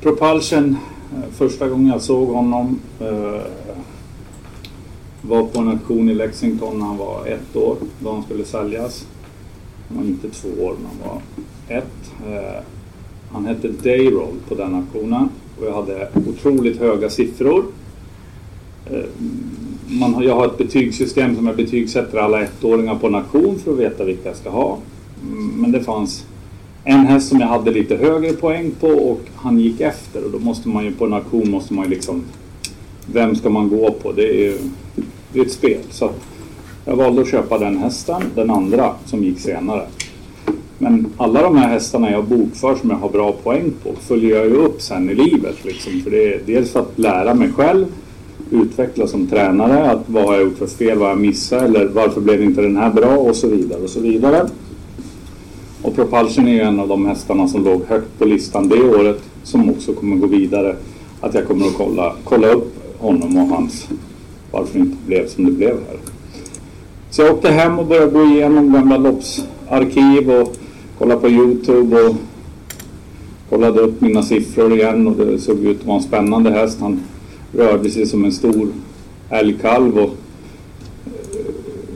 Propulsion, 0.02 0.78
eh, 1.16 1.32
första 1.32 1.70
gången 1.70 1.88
jag 1.88 2.02
såg 2.02 2.28
honom 2.28 2.80
eh, 3.00 3.42
var 5.22 5.44
på 5.44 5.60
en 5.60 5.70
auktion 5.70 6.10
i 6.10 6.14
Lexington 6.14 6.80
när 6.80 6.86
han 6.86 6.98
var 6.98 7.26
ett 7.26 7.56
år, 7.56 7.78
då 8.00 8.14
han 8.14 8.24
skulle 8.24 8.46
säljas. 8.46 9.08
Han 9.88 9.98
var 9.98 10.04
inte 10.04 10.30
två 10.30 10.48
år, 10.64 10.76
men 10.78 10.86
han 10.86 11.10
var 11.10 11.22
ett. 11.78 12.12
Eh, 12.28 12.62
han 13.32 13.46
hette 13.46 13.68
Dayroll 13.68 14.36
på 14.48 14.56
den 14.56 14.76
auktionen 14.76 15.30
och 15.60 15.66
jag 15.66 15.74
hade 15.74 16.10
otroligt 16.30 16.80
höga 16.80 17.10
siffror. 17.10 17.66
Man 19.88 20.24
jag 20.24 20.36
har 20.36 20.46
ett 20.46 20.58
betygssystem 20.58 21.36
som 21.36 21.48
jag 21.48 21.56
betygsätter 21.56 22.18
alla 22.18 22.42
ettåringar 22.42 22.96
på 22.96 23.08
en 23.08 23.16
auktion 23.16 23.60
för 23.60 23.72
att 23.72 23.78
veta 23.78 24.04
vilka 24.04 24.30
jag 24.30 24.38
ska 24.38 24.50
ha. 24.50 24.78
Mm, 25.22 25.48
men 25.48 25.72
det 25.72 25.84
fanns 25.84 26.26
en 26.84 27.06
häst 27.06 27.30
som 27.30 27.40
jag 27.40 27.48
hade 27.48 27.72
lite 27.72 27.96
högre 27.96 28.34
poäng 28.34 28.72
på 28.80 28.88
och 28.88 29.22
han 29.36 29.60
gick 29.60 29.82
efter 29.82 30.26
och 30.26 30.32
då 30.32 30.40
måste 30.40 30.70
man 30.70 30.86
ju 30.86 30.92
på 30.92 31.06
en 31.06 31.14
auktion 31.14 31.52
måste 31.52 31.74
man 31.74 31.86
ju 31.86 31.90
liksom 31.90 32.24
Vem 33.14 33.36
ska 33.36 33.50
man 33.50 33.70
gå 33.70 33.92
på? 33.92 34.12
Det 34.12 34.30
är 34.30 34.34
ju 34.34 34.58
det 35.34 35.40
är 35.40 35.46
ett 35.46 35.52
spel. 35.52 35.80
Så 35.90 36.12
jag 36.86 36.96
valde 36.96 37.22
att 37.22 37.32
köpa 37.32 37.58
den 37.58 37.78
hästen, 37.78 38.22
den 38.36 38.50
andra 38.50 38.94
som 39.06 39.24
gick 39.24 39.40
senare. 39.40 39.82
Men 40.78 41.06
alla 41.18 41.42
de 41.42 41.58
här 41.58 41.70
hästarna 41.70 42.12
jag 42.12 42.26
bokför 42.26 42.76
som 42.76 42.90
jag 42.90 42.98
har 42.98 43.10
bra 43.10 43.32
poäng 43.32 43.74
på 43.84 43.94
följer 44.00 44.36
jag 44.36 44.46
ju 44.46 44.56
upp 44.56 44.82
sen 44.82 45.10
i 45.10 45.16
livet. 45.16 45.66
Liksom. 45.66 46.02
För 46.02 46.12
det 46.12 46.34
är 46.34 46.42
dels 46.46 46.72
för 46.72 46.80
att 46.80 47.00
lära 47.00 47.34
mig 47.34 47.52
själv, 47.52 47.86
utvecklas 48.52 49.12
som 49.12 49.28
tränare, 49.28 49.92
att 49.92 50.04
vad 50.06 50.24
har 50.24 50.34
jag 50.34 50.44
gjort 50.44 50.58
för 50.58 50.68
fel, 50.68 50.98
vad 50.98 51.08
har 51.08 51.16
jag 51.16 51.22
missat 51.22 51.62
eller 51.62 51.88
varför 51.88 52.22
blev 52.22 52.44
inte 52.44 52.62
den 52.62 52.78
här 52.78 52.90
bra 52.90 53.18
och 53.18 53.36
så 53.36 53.48
vidare 53.48 53.82
och 53.82 53.90
så 53.90 54.00
vidare. 54.00 54.50
Och 55.82 55.96
Propulsion 55.96 56.48
är 56.48 56.52
ju 56.52 56.62
en 56.62 56.80
av 56.80 56.88
de 56.88 57.06
hästarna 57.06 57.48
som 57.48 57.64
låg 57.64 57.84
högt 57.88 58.20
på 58.20 58.26
listan 58.26 58.70
det 58.70 58.84
året 58.84 59.24
som 59.44 59.70
också 59.70 59.94
kommer 59.94 60.16
gå 60.16 60.28
vidare. 60.28 60.76
Att 61.22 61.34
jag 61.34 61.48
kommer 61.48 61.66
att 61.66 61.78
kolla, 61.78 62.14
kolla 62.24 62.48
upp 62.48 62.76
honom 62.98 63.38
och 63.38 63.48
hans 63.48 63.88
varför 64.52 64.74
det 64.74 64.80
inte 64.80 64.98
blev 65.06 65.28
som 65.28 65.46
det 65.46 65.52
blev 65.52 65.70
här. 65.70 65.98
Så 67.10 67.22
jag 67.22 67.34
åkte 67.34 67.50
hem 67.50 67.80
och 67.80 67.86
började 67.86 68.12
gå 68.12 68.24
igenom 68.24 68.74
gamla 68.74 68.98
loppsarkiv 68.98 70.32
och 70.32 70.56
kollade 70.98 71.22
på 71.22 71.30
Youtube 71.30 72.02
och 72.02 72.16
kollade 73.50 73.80
upp 73.80 74.02
mina 74.02 74.24
siffror 74.24 74.74
igen 74.74 75.08
och 75.08 75.16
det 75.16 75.40
såg 75.40 75.60
ut 75.60 75.80
att 75.80 75.86
vara 75.86 75.98
en 75.98 76.04
spännande 76.04 76.52
häst. 76.52 76.78
Han 76.82 77.04
rörde 77.54 77.90
sig 77.90 78.06
som 78.06 78.26
en 78.26 78.32
stor 78.32 78.68
älgkalv 79.30 79.98
och 79.98 80.16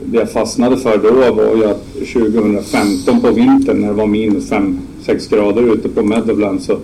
det 0.06 0.18
jag 0.18 0.30
fastnade 0.30 0.76
för 0.76 0.98
då 0.98 1.34
var 1.34 1.56
ju 1.56 1.64
att 1.64 1.92
2015 1.92 3.20
på 3.20 3.30
vintern 3.30 3.80
när 3.80 3.88
det 3.88 3.94
var 3.94 4.06
minus 4.06 4.52
5-6 4.52 5.30
grader 5.30 5.74
ute 5.74 5.88
på 5.88 6.02
Meadowland 6.02 6.62
så 6.62 6.78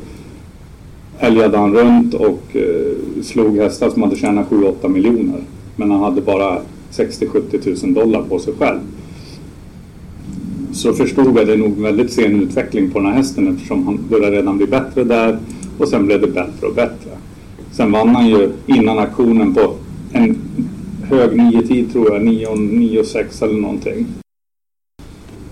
älgade 1.18 1.58
han 1.58 1.74
runt 1.74 2.14
och 2.14 2.42
eh, 2.52 3.22
slog 3.22 3.56
hästar 3.58 3.90
som 3.90 4.02
hade 4.02 4.16
tjänat 4.16 4.50
7-8 4.50 4.88
miljoner. 4.88 5.40
Men 5.76 5.90
han 5.90 6.00
hade 6.00 6.20
bara 6.20 6.58
60-70 6.92 7.62
tusen 7.62 7.94
dollar 7.94 8.22
på 8.22 8.38
sig 8.38 8.54
själv 8.58 8.78
så 10.72 10.92
förstod 10.92 11.26
jag 11.26 11.38
att 11.38 11.46
det 11.46 11.56
nog 11.56 11.80
väldigt 11.80 12.12
sen 12.12 12.42
utveckling 12.42 12.90
på 12.90 12.98
den 12.98 13.08
här 13.08 13.14
hästen 13.14 13.54
eftersom 13.54 13.86
han 13.86 13.98
började 14.10 14.36
redan 14.36 14.56
bli 14.56 14.66
bättre 14.66 15.04
där 15.04 15.38
och 15.78 15.88
sen 15.88 16.06
blev 16.06 16.20
det 16.20 16.26
bättre 16.26 16.66
och 16.66 16.74
bättre. 16.74 17.10
Sen 17.72 17.92
vann 17.92 18.08
han 18.08 18.28
ju 18.28 18.50
innan 18.66 18.98
aktionen 18.98 19.54
på 19.54 19.74
hög 21.11 21.30
9-tid 21.30 21.92
tror 21.92 22.12
jag, 22.12 22.22
9-6 22.22 23.44
eller 23.44 23.61
någonting. 23.61 24.06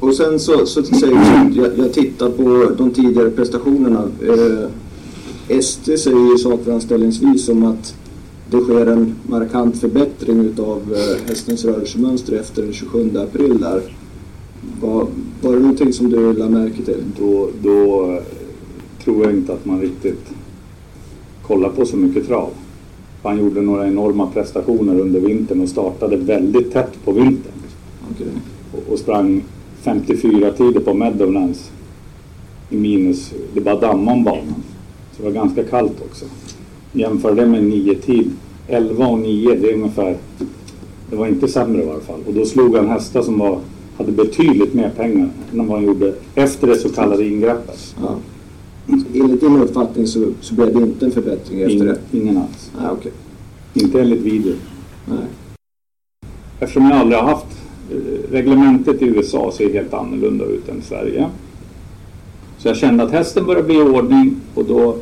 Och 0.00 0.14
sen 0.14 0.40
så, 0.40 0.66
så 0.66 0.82
säger 0.82 1.50
jag, 1.54 1.78
jag 1.78 1.92
tittar 1.92 2.30
på 2.30 2.72
de 2.78 2.90
tidigare 2.90 3.30
prestationerna. 3.30 4.08
Eh, 4.22 5.60
SD 5.60 5.84
säger 5.84 6.30
ju 6.30 6.38
saker 6.38 6.72
anställningsvis 6.72 7.48
om 7.48 7.64
att 7.64 7.94
det 8.50 8.60
sker 8.60 8.86
en 8.86 9.14
markant 9.22 9.80
förbättring 9.80 10.40
utav 10.40 10.78
eh, 10.94 11.28
hästens 11.28 11.64
rörelsemönster 11.64 12.32
efter 12.32 12.62
den 12.62 12.72
27 12.72 13.10
april 13.16 13.58
där. 13.58 13.82
Var, 14.80 15.06
var 15.42 15.52
det 15.52 15.58
någonting 15.58 15.92
som 15.92 16.10
du 16.10 16.32
lade 16.32 16.50
märke 16.50 16.82
till? 16.82 17.02
Då, 17.18 17.50
då 17.62 18.18
tror 19.04 19.24
jag 19.24 19.32
inte 19.32 19.52
att 19.52 19.64
man 19.64 19.80
riktigt 19.80 20.24
kollar 21.46 21.68
på 21.68 21.86
så 21.86 21.96
mycket 21.96 22.26
trav. 22.26 22.50
Han 23.22 23.38
gjorde 23.38 23.60
några 23.60 23.88
enorma 23.88 24.26
prestationer 24.26 25.00
under 25.00 25.20
vintern 25.20 25.60
och 25.60 25.68
startade 25.68 26.16
väldigt 26.16 26.72
tätt 26.72 27.04
på 27.04 27.12
vintern. 27.12 27.52
Okay. 28.14 28.26
Och, 28.72 28.92
och 28.92 28.98
sprang 28.98 29.42
54 29.80 30.52
tider 30.52 30.80
på 30.80 30.94
Meadowlands 30.94 31.70
i 32.70 32.76
minus, 32.76 33.32
det 33.54 33.60
bara 33.60 33.80
dammade 33.80 34.16
om 34.16 34.24
banan. 34.24 34.62
Så 35.12 35.22
det 35.22 35.28
var 35.28 35.34
ganska 35.34 35.64
kallt 35.64 36.02
också. 36.10 36.24
Jämför 36.92 37.34
det 37.34 37.46
med 37.46 37.64
9 37.64 37.94
tid, 37.94 38.30
11 38.68 39.06
och 39.06 39.18
9, 39.18 39.54
det 39.54 39.70
är 39.70 39.74
ungefär, 39.74 40.16
det 41.10 41.16
var 41.16 41.26
inte 41.26 41.48
sämre 41.48 41.82
i 41.82 41.86
varje 41.86 42.00
fall. 42.00 42.20
Och 42.26 42.34
då 42.34 42.44
slog 42.44 42.76
han 42.76 42.88
hästar 42.88 43.22
som 43.22 43.38
var 43.38 43.58
hade 43.98 44.12
betydligt 44.12 44.74
mer 44.74 44.90
pengar 44.90 45.28
än 45.52 45.66
vad 45.66 45.78
han 45.78 45.86
gjorde 45.86 46.14
efter 46.34 46.66
det 46.66 46.76
så 46.76 46.88
kallade 46.88 47.24
ingreppet. 47.24 47.94
Ja. 48.00 48.16
Enligt 49.14 49.40
din 49.40 49.56
uppfattning 49.56 50.06
så, 50.06 50.32
så 50.40 50.54
blev 50.54 50.74
det 50.74 50.82
inte 50.82 51.04
en 51.06 51.12
förbättring 51.12 51.60
efter 51.60 51.74
Ingen, 51.74 51.86
det? 51.86 52.18
ingen 52.18 52.36
alls. 52.36 52.70
Nej, 52.80 52.90
okej. 52.92 53.12
Inte 53.74 54.00
enligt 54.00 54.20
video. 54.20 54.54
Nej. 55.04 55.18
Eftersom 56.60 56.84
jag 56.84 56.98
aldrig 56.98 57.20
har 57.20 57.28
haft 57.28 57.46
eh, 57.90 58.30
reglementet 58.30 59.02
i 59.02 59.04
USA 59.04 59.52
ser 59.52 59.72
helt 59.72 59.94
annorlunda 59.94 60.44
ut 60.44 60.68
än 60.68 60.82
Sverige. 60.82 61.26
Så 62.58 62.68
jag 62.68 62.76
kände 62.76 63.04
att 63.04 63.10
hästen 63.10 63.46
började 63.46 63.66
bli 63.66 63.76
i 63.76 63.82
ordning 63.82 64.36
och 64.54 64.64
då, 64.64 64.96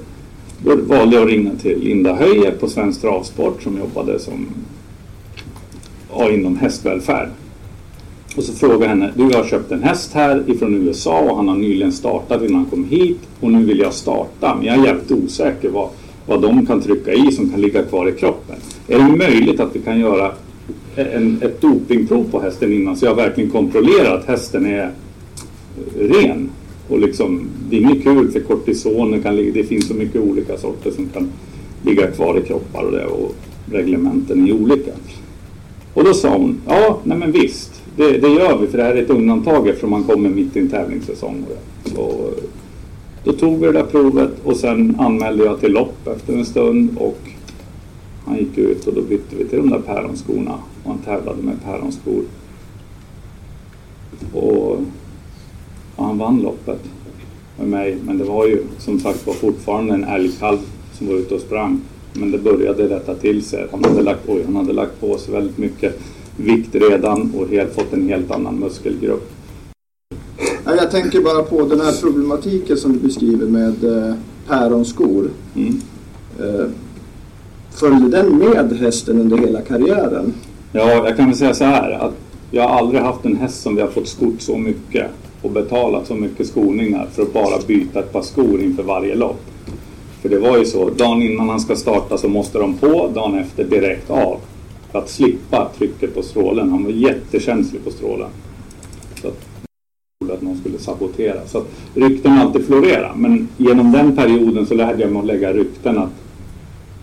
då 0.65 0.77
valde 0.77 1.17
jag 1.17 1.23
att 1.23 1.31
ringa 1.31 1.55
till 1.55 1.81
Linda 1.81 2.15
Höjer 2.15 2.51
på 2.51 2.69
Svensk 2.69 3.01
Travsport 3.01 3.63
som 3.63 3.79
jobbade 3.79 4.19
som 4.19 4.47
ja, 6.13 6.31
inom 6.31 6.57
hästvälfärd. 6.57 7.29
Och 8.37 8.43
så 8.43 8.53
frågade 8.53 8.85
jag 8.85 8.89
henne, 8.89 9.13
du 9.17 9.29
jag 9.31 9.39
har 9.39 9.45
köpt 9.45 9.73
en 9.73 9.83
häst 9.83 10.13
här 10.15 10.45
ifrån 10.47 10.75
USA 10.75 11.21
och 11.21 11.37
han 11.37 11.49
har 11.49 11.57
nyligen 11.57 11.93
startat 11.93 12.43
innan 12.43 12.55
han 12.55 12.67
kom 12.67 12.85
hit 12.85 13.19
och 13.41 13.53
nu 13.53 13.65
vill 13.65 13.79
jag 13.79 13.93
starta 13.93 14.55
men 14.55 14.65
jag 14.67 14.79
är 14.79 14.85
jävligt 14.85 15.11
osäker 15.11 15.69
vad, 15.69 15.89
vad 16.27 16.43
de 16.43 16.67
kan 16.67 16.81
trycka 16.83 17.13
i 17.13 17.33
som 17.33 17.51
kan 17.51 17.61
ligga 17.61 17.83
kvar 17.83 18.09
i 18.09 18.13
kroppen. 18.13 18.57
Är 18.89 18.99
det 18.99 19.17
möjligt 19.17 19.61
att 19.61 19.77
vi 19.77 19.81
kan 19.81 20.01
göra 20.01 20.33
en, 20.97 21.39
ett 21.43 21.61
dopingprov 21.61 22.25
på 22.31 22.41
hästen 22.41 22.73
innan 22.73 22.97
så 22.97 23.07
jag 23.07 23.15
verkligen 23.15 23.51
kontrollerar 23.51 24.19
att 24.19 24.27
hästen 24.27 24.67
är 24.67 24.85
eh, 24.85 24.91
ren? 26.01 26.51
Och 26.89 27.01
liksom, 27.01 27.49
det 27.71 27.77
är 27.77 27.81
inget 27.81 28.03
kul 28.03 28.31
för 28.31 28.41
kortison, 28.41 29.23
kan 29.23 29.37
ligga, 29.37 29.53
det 29.53 29.65
finns 29.65 29.89
så 29.89 29.95
mycket 29.95 30.21
olika 30.21 30.57
sorter 30.57 30.91
som 30.91 31.09
kan 31.09 31.29
ligga 31.83 32.07
kvar 32.07 32.39
i 32.39 32.43
kroppar 32.43 32.83
och 32.83 32.93
det 32.93 33.07
och 33.07 33.35
reglementen 33.73 34.49
är 34.49 34.53
olika. 34.53 34.93
Och 35.95 36.05
då 36.05 36.15
sa 36.15 36.37
hon, 36.37 36.61
ja, 36.67 37.01
nej 37.05 37.19
men 37.19 37.33
visst, 37.33 37.76
det, 37.97 38.19
det 38.19 38.29
gör 38.29 38.59
vi 38.59 38.67
för 38.67 38.79
det 38.79 38.85
här 38.85 38.95
är 38.95 39.03
ett 39.03 39.11
undantag 39.11 39.69
eftersom 39.69 39.91
man 39.91 40.05
kommer 40.05 40.31
mitt 40.31 40.57
i 40.57 40.61
en 40.61 40.69
tävlingssäsong. 40.69 41.45
Och 41.97 42.31
då 43.25 43.33
tog 43.33 43.59
vi 43.61 43.67
det 43.67 43.73
där 43.73 43.85
provet 43.85 44.31
och 44.45 44.57
sen 44.57 44.97
anmälde 44.99 45.45
jag 45.45 45.61
till 45.61 45.73
lopp 45.73 46.07
efter 46.07 46.33
en 46.33 46.47
stund 46.47 46.91
och 46.99 47.19
han 48.25 48.37
gick 48.37 48.59
ut 48.59 48.87
och 48.87 48.95
då 48.95 49.03
bytte 49.03 49.37
vi 49.37 49.45
till 49.45 49.59
de 49.59 49.71
där 49.71 49.79
päronskorna 49.79 50.59
och 50.85 50.91
han 50.91 50.99
tävlade 50.99 51.43
med 51.43 51.65
päronskor. 51.65 52.23
Och 54.33 54.79
och 55.97 56.05
han 56.05 56.19
vann 56.19 56.43
loppet 56.43 56.81
med 57.59 57.69
mig 57.69 57.97
men 58.05 58.19
det 58.19 58.25
var 58.25 58.47
ju 58.47 58.63
som 58.79 59.01
sagt 59.01 59.27
var 59.27 59.35
fortfarande 59.35 59.95
en 59.95 60.05
älgkalv 60.05 60.59
som 60.93 61.07
var 61.07 61.15
ute 61.15 61.35
och 61.35 61.41
sprang. 61.41 61.81
Men 62.13 62.31
det 62.31 62.39
började 62.39 62.89
rätta 62.89 63.15
till 63.15 63.43
sig. 63.43 63.67
Han 63.71 63.85
hade 63.85 64.03
lagt, 64.03 64.29
oj, 64.29 64.43
han 64.45 64.57
hade 64.57 64.73
lagt 64.73 65.01
på 65.01 65.19
sig 65.19 65.35
väldigt 65.35 65.59
mycket 65.59 66.01
vikt 66.37 66.75
redan 66.75 67.33
och 67.37 67.49
helt, 67.49 67.75
fått 67.75 67.93
en 67.93 68.09
helt 68.09 68.31
annan 68.31 68.55
muskelgrupp. 68.55 69.33
Ja, 70.65 70.75
jag 70.77 70.91
tänker 70.91 71.21
bara 71.21 71.43
på 71.43 71.63
den 71.63 71.81
här 71.81 72.01
problematiken 72.01 72.77
som 72.77 72.93
du 72.93 72.99
beskriver 72.99 73.47
med 73.47 73.85
eh, 73.85 74.15
päronskor. 74.49 75.31
Mm. 75.57 75.81
Eh, 76.41 76.67
följde 77.71 78.09
den 78.09 78.39
med 78.39 78.73
hästen 78.73 79.21
under 79.21 79.39
hela 79.39 79.61
karriären? 79.61 80.35
Ja, 80.73 81.07
jag 81.07 81.17
kan 81.17 81.27
väl 81.27 81.37
säga 81.37 81.55
så 81.55 81.65
här 81.65 81.91
att 81.91 82.15
jag 82.51 82.63
har 82.63 82.79
aldrig 82.79 83.01
haft 83.01 83.25
en 83.25 83.37
häst 83.37 83.63
som 83.63 83.77
vi 83.77 83.83
har 83.83 83.89
fått 83.89 84.09
skott 84.09 84.43
så 84.43 84.59
mycket 84.59 85.07
och 85.43 85.51
betalat 85.51 86.07
så 86.07 86.15
mycket 86.15 86.47
skoningar 86.47 87.09
för 87.13 87.23
att 87.23 87.33
bara 87.33 87.59
byta 87.67 88.01
ett 88.01 88.13
par 88.13 88.23
skor 88.23 88.61
inför 88.61 88.83
varje 88.83 89.15
lopp. 89.15 89.41
För 90.23 90.29
det 90.29 90.39
var 90.39 90.59
ju 90.59 90.65
så, 90.65 90.91
dagen 90.91 91.23
innan 91.23 91.49
han 91.49 91.61
ska 91.61 91.77
starta 91.77 92.19
så 92.19 92.29
måste 92.29 92.59
de 92.59 92.75
på, 92.75 93.11
dagen 93.15 93.39
efter 93.39 93.65
direkt 93.65 94.11
av. 94.11 94.41
För 94.97 95.03
att 95.03 95.11
slippa 95.11 95.71
trycket 95.79 96.15
på 96.15 96.23
strålen. 96.23 96.71
Han 96.71 96.85
var 96.85 96.91
jättekänslig 96.91 97.85
på 97.85 97.91
strålen. 97.91 98.29
Så 99.23 99.29
att, 99.29 99.39
att 100.33 100.43
någon 100.43 100.57
skulle 100.57 100.79
sabotera. 100.79 101.47
Så 101.47 101.59
att 101.59 101.67
rykten 101.95 102.33
alltid 102.33 102.67
florera. 102.67 103.15
Men 103.17 103.49
genom 103.57 103.93
den 103.93 104.17
perioden 104.17 104.67
så 104.67 104.75
lärde 104.75 105.03
jag 105.03 105.13
mig 105.13 105.21
att 105.21 105.27
lägga 105.27 105.53
rykten 105.53 105.99
att 105.99 106.11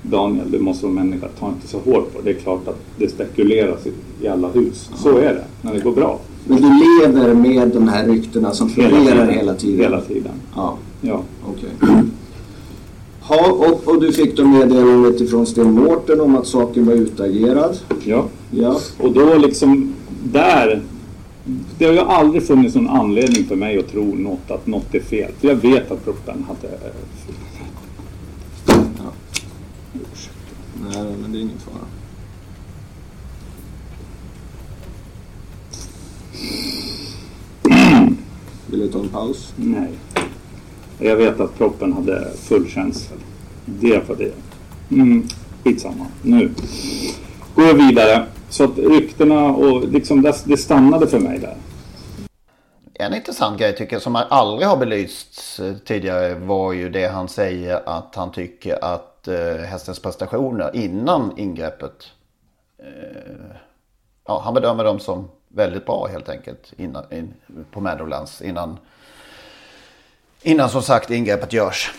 Daniel, 0.02 0.52
du 0.52 0.60
måste 0.60 0.86
vara 0.86 0.96
människa, 0.96 1.28
ta 1.40 1.50
inte 1.50 1.68
så 1.68 1.78
hårt 1.78 2.14
på 2.14 2.22
det. 2.22 2.24
Det 2.24 2.38
är 2.38 2.42
klart 2.42 2.68
att 2.68 2.80
det 2.98 3.10
spekuleras 3.10 3.80
i, 4.22 4.28
alla 4.28 4.50
hus. 4.50 4.90
Så 4.96 5.18
är 5.18 5.34
det, 5.34 5.44
när 5.62 5.74
det 5.74 5.80
går 5.80 5.92
bra. 5.92 6.20
Men 6.48 6.62
du 6.62 6.70
lever 6.70 7.34
med 7.34 7.70
de 7.70 7.88
här 7.88 8.08
ryktena 8.08 8.52
som 8.52 8.70
florerar 8.70 9.32
hela 9.32 9.54
tiden? 9.54 9.80
Hela 9.80 10.02
tiden. 10.02 10.34
Ja. 10.56 10.78
Ja. 11.02 11.22
Okej. 11.46 11.70
Ja, 13.30 13.52
och, 13.52 13.88
och 13.88 14.02
du 14.02 14.14
fick 14.14 14.38
då 14.38 14.48
meddelandet 14.48 15.22
ifrån 15.22 15.46
Sten 15.46 15.72
Mårten 15.72 16.22
om 16.22 16.36
att 16.36 16.48
saken 16.48 16.86
var 16.86 16.94
utagerad? 16.94 17.80
Ja. 18.04 18.26
Ja. 18.52 18.80
Och 18.98 19.12
då 19.12 19.38
liksom, 19.38 19.94
där 20.24 20.82
det 21.78 21.86
har 21.86 21.94
ju 21.94 22.00
aldrig 22.00 22.48
funnits 22.48 22.76
någon 22.76 22.90
anledning 22.90 23.46
för 23.46 23.56
mig 23.56 23.80
att 23.80 23.92
tro 23.92 24.16
något, 24.16 24.52
att 24.52 24.68
något 24.68 24.96
är 24.96 25.00
fel. 25.00 25.32
För 25.40 25.48
jag 25.48 25.56
vet 25.56 25.92
att 25.92 26.04
proppen 26.04 26.46
hade... 26.48 26.80
Nej, 30.92 31.16
men 31.22 31.32
det 31.32 31.38
är 31.38 31.42
ingen 31.42 31.58
fara. 31.58 31.86
Vill 38.68 38.80
du 38.80 38.88
ta 38.88 39.00
en 39.00 39.10
paus? 39.10 39.54
Nej. 39.56 39.90
Jag 41.04 41.16
vet 41.16 41.40
att 41.40 41.58
proppen 41.58 41.94
hade 41.94 42.32
full 42.38 42.70
känsel. 42.70 43.18
Det 43.66 44.10
var 44.10 44.16
det. 44.16 44.34
Mm, 44.92 45.28
skitsamma. 45.64 46.06
Nu 46.22 46.52
går 47.56 47.66
jag 47.66 47.74
vidare. 47.74 48.26
Så 48.50 48.64
att 48.64 48.78
ryktena 48.78 49.44
och 49.44 49.88
liksom 49.88 50.22
det, 50.22 50.34
det 50.46 50.58
stannade 50.58 51.08
för 51.08 51.20
mig 51.20 51.40
där. 51.40 51.56
En 52.94 53.14
intressant 53.14 53.60
grej 53.60 53.76
tycker 53.76 53.96
jag 53.96 54.02
som 54.02 54.16
aldrig 54.16 54.68
har 54.68 54.78
belysts 54.78 55.60
eh, 55.60 55.76
tidigare 55.86 56.36
var 56.36 56.74
ju 56.74 56.90
det 56.90 57.08
han 57.08 57.28
säger 57.28 57.82
att 57.86 58.16
han 58.16 58.32
tycker 58.32 58.86
att 58.86 59.28
eh, 59.28 59.56
hästens 59.56 60.00
prestationer 60.00 60.76
innan 60.76 61.38
ingreppet. 61.38 62.12
Eh, 62.80 63.56
ja, 64.28 64.42
han 64.46 64.54
bedömer 64.54 64.84
dem 64.84 65.00
som 65.00 65.30
väldigt 65.48 65.86
bra 65.86 66.08
helt 66.12 66.30
enkelt 66.30 66.74
innan, 66.78 67.04
in, 67.14 67.34
på 67.72 67.82
Meadowlands 67.82 68.42
innan, 68.42 68.78
innan 70.44 70.70
som 70.70 70.82
sagt 70.82 71.10
ingreppet 71.12 71.54
görs. 71.54 71.92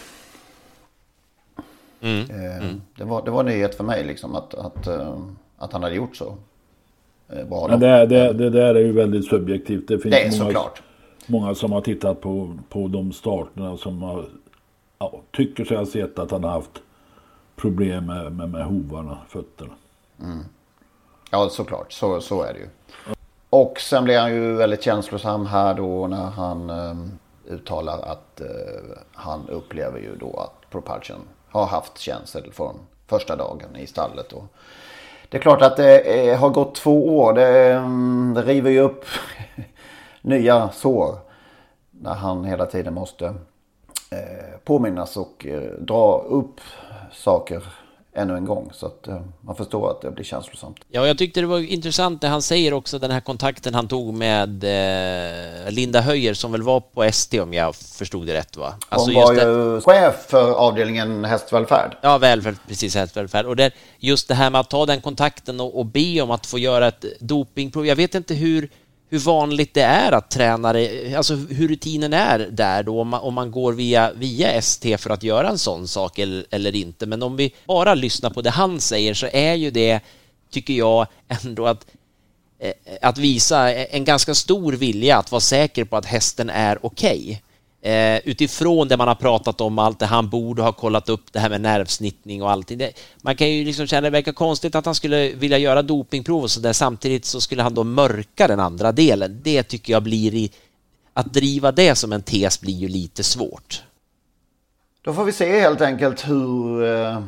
Mm. 2.01 2.31
Eh, 2.31 2.57
Mm. 2.65 2.81
Det, 2.97 3.05
var, 3.05 3.25
det 3.25 3.31
var 3.31 3.41
en 3.41 3.47
nyhet 3.47 3.75
för 3.75 3.85
mig 3.85 4.05
liksom 4.05 4.35
att, 4.35 4.55
att, 4.55 4.87
eh, 4.87 5.19
att 5.59 5.73
han 5.73 5.83
hade 5.83 5.95
gjort 5.95 6.17
så. 6.17 6.37
Eh, 7.29 7.45
Bra 7.47 7.69
Men 7.69 7.81
då. 7.81 7.87
det, 7.87 8.07
det, 8.07 8.33
det 8.33 8.51
där 8.51 8.75
är 8.75 8.81
ju 8.81 8.93
väldigt 8.93 9.29
subjektivt. 9.29 9.89
Det 9.89 9.99
finns 9.99 10.15
Det 10.15 10.21
är 10.23 10.31
många, 10.31 10.45
såklart. 10.45 10.83
många 11.27 11.55
som 11.55 11.73
har 11.73 11.81
tittat 11.81 12.21
på, 12.21 12.59
på 12.69 12.89
de 12.89 13.13
starterna 13.13 13.77
som 13.77 14.03
har, 14.03 14.25
ja, 14.99 15.21
tycker 15.31 15.65
sig 15.65 15.77
ha 15.77 15.87
sett 15.87 16.19
att 16.19 16.31
han 16.31 16.45
har 16.45 16.51
haft 16.51 16.83
problem 17.57 18.07
med, 18.07 18.33
med, 18.33 18.49
med 18.49 18.65
hovarna, 18.65 19.19
fötterna. 19.29 19.73
Mm. 20.23 20.39
Ja, 21.31 21.49
såklart. 21.49 21.93
Så, 21.93 22.21
så 22.21 22.43
är 22.43 22.53
det 22.53 22.59
ju. 22.59 22.67
Och 23.51 23.81
sen 23.81 24.05
blir 24.05 24.19
han 24.19 24.35
ju 24.35 24.53
väldigt 24.55 24.83
känslosam 24.83 25.47
här 25.47 25.75
då 25.75 26.07
när 26.09 26.31
han 26.31 26.71
eh, 26.71 26.95
uttalar 27.49 27.99
att 28.03 28.41
eh, 28.41 28.97
han 29.13 29.49
upplever 29.49 29.99
ju 29.99 30.17
då 30.17 30.37
att 30.37 30.71
Propulsion 30.71 31.21
har 31.49 31.67
haft 31.67 31.99
känsel 31.99 32.53
från 32.53 32.75
första 33.07 33.37
dagen 33.37 33.77
i 33.77 33.87
stallet. 33.87 34.33
Och 34.33 34.45
det 35.29 35.37
är 35.37 35.43
klart 35.43 35.63
att 35.63 35.77
det 35.77 36.31
eh, 36.31 36.39
har 36.39 36.51
gått 36.51 36.75
två 36.75 37.19
år. 37.19 37.33
Det, 37.33 37.73
mm, 37.73 38.35
det 38.35 38.43
river 38.43 38.71
ju 38.71 38.81
upp 38.81 39.05
nya 40.23 40.71
sår. 40.71 41.19
När 41.91 42.15
han 42.15 42.45
hela 42.45 42.67
tiden 42.67 42.95
måste 42.95 43.27
eh, 44.11 44.59
påminnas 44.65 45.17
och 45.17 45.47
eh, 45.47 45.73
dra 45.79 46.19
upp 46.19 46.61
saker 47.13 47.63
ännu 48.17 48.37
en 48.37 48.45
gång. 48.45 48.71
Så 48.75 48.87
att 48.87 49.09
eh, 49.09 49.21
man 49.41 49.57
förstår 49.57 49.91
att 49.91 50.01
det 50.03 50.11
blir 50.11 50.25
känslosamt. 50.25 50.77
Ja, 50.89 51.07
jag 51.07 51.19
tyckte 51.19 51.41
det 51.41 51.47
var 51.47 51.59
intressant 51.59 52.21
det 52.21 52.29
han 52.29 52.43
säger 52.43 52.73
också, 52.73 52.99
den 52.99 53.11
här 53.11 53.21
kontakten 53.21 53.75
han 53.75 53.89
tog 53.89 54.15
med 54.15 54.65
eh, 54.65 55.71
Linda 55.71 56.01
Höjer 56.01 56.35
som 56.35 56.53
väl 56.53 56.63
var 56.63 56.81
på 56.81 57.03
ST 57.05 57.41
om 57.41 57.55
jag 57.55 57.77
förstod 57.77 58.27
det 58.27 58.35
rätt 58.35 58.57
va? 58.57 58.75
Alltså 58.89 59.11
Hon 59.13 59.23
var 59.23 59.33
just 59.33 59.45
det- 59.45 59.51
ju 59.51 59.81
chef 59.81 60.15
för 60.29 60.53
avdelningen 60.53 61.25
hästvälfärd. 61.25 61.97
Ja, 62.03 62.19
välfärd, 62.19 62.55
precis, 62.69 62.95
hästvälfärd. 62.95 63.47
Och 63.47 63.57
där, 63.57 63.73
just 63.99 64.29
det 64.29 64.35
här 64.35 64.51
med 64.51 64.61
att 64.61 64.71
ta 64.71 64.87
den 64.87 65.01
kontakten 65.01 65.61
och, 65.61 65.79
och 65.79 65.87
be 65.87 66.21
om 66.21 66.31
att 66.31 66.47
få 66.47 66.59
göra 66.59 66.89
ett 66.89 67.05
dopingprov. 67.21 67.87
Jag 67.87 67.97
vet 67.97 68.15
inte 68.15 68.35
hur, 68.35 68.69
hur 69.15 69.21
vanligt 69.21 69.75
det 69.75 69.83
är 69.83 70.13
att 70.13 70.31
tränare, 70.31 71.17
alltså 71.17 71.35
hur 71.35 71.69
rutinen 71.69 72.13
är 72.13 72.39
där 72.39 72.83
då, 72.83 73.01
om 73.01 73.09
man, 73.09 73.21
om 73.21 73.35
man 73.35 73.51
går 73.51 73.73
via, 73.73 74.13
via 74.13 74.51
ST 74.53 74.99
för 74.99 75.11
att 75.11 75.23
göra 75.23 75.49
en 75.49 75.59
sån 75.59 75.89
sak 75.89 76.19
eller, 76.19 76.47
eller 76.51 76.77
inte. 76.77 77.07
Men 77.07 77.23
om 77.23 77.37
vi 77.37 77.55
bara 77.67 77.95
lyssnar 77.95 78.31
på 78.31 78.43
det 78.43 78.51
han 78.51 78.81
säger 78.81 79.15
så 79.15 79.27
är 79.33 79.55
ju 79.55 79.71
det, 79.71 80.01
tycker 80.51 80.75
jag, 80.75 81.07
ändå 81.29 81.67
att 81.67 81.87
eh, 82.59 82.73
att 83.03 83.19
visa 83.19 83.73
en 83.73 84.05
ganska 84.05 84.35
stor 84.35 84.73
vilja 84.73 85.19
att 85.19 85.31
vara 85.31 85.41
säker 85.41 85.85
på 85.85 85.97
att 85.97 86.07
hästen 86.07 86.51
är 86.51 86.87
okej. 86.87 87.43
Eh, 87.85 88.21
utifrån 88.25 88.89
det 88.89 88.97
man 88.97 89.09
har 89.09 89.15
pratat 89.15 89.61
om, 89.61 89.79
allt 89.79 89.99
det 89.99 90.07
han 90.07 90.29
borde 90.29 90.63
ha 90.63 90.73
kollat 90.73 91.09
upp, 91.09 91.33
det 91.33 91.39
här 91.39 91.51
med 91.51 91.61
nervsnittning 91.61 92.43
och 92.43 92.51
allting. 92.51 92.79
Det, 92.79 92.93
man 93.23 93.37
kan 93.37 93.51
ju 93.51 93.65
liksom 93.65 93.87
känna 93.87 94.01
det 94.01 94.11
verkar 94.11 94.33
konstigt 94.33 94.75
att 94.75 94.87
han 94.87 94.95
skulle 94.95 95.29
vilja 95.29 95.59
göra 95.59 95.83
dopingprov 95.83 96.43
och 96.43 96.51
så 96.51 96.61
där. 96.61 96.73
Samtidigt 96.73 97.25
så 97.25 97.41
skulle 97.41 97.63
han 97.63 97.75
då 97.75 97.85
mörka 97.85 98.49
den 98.49 98.61
andra 98.61 98.93
delen. 98.93 99.41
Det 99.43 99.63
tycker 99.63 99.93
jag 99.93 100.03
blir 100.03 100.35
i... 100.35 100.51
Att 101.13 101.35
driva 101.35 101.73
det 101.73 101.95
som 101.95 102.13
en 102.13 102.23
tes 102.23 102.61
blir 102.61 102.75
ju 102.75 102.89
lite 102.89 103.23
svårt. 103.23 103.83
Då 105.03 105.13
får 105.13 105.25
vi 105.25 105.33
se 105.33 105.61
helt 105.61 105.81
enkelt 105.81 106.29
hur 106.29 106.85
eh, 106.85 107.23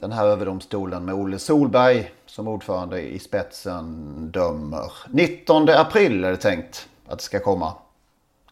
den 0.00 0.12
här 0.12 0.26
överdomstolen 0.26 1.04
med 1.04 1.14
Olle 1.14 1.38
Solberg 1.38 2.10
som 2.26 2.48
ordförande 2.48 3.00
i 3.00 3.18
spetsen 3.18 4.30
dömer. 4.30 4.92
19 5.08 5.68
april 5.68 6.24
är 6.24 6.30
det 6.30 6.36
tänkt 6.36 6.88
att 7.06 7.18
det 7.18 7.24
ska 7.24 7.40
komma. 7.40 7.72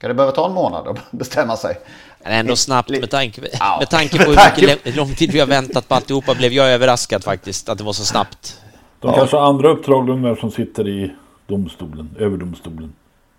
Ska 0.00 0.08
det 0.08 0.14
behöva 0.14 0.32
ta 0.32 0.46
en 0.46 0.52
månad 0.52 0.88
att 0.88 0.98
bestämma 1.10 1.56
sig? 1.56 1.78
Men 2.22 2.32
ändå 2.32 2.56
snabbt 2.56 2.90
med 2.90 3.10
tanke, 3.10 3.40
med 3.78 3.90
tanke 3.90 4.24
på 4.24 4.30
hur 4.56 4.66
mycket 4.66 4.96
lång 4.96 5.14
tid 5.14 5.32
vi 5.32 5.40
har 5.40 5.46
väntat 5.46 5.88
på 5.88 5.94
alltihopa 5.94 6.34
blev 6.34 6.52
jag 6.52 6.70
överraskad 6.70 7.24
faktiskt 7.24 7.68
att 7.68 7.78
det 7.78 7.84
var 7.84 7.92
så 7.92 8.04
snabbt. 8.04 8.60
De 9.00 9.10
ja. 9.10 9.16
kanske 9.16 9.36
har 9.36 9.48
andra 9.48 9.68
uppdrag 9.68 10.06
de 10.06 10.22
där 10.22 10.34
som 10.34 10.50
sitter 10.50 10.88
i 10.88 11.12
domstolen, 11.46 12.10
överdomstolen. 12.18 12.92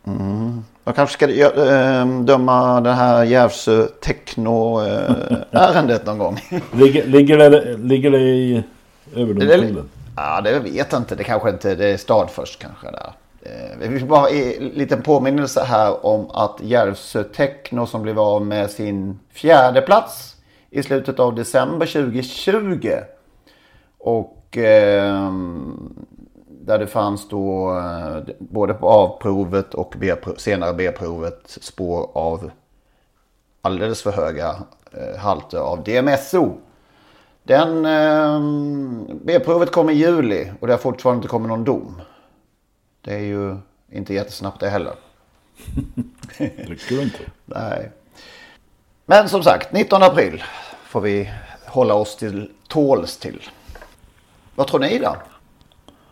Mm. 0.07 0.64
Kanske 0.95 1.14
ska 1.14 1.30
äh, 1.30 2.07
döma 2.07 2.82
det 2.82 2.93
här 2.93 3.24
Järvsö 3.24 3.88
Techno-ärendet 4.01 6.05
någon 6.05 6.18
gång. 6.18 6.39
ligger, 6.72 7.07
ligger, 7.07 7.38
det, 7.38 7.78
ligger 7.78 8.12
det 8.12 8.20
i 8.20 8.64
överdomstolen? 9.16 9.89
Ja, 10.16 10.41
det 10.41 10.59
vet 10.59 10.91
jag 10.91 11.01
inte. 11.01 11.16
Det 11.16 11.24
kanske 11.24 11.49
inte 11.49 11.76
det 11.76 11.88
är 11.88 11.97
stad 11.97 12.30
först 12.32 12.59
kanske 12.59 12.91
där. 12.91 13.12
Eh, 13.43 13.89
vi 13.89 13.97
ska 13.97 14.07
bara 14.07 14.29
en 14.29 14.67
liten 14.67 15.01
påminnelse 15.01 15.63
här 15.63 16.05
om 16.05 16.29
att 16.31 16.57
Järvsö 16.61 17.23
Techno 17.23 17.85
som 17.85 18.01
blev 18.01 18.19
av 18.19 18.45
med 18.45 18.71
sin 18.71 19.19
fjärde 19.29 19.81
plats 19.81 20.35
i 20.69 20.83
slutet 20.83 21.19
av 21.19 21.35
december 21.35 21.85
2020. 21.85 22.91
Och 23.97 24.57
eh, 24.57 25.31
där 26.47 26.79
det 26.79 26.87
fanns 26.87 27.29
då 27.29 27.77
eh, 27.77 28.33
både 28.39 28.73
på 28.73 28.89
A-provet 28.89 29.73
och 29.73 29.93
B 29.97 30.15
senare 30.37 30.73
B-provet 30.73 31.57
spår 31.61 32.09
av 32.13 32.51
alldeles 33.61 34.01
för 34.01 34.11
höga 34.11 34.55
eh, 34.91 35.19
halter 35.19 35.57
av 35.57 35.83
DMSO. 35.83 36.53
Den 37.43 37.85
eh, 37.85 38.39
B-provet 39.23 39.71
kom 39.71 39.89
i 39.89 39.93
juli 39.93 40.51
och 40.59 40.67
det 40.67 40.73
har 40.73 40.77
fortfarande 40.77 41.17
inte 41.17 41.27
kommit 41.27 41.49
någon 41.49 41.63
dom. 41.63 42.01
Det 43.01 43.13
är 43.13 43.19
ju 43.19 43.57
inte 43.91 44.13
jättesnabbt 44.13 44.59
det 44.59 44.69
heller. 44.69 44.93
Tycker 46.37 46.95
du 46.95 47.01
inte? 47.01 47.19
Nej. 47.45 47.91
Men 49.05 49.29
som 49.29 49.43
sagt, 49.43 49.73
19 49.73 50.03
april 50.03 50.43
får 50.85 51.01
vi 51.01 51.31
hålla 51.65 51.93
oss 51.93 52.15
till 52.15 52.51
tåls 52.67 53.17
till. 53.17 53.41
Vad 54.55 54.67
tror 54.67 54.79
ni 54.79 54.99
då? 54.99 55.15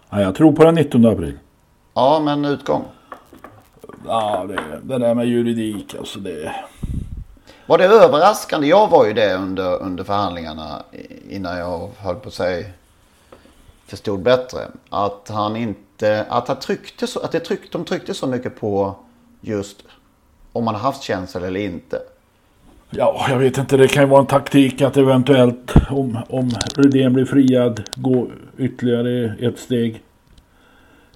Ja, 0.09 0.21
jag 0.21 0.35
tror 0.35 0.51
på 0.51 0.63
den 0.63 0.75
19 0.75 1.05
april. 1.05 1.39
Ja, 1.93 2.19
men 2.19 2.45
utgång? 2.45 2.85
Ja, 4.07 4.45
det, 4.47 4.79
det 4.83 4.97
där 4.97 5.15
med 5.15 5.27
juridik 5.27 5.95
alltså 5.95 6.19
det... 6.19 6.55
Var 7.65 7.77
det 7.77 7.85
överraskande? 7.85 8.67
Jag 8.67 8.87
var 8.87 9.05
ju 9.05 9.13
det 9.13 9.35
under, 9.35 9.81
under 9.81 10.03
förhandlingarna 10.03 10.83
innan 11.29 11.57
jag 11.57 11.89
höll 11.97 12.15
på 12.15 12.27
att 12.27 12.33
säga 12.33 12.65
förstod 13.87 14.21
bättre. 14.21 14.59
Att 14.89 15.29
han 15.29 15.55
inte, 15.55 15.79
att 16.07 16.47
han 16.47 16.59
tryckte 16.59 17.07
så, 17.07 17.19
att 17.19 17.31
det 17.31 17.39
tryck, 17.39 17.71
de 17.71 17.85
tryckte 17.85 18.13
så 18.13 18.27
mycket 18.27 18.59
på 18.59 18.95
just 19.41 19.83
om 20.51 20.65
man 20.65 20.75
har 20.75 20.81
haft 20.81 21.03
känsel 21.03 21.43
eller 21.43 21.59
inte. 21.59 21.99
Ja, 22.89 23.25
jag 23.29 23.37
vet 23.37 23.57
inte. 23.57 23.77
Det 23.77 23.87
kan 23.87 24.03
ju 24.03 24.09
vara 24.09 24.19
en 24.21 24.27
taktik 24.27 24.81
att 24.81 24.97
eventuellt 24.97 25.73
om, 25.89 26.17
om 26.29 26.51
Rydén 26.75 27.13
blir 27.13 27.25
friad 27.25 27.83
gå 27.95 28.27
ytterligare 28.57 29.35
ett 29.39 29.59
steg. 29.59 30.03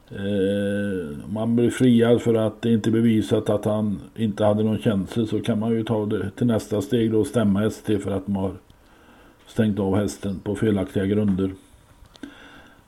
Eh, 0.09 1.17
man 1.27 1.55
blir 1.55 1.69
friad 1.69 2.21
för 2.21 2.35
att 2.35 2.61
det 2.61 2.73
inte 2.73 2.89
är 2.89 2.91
bevisat 2.91 3.49
att 3.49 3.65
han 3.65 4.01
inte 4.15 4.45
hade 4.45 4.63
någon 4.63 4.79
känsel 4.79 5.27
så 5.27 5.41
kan 5.41 5.59
man 5.59 5.71
ju 5.71 5.83
ta 5.83 6.05
det 6.05 6.31
till 6.31 6.47
nästa 6.47 6.81
steg 6.81 7.11
då 7.11 7.19
och 7.19 7.27
stämma 7.27 7.65
ST 7.65 7.99
för 7.99 8.11
att 8.11 8.27
man 8.27 8.43
har 8.43 8.53
stängt 9.47 9.79
av 9.79 9.95
hästen 9.95 10.39
på 10.39 10.55
felaktiga 10.55 11.05
grunder. 11.05 11.51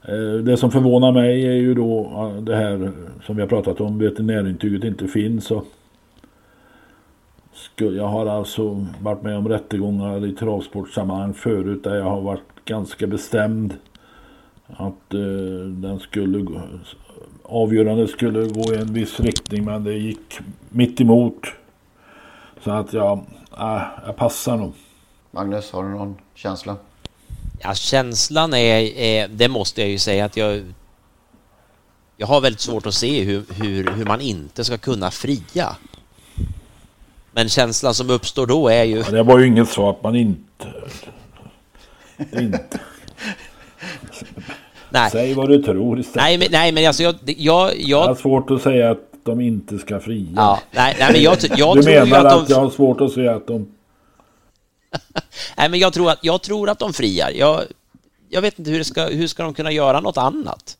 Eh, 0.08 0.44
det 0.44 0.58
som 0.58 0.72
förvånar 0.72 1.12
mig 1.12 1.48
är 1.48 1.54
ju 1.54 1.74
då 1.74 2.32
det 2.42 2.56
här 2.56 2.92
som 3.26 3.36
vi 3.36 3.42
har 3.42 3.50
pratat 3.50 3.82
om, 3.82 4.00
veterinärintyget 4.00 4.84
inte 4.84 5.08
finns. 5.08 5.52
Och 5.52 5.66
jag 7.78 8.08
har 8.08 8.26
alltså 8.26 8.86
varit 9.02 9.22
med 9.22 9.38
om 9.38 9.48
rättegångar 9.48 10.26
i 10.26 10.32
travsportsammanhang 10.32 11.34
förut 11.34 11.84
där 11.84 11.96
jag 11.96 12.04
har 12.04 12.22
varit 12.22 12.66
ganska 12.66 13.08
bestämd 13.08 13.74
att 14.68 15.14
eh, 15.14 15.68
den 15.68 16.00
skulle 16.00 16.40
gå, 16.40 16.62
skulle 18.08 18.48
gå 18.48 18.74
i 18.74 18.78
en 18.78 18.94
viss 18.94 19.20
riktning 19.20 19.66
men 19.66 19.84
det 19.84 19.94
gick 19.94 20.40
mitt 20.70 21.02
emot. 21.02 21.42
Så 22.64 22.72
att 22.72 22.94
jag, 22.94 23.26
äh, 23.58 23.76
eh, 23.76 23.82
jag 24.06 24.16
passar 24.16 24.58
nog. 24.58 24.74
Magnus, 25.32 25.72
har 25.72 25.84
du 25.84 25.90
någon 25.90 26.16
känsla? 26.34 26.76
Ja, 27.62 27.74
känslan 27.74 28.54
är, 28.54 28.82
är, 28.98 29.28
det 29.28 29.48
måste 29.48 29.82
jag 29.82 29.90
ju 29.90 30.00
säga 30.00 30.26
att 30.26 30.38
jag 30.38 30.64
jag 32.18 32.28
har 32.28 32.42
väldigt 32.42 32.62
svårt 32.62 32.86
att 32.86 32.94
se 32.94 33.24
hur, 33.24 33.44
hur, 33.50 33.92
hur 33.92 34.06
man 34.06 34.22
inte 34.22 34.64
ska 34.64 34.78
kunna 34.78 35.12
fria. 35.12 35.76
Men 37.32 37.50
känslan 37.50 37.94
som 37.94 38.10
uppstår 38.10 38.48
då 38.48 38.68
är 38.68 38.84
ju... 38.84 38.98
Ja, 38.98 39.12
det 39.12 39.24
var 39.24 39.40
ju 39.40 39.48
inget 39.48 39.70
så 39.70 39.90
att 39.90 40.04
man 40.04 40.16
inte... 40.16 40.68
inte. 42.18 42.80
nej. 44.90 45.12
Säg 45.12 45.34
vad 45.34 45.50
du 45.50 45.64
tror 45.64 46.00
istället. 46.00 46.24
Nej, 46.24 46.38
men, 46.38 46.48
nej, 46.52 46.72
men 46.72 46.88
alltså 46.88 47.04
jag... 47.04 47.16
jag, 47.26 47.36
jag... 47.38 47.76
jag 47.78 48.08
har 48.08 48.16
svårt 48.16 48.52
att 48.52 48.62
säga 48.62 48.92
att 48.92 49.00
de 49.24 49.42
inte 49.42 49.78
ska 49.78 50.00
fria. 50.00 50.28
Ja, 50.36 50.60
nej, 50.72 50.96
nej 51.00 51.10
men 51.12 51.22
jag, 51.22 51.38
jag 51.58 51.78
du 51.78 51.84
menar 51.84 52.26
att, 52.26 52.34
att, 52.34 52.48
de... 52.48 52.54
jag 52.54 52.60
har 52.60 52.70
svårt 52.70 53.02
att 53.02 53.12
säga 53.12 53.36
att 53.36 53.48
de... 53.48 53.75
nej, 55.58 55.70
men 55.70 55.80
jag 55.80 55.94
tror 55.94 56.12
att, 56.12 56.20
jag 56.22 56.42
tror 56.42 56.70
att 56.70 56.80
de 56.80 56.94
friar. 56.94 57.32
Jag, 57.32 57.64
jag 58.30 58.42
vet 58.42 58.60
inte 58.60 58.72
hur, 58.72 58.78
det 58.78 58.86
ska, 58.86 59.06
hur 59.06 59.28
ska 59.28 59.44
de 59.44 59.54
kunna 59.54 59.72
göra 59.72 60.00
något 60.00 60.18
annat? 60.18 60.78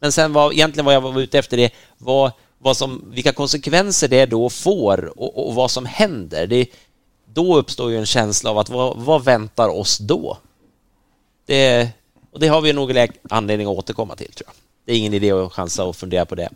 Men 0.00 0.12
sen 0.12 0.32
var 0.32 0.52
egentligen 0.52 0.84
vad 0.84 0.94
jag 0.94 1.00
var 1.00 1.20
ute 1.20 1.38
efter 1.38 1.56
det 1.56 1.70
var 1.98 2.32
vad 2.58 2.76
som, 2.76 3.04
vilka 3.14 3.32
konsekvenser 3.32 4.08
det 4.08 4.26
då 4.26 4.50
får 4.50 5.20
och, 5.20 5.48
och 5.48 5.54
vad 5.54 5.70
som 5.70 5.86
händer. 5.86 6.46
Det, 6.46 6.66
då 7.24 7.56
uppstår 7.56 7.90
ju 7.90 7.98
en 7.98 8.06
känsla 8.06 8.50
av 8.50 8.58
att 8.58 8.70
vad, 8.70 8.96
vad 8.96 9.24
väntar 9.24 9.68
oss 9.68 9.98
då? 9.98 10.38
Det, 11.46 11.88
och 12.32 12.40
det 12.40 12.48
har 12.48 12.60
vi 12.60 12.72
nog 12.72 13.08
anledning 13.30 13.66
att 13.66 13.78
återkomma 13.78 14.16
till 14.16 14.32
tror 14.32 14.46
jag. 14.46 14.54
Det 14.84 14.92
är 14.92 14.96
ingen 14.96 15.14
idé 15.14 15.30
att 15.30 15.52
chansa 15.52 15.84
och 15.84 15.96
fundera 15.96 16.24
på 16.24 16.34
det. 16.34 16.48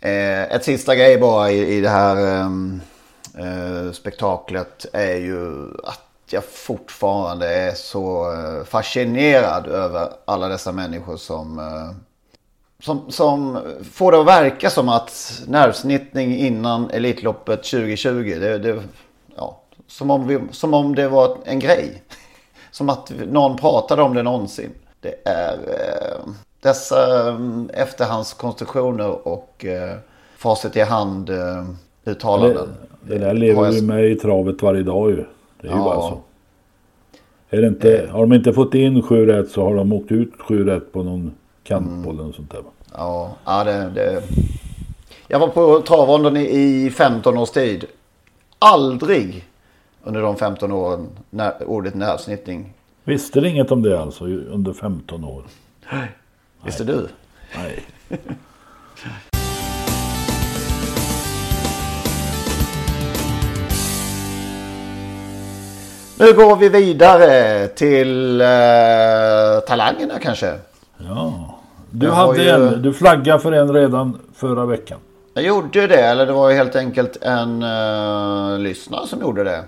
Eh, 0.00 0.42
ett 0.42 0.64
sista 0.64 0.94
grej 0.94 1.18
bara 1.18 1.50
i, 1.50 1.76
i 1.76 1.80
det 1.80 1.88
här 1.88 2.16
ehm, 2.16 2.80
eh, 3.38 3.92
spektaklet 3.92 4.86
är 4.92 5.16
ju 5.16 5.70
att 5.84 6.05
jag 6.32 6.44
fortfarande 6.44 7.54
är 7.54 7.74
så 7.74 8.32
eh, 8.32 8.64
fascinerad 8.64 9.66
över 9.66 10.08
alla 10.24 10.48
dessa 10.48 10.72
människor 10.72 11.16
som 11.16 11.58
eh, 11.58 12.06
som, 12.80 13.10
som 13.10 13.58
får 13.92 14.12
det 14.12 14.20
att 14.20 14.26
verka 14.26 14.70
som 14.70 14.88
att 14.88 15.42
nervsnittning 15.46 16.36
innan 16.36 16.90
Elitloppet 16.90 17.62
2020, 17.62 18.36
det, 18.40 18.58
det, 18.58 18.82
ja, 19.36 19.60
som, 19.86 20.10
om 20.10 20.26
vi, 20.26 20.38
som 20.50 20.74
om 20.74 20.94
det 20.94 21.08
var 21.08 21.38
en 21.44 21.58
grej. 21.58 22.02
Som 22.70 22.88
att 22.88 23.12
någon 23.30 23.56
pratade 23.56 24.02
om 24.02 24.14
det 24.14 24.22
någonsin. 24.22 24.70
Det 25.00 25.14
är 25.24 25.52
eh, 25.52 26.32
dessa 26.60 27.28
eh, 27.28 27.40
efterhandskonstruktioner 27.72 29.28
och 29.28 29.64
eh, 29.64 29.96
facit 30.36 30.76
i 30.76 30.80
hand 30.80 31.30
eh, 31.30 31.64
uttalanden. 32.04 32.68
Det, 33.00 33.14
det 33.14 33.24
där 33.24 33.34
lever 33.34 33.70
vi 33.70 33.82
med 33.82 34.04
i 34.04 34.16
travet 34.16 34.62
varje 34.62 34.82
dag 34.82 35.10
ju. 35.10 35.24
Det 35.66 35.72
är 35.72 35.74
ju 35.74 35.80
ja. 35.80 35.84
bara 35.84 36.00
så. 36.00 36.20
Är 37.50 37.60
det 37.60 37.68
inte, 37.68 37.98
eh. 37.98 38.10
har 38.10 38.20
de 38.20 38.32
inte 38.32 38.52
fått 38.52 38.74
in 38.74 39.02
sju 39.02 39.26
rätt 39.26 39.50
så 39.50 39.64
har 39.64 39.74
de 39.74 39.92
åkt 39.92 40.12
ut 40.12 40.32
sju 40.38 40.64
rätt 40.64 40.92
på 40.92 41.02
någon 41.02 41.34
kantboll 41.64 42.14
mm. 42.14 42.26
och 42.26 42.34
sånt 42.34 42.50
där. 42.50 42.62
Ja, 42.94 43.36
ja 43.44 43.64
det, 43.64 43.90
det... 43.94 44.22
Jag 45.28 45.38
var 45.38 45.48
på 45.48 45.80
travronden 45.80 46.36
i 46.36 46.90
15 46.90 47.38
års 47.38 47.50
tid. 47.50 47.84
Aldrig 48.58 49.44
under 50.04 50.22
de 50.22 50.36
15 50.36 50.72
åren 50.72 51.08
när, 51.30 51.68
ordet 51.68 51.94
nervsnittning. 51.94 52.72
Visste 53.04 53.40
du 53.40 53.48
inget 53.48 53.70
om 53.70 53.82
det 53.82 54.00
alltså 54.00 54.24
under 54.24 54.72
15 54.72 55.24
år? 55.24 55.42
Nej. 55.92 56.10
Visste 56.64 56.84
du? 56.84 57.08
Nej. 57.56 57.84
Nu 66.18 66.32
går 66.32 66.56
vi 66.56 66.68
vidare 66.68 67.68
till 67.68 68.40
eh, 68.40 68.46
talangerna 69.66 70.18
kanske. 70.22 70.54
Ja. 70.98 71.54
Du, 71.90 72.10
hade 72.10 72.42
ju... 72.42 72.48
en, 72.48 72.82
du 72.82 72.92
flaggade 72.92 73.40
för 73.40 73.52
en 73.52 73.72
redan 73.72 74.18
förra 74.34 74.66
veckan. 74.66 74.98
Jag 75.34 75.44
gjorde 75.44 75.86
det, 75.86 76.00
eller 76.00 76.26
det 76.26 76.32
var 76.32 76.50
ju 76.50 76.56
helt 76.56 76.76
enkelt 76.76 77.16
en 77.22 77.62
uh, 77.62 78.58
lyssnare 78.58 79.06
som 79.06 79.20
gjorde 79.20 79.44
det. 79.44 79.64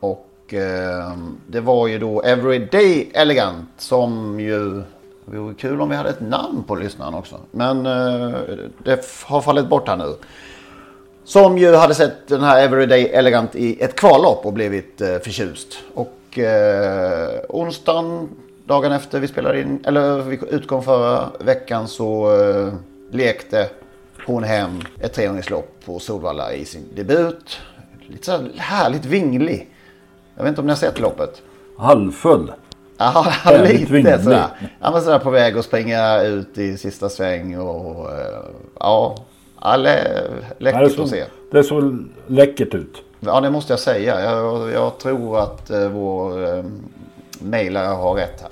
Och 0.00 0.54
uh, 0.54 1.18
det 1.46 1.60
var 1.60 1.86
ju 1.86 1.98
då 1.98 2.22
Everyday 2.22 3.10
Elegant 3.14 3.70
som 3.78 4.40
ju... 4.40 4.82
Det 5.24 5.38
vore 5.38 5.54
kul 5.54 5.80
om 5.80 5.88
vi 5.88 5.96
hade 5.96 6.08
ett 6.08 6.20
namn 6.20 6.64
på 6.66 6.74
lyssnaren 6.74 7.14
också. 7.14 7.36
Men 7.50 7.86
uh, 7.86 8.34
det 8.84 9.06
har 9.24 9.40
fallit 9.40 9.68
bort 9.68 9.88
här 9.88 9.96
nu. 9.96 10.14
Som 11.24 11.58
ju 11.58 11.74
hade 11.74 11.94
sett 11.94 12.28
den 12.28 12.42
här 12.42 12.62
Everyday 12.64 13.04
Elegant 13.04 13.54
i 13.54 13.82
ett 13.82 13.96
kvallopp 13.96 14.46
och 14.46 14.52
blivit 14.52 15.00
uh, 15.00 15.18
förtjust. 15.18 15.78
Och 15.94 16.38
uh, 16.38 17.40
onsdagen, 17.48 18.28
dagen 18.64 18.92
efter 18.92 19.20
vi 19.20 19.28
spelade 19.28 19.60
in, 19.60 19.84
eller 19.86 20.18
vi 20.18 20.40
utkom 20.50 20.82
förra 20.82 21.28
veckan 21.38 21.88
så 21.88 22.36
uh, 22.36 22.74
lekte 23.10 23.68
hon 24.26 24.44
hem 24.44 24.80
ett 25.00 25.12
trehundralopp 25.12 25.74
på 25.84 25.98
Solvalla 25.98 26.52
i 26.52 26.64
sin 26.64 26.84
debut. 26.94 27.58
Lite 28.06 28.26
så 28.26 28.32
här 28.32 28.50
härligt 28.56 29.04
vinglig. 29.04 29.68
Jag 30.36 30.42
vet 30.42 30.48
inte 30.48 30.60
om 30.60 30.66
ni 30.66 30.72
har 30.72 30.78
sett 30.78 31.00
loppet? 31.00 31.42
Halvfull. 31.78 32.52
Ja, 32.98 33.32
lite 33.62 34.22
sådär. 34.22 34.46
Han 34.80 34.92
var 34.92 35.00
sådär 35.00 35.18
på 35.18 35.30
väg 35.30 35.58
att 35.58 35.64
springa 35.64 36.22
ut 36.22 36.58
i 36.58 36.76
sista 36.76 37.08
sväng 37.08 37.58
och 37.58 38.10
ja, 38.80 39.16
Alle, 39.62 40.22
läckert 40.58 40.92
så, 40.92 41.02
att 41.02 41.08
se. 41.08 41.24
Det 41.50 41.64
såg 41.64 42.04
läckert 42.26 42.74
ut. 42.74 43.02
Ja, 43.20 43.40
det 43.40 43.50
måste 43.50 43.72
jag 43.72 43.80
säga. 43.80 44.20
Jag, 44.20 44.70
jag 44.70 44.98
tror 44.98 45.38
att 45.38 45.70
uh, 45.70 45.88
vår 45.88 46.42
uh, 46.42 46.64
mejlare 47.40 47.86
har 47.86 48.14
rätt 48.14 48.40
här. 48.40 48.50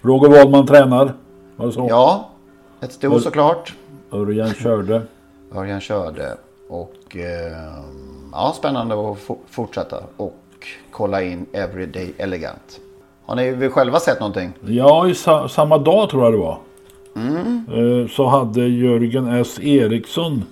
Roger 0.00 0.28
Wahlman 0.28 0.66
tränar. 0.66 1.14
Var 1.56 1.66
det 1.66 1.72
så? 1.72 1.86
Ja, 1.90 2.30
ett 2.80 2.92
sto 2.92 3.20
såklart. 3.20 3.74
Örjan 4.12 4.54
körde. 4.54 5.02
Örjan 5.54 5.80
körde. 5.80 6.36
Och 6.68 7.16
uh, 7.16 7.22
ja, 8.32 8.54
spännande 8.56 9.10
att 9.10 9.18
fortsätta 9.50 10.02
och 10.16 10.34
kolla 10.90 11.22
in 11.22 11.46
Everyday 11.52 12.14
Elegant. 12.18 12.80
Har 13.26 13.36
ni 13.36 13.68
själva 13.68 14.00
sett 14.00 14.20
någonting? 14.20 14.52
Ja, 14.66 15.08
i 15.08 15.14
sa 15.14 15.48
samma 15.48 15.78
dag 15.78 16.10
tror 16.10 16.24
jag 16.24 16.32
det 16.32 16.38
var. 16.38 16.58
Mm. 17.16 18.08
Så 18.08 18.26
hade 18.26 18.66
Jörgen 18.66 19.28
S. 19.28 19.58
Eriksson 19.62 20.44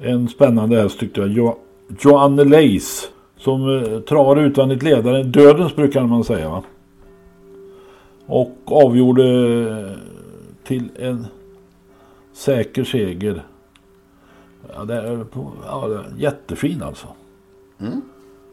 en 0.00 0.28
spännande 0.28 0.82
häst 0.82 1.00
tyckte 1.00 1.20
jag. 1.20 1.30
Jo 1.30 1.58
Joanne 2.00 2.44
Leis. 2.44 3.10
Som 3.36 3.78
eh, 3.78 4.00
travar 4.00 4.36
utvändigt 4.36 4.82
ledare. 4.82 5.22
Dödens 5.22 5.76
brukar 5.76 6.02
man 6.02 6.24
säga 6.24 6.48
va. 6.48 6.62
Och 8.26 8.56
avgjorde 8.66 9.96
till 10.64 10.88
en 10.98 11.26
säker 12.32 12.84
seger. 12.84 13.42
Ja, 14.74 14.84
det 14.84 14.94
är, 14.94 15.26
ja, 15.66 15.88
det 15.88 15.94
är 15.94 16.04
jättefin 16.18 16.82
alltså. 16.82 17.06
Mm. 17.78 18.02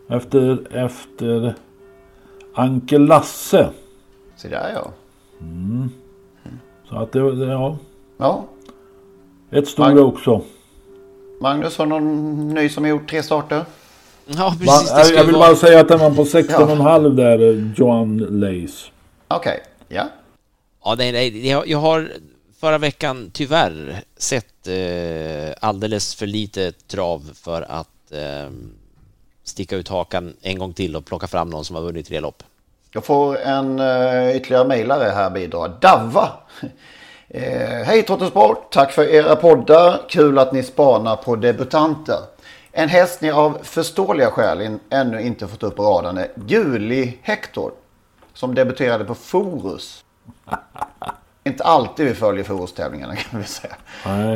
Efter, 0.10 0.68
efter 0.72 1.56
Anke 2.54 2.98
Lasse. 2.98 3.70
Så 4.36 4.48
där 4.48 4.72
ja. 4.76 4.92
Mm. 5.42 5.90
Så 6.94 7.00
att 7.00 7.12
det, 7.12 7.36
det 7.36 7.52
ja. 7.52 7.78
Ja. 8.18 8.46
Ett 9.52 9.68
stort 9.68 9.98
också. 9.98 10.42
Magnus, 11.42 11.78
har 11.78 11.86
någon 11.86 12.50
ny 12.50 12.70
som 12.70 12.84
har 12.84 12.92
gjort 12.92 13.10
tre 13.10 13.24
starter? 13.24 13.66
Ja, 14.26 14.56
precis. 14.60 14.92
Va, 14.92 15.00
jag, 15.00 15.14
jag 15.14 15.24
vill 15.24 15.36
vara... 15.36 15.48
bara 15.48 15.56
säga 15.56 15.80
att 15.80 15.88
den 15.88 16.00
var 16.00 16.10
på 16.10 16.24
16,5 16.24 17.04
ja. 17.04 17.10
där, 17.10 17.74
Johan 17.78 18.18
Lace. 18.18 18.92
Okej, 19.28 19.52
okay. 19.52 19.98
ja. 19.98 20.10
Ja, 20.84 20.96
nej, 20.98 21.12
nej, 21.12 21.48
jag, 21.50 21.68
jag 21.68 21.78
har 21.78 22.12
förra 22.60 22.78
veckan 22.78 23.30
tyvärr 23.34 24.04
sett 24.18 24.68
eh, 24.68 25.68
alldeles 25.68 26.16
för 26.16 26.28
lite 26.28 26.72
trav 26.72 27.32
för 27.34 27.62
att 27.62 28.12
eh, 28.12 28.52
sticka 29.44 29.76
ut 29.76 29.88
hakan 29.88 30.34
en 30.42 30.58
gång 30.58 30.74
till 30.74 30.96
och 30.96 31.06
plocka 31.06 31.28
fram 31.28 31.50
någon 31.50 31.66
som 31.66 31.76
har 31.76 31.84
vunnit 31.84 32.08
tre 32.08 32.20
lopp. 32.20 32.44
Jag 32.96 33.06
får 33.06 33.38
en 33.38 33.80
uh, 33.80 34.36
ytterligare 34.36 34.68
mejlare 34.68 35.10
här 35.10 35.30
bidra. 35.30 35.68
Davva! 35.68 36.30
Eh, 37.36 37.86
Hej 37.86 38.04
Trottosport! 38.04 38.74
Tack 38.74 38.92
för 38.92 39.04
era 39.04 39.36
poddar. 39.36 40.02
Kul 40.10 40.40
att 40.40 40.54
ni 40.54 40.64
spanar 40.64 41.16
på 41.16 41.36
debutanter. 41.36 42.18
En 42.72 42.90
häst 42.90 43.22
ni 43.22 43.32
av 43.32 43.58
förståeliga 43.64 44.32
skäl 44.32 44.78
ännu 44.90 45.22
inte 45.22 45.48
fått 45.48 45.64
upp 45.64 45.80
radarn 45.80 46.18
är 46.18 46.28
Guli 46.36 47.18
Hector. 47.22 47.72
Som 48.34 48.56
debuterade 48.56 49.06
på 49.06 49.16
Forus. 49.16 50.04
inte 51.44 51.64
alltid 51.64 52.06
vi 52.06 52.14
följer 52.14 52.44
Forus-tävlingarna 52.44 53.16
kan 53.16 53.40
vi 53.40 53.46
säga. 53.46 53.76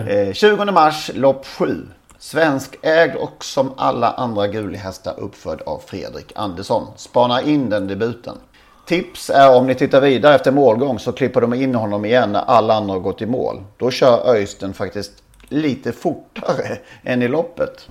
Eh, 0.07 0.33
20 0.33 0.65
mars, 0.65 1.11
lopp 1.13 1.45
7. 1.45 1.87
Svenskägd 2.19 3.15
och 3.15 3.43
som 3.43 3.71
alla 3.77 4.11
andra 4.11 4.47
Guli-hästar 4.47 5.19
uppfödd 5.19 5.61
av 5.61 5.79
Fredrik 5.85 6.31
Andersson. 6.35 6.87
Spana 6.95 7.41
in 7.41 7.69
den 7.69 7.87
debuten. 7.87 8.37
Tips 8.85 9.29
är 9.29 9.55
om 9.55 9.67
ni 9.67 9.75
tittar 9.75 10.01
vidare 10.01 10.35
efter 10.35 10.51
målgång 10.51 10.99
så 10.99 11.11
klipper 11.11 11.41
de 11.41 11.53
in 11.53 11.75
honom 11.75 12.05
igen 12.05 12.31
när 12.31 12.39
alla 12.39 12.73
andra 12.73 12.93
har 12.93 12.99
gått 12.99 13.21
i 13.21 13.25
mål. 13.25 13.63
Då 13.77 13.91
kör 13.91 14.29
Öysten 14.29 14.73
faktiskt 14.73 15.11
lite 15.49 15.91
fortare 15.91 16.77
än 17.03 17.21
i 17.21 17.27
loppet. 17.27 17.87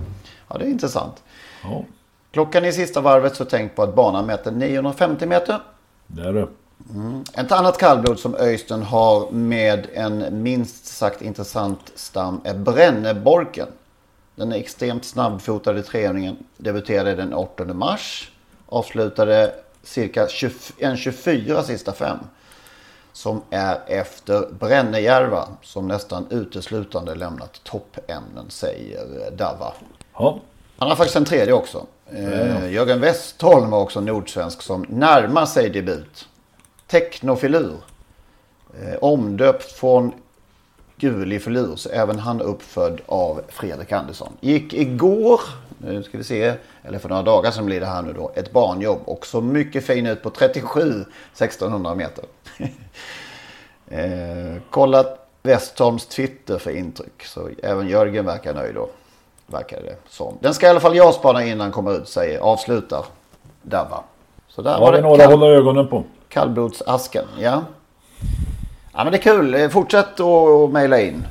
Ja, 0.47 0.57
det 0.57 0.65
är 0.65 0.69
intressant. 0.69 1.23
Ja. 1.63 1.83
Klockan 2.31 2.65
i 2.65 2.73
sista 2.73 3.01
varvet 3.01 3.35
så 3.35 3.45
tänk 3.45 3.75
på 3.75 3.83
att 3.83 3.95
banan 3.95 4.25
mäter 4.25 4.51
950 4.51 5.25
meter. 5.25 5.59
Det 6.07 6.21
är 6.21 6.33
det. 6.33 6.47
Mm. 6.93 7.23
Ett 7.33 7.51
annat 7.51 7.77
kallblod 7.77 8.19
som 8.19 8.35
Öysten 8.35 8.83
har 8.83 9.31
med 9.31 9.87
en 9.93 10.43
minst 10.43 10.85
sagt 10.85 11.21
intressant 11.21 11.91
stam 11.95 12.41
är 12.43 12.53
Bränneborken. 12.53 13.67
Den 14.37 14.51
extremt 14.51 15.05
snabbfotade 15.05 15.83
trehjuling 15.83 16.37
debuterade 16.57 17.15
den 17.15 17.33
8 17.33 17.65
mars. 17.65 18.31
Avslutade 18.65 19.53
cirka 19.83 20.27
20, 20.27 20.53
en 20.77 20.97
24 20.97 21.63
sista 21.63 21.93
fem. 21.93 22.17
Som 23.13 23.41
är 23.49 23.79
efter 23.87 24.47
Brännejärva 24.59 25.47
som 25.61 25.87
nästan 25.87 26.27
uteslutande 26.29 27.15
lämnat 27.15 27.63
toppämnen 27.63 28.49
säger 28.49 29.31
Dava. 29.31 29.73
Ja. 30.13 30.39
Han 30.77 30.89
har 30.89 30.95
faktiskt 30.95 31.15
en 31.15 31.25
tredje 31.25 31.53
också. 31.53 31.85
Eh, 32.11 32.71
Jörgen 32.71 33.01
Westholm 33.01 33.69
var 33.69 33.79
också 33.79 34.01
nordsvensk 34.01 34.61
som 34.61 34.85
närmar 34.89 35.45
sig 35.45 35.69
debut. 35.69 36.27
Technofilur. 36.87 37.77
Eh, 38.81 38.95
omdöpt 39.01 39.71
från 39.71 40.13
Guli 40.99 41.39
filur, 41.39 41.75
så 41.75 41.89
även 41.89 42.19
han 42.19 42.41
uppfödd 42.41 43.01
av 43.05 43.41
Fredrik 43.47 43.91
Andersson. 43.91 44.33
Gick 44.39 44.73
igår, 44.73 45.41
nu 45.77 46.03
ska 46.03 46.17
vi 46.17 46.23
se, 46.23 46.53
eller 46.83 46.99
för 46.99 47.09
några 47.09 47.23
dagar 47.23 47.51
sedan 47.51 47.65
blir 47.65 47.79
det 47.79 47.85
här 47.85 48.01
nu 48.01 48.13
då, 48.13 48.31
ett 48.35 48.51
barnjobb 48.51 48.99
och 49.05 49.25
så 49.25 49.41
mycket 49.41 49.85
fin 49.85 50.05
ut 50.05 50.23
på 50.23 50.29
37 50.29 51.05
1600 51.33 51.95
meter. 51.95 52.25
eh, 53.87 54.61
kollat 54.69 55.27
Westholms 55.43 56.05
Twitter 56.05 56.57
för 56.57 56.71
intryck, 56.71 57.23
så 57.23 57.49
även 57.63 57.87
Jörgen 57.87 58.25
verkar 58.25 58.53
nöjd 58.53 58.75
då. 58.75 58.89
Verkar 59.47 59.81
det 59.81 59.95
som. 60.09 60.37
Den 60.39 60.53
ska 60.53 60.67
i 60.67 60.69
alla 60.69 60.79
fall 60.79 60.95
jag 60.95 61.13
spana 61.13 61.43
innan 61.43 61.57
den 61.57 61.71
kommer 61.71 61.97
ut, 61.97 62.07
säger 62.07 62.39
avslutar 62.39 63.05
Dabba. 63.61 64.03
Så 64.47 64.61
där 64.61 64.71
ja, 64.71 64.79
var 64.79 64.91
det 64.91 65.01
några 65.01 65.23
att 65.23 65.31
hålla 65.31 65.45
ögonen 65.45 65.87
på. 65.87 66.03
Kallblodsasken, 66.29 67.25
ja. 67.39 67.63
Ja 68.97 69.03
men 69.03 69.11
det 69.11 69.17
är 69.17 69.21
kul. 69.21 69.69
Fortsätt 69.69 70.19
att 70.19 70.71
mejla 70.71 71.01
in. 71.01 71.27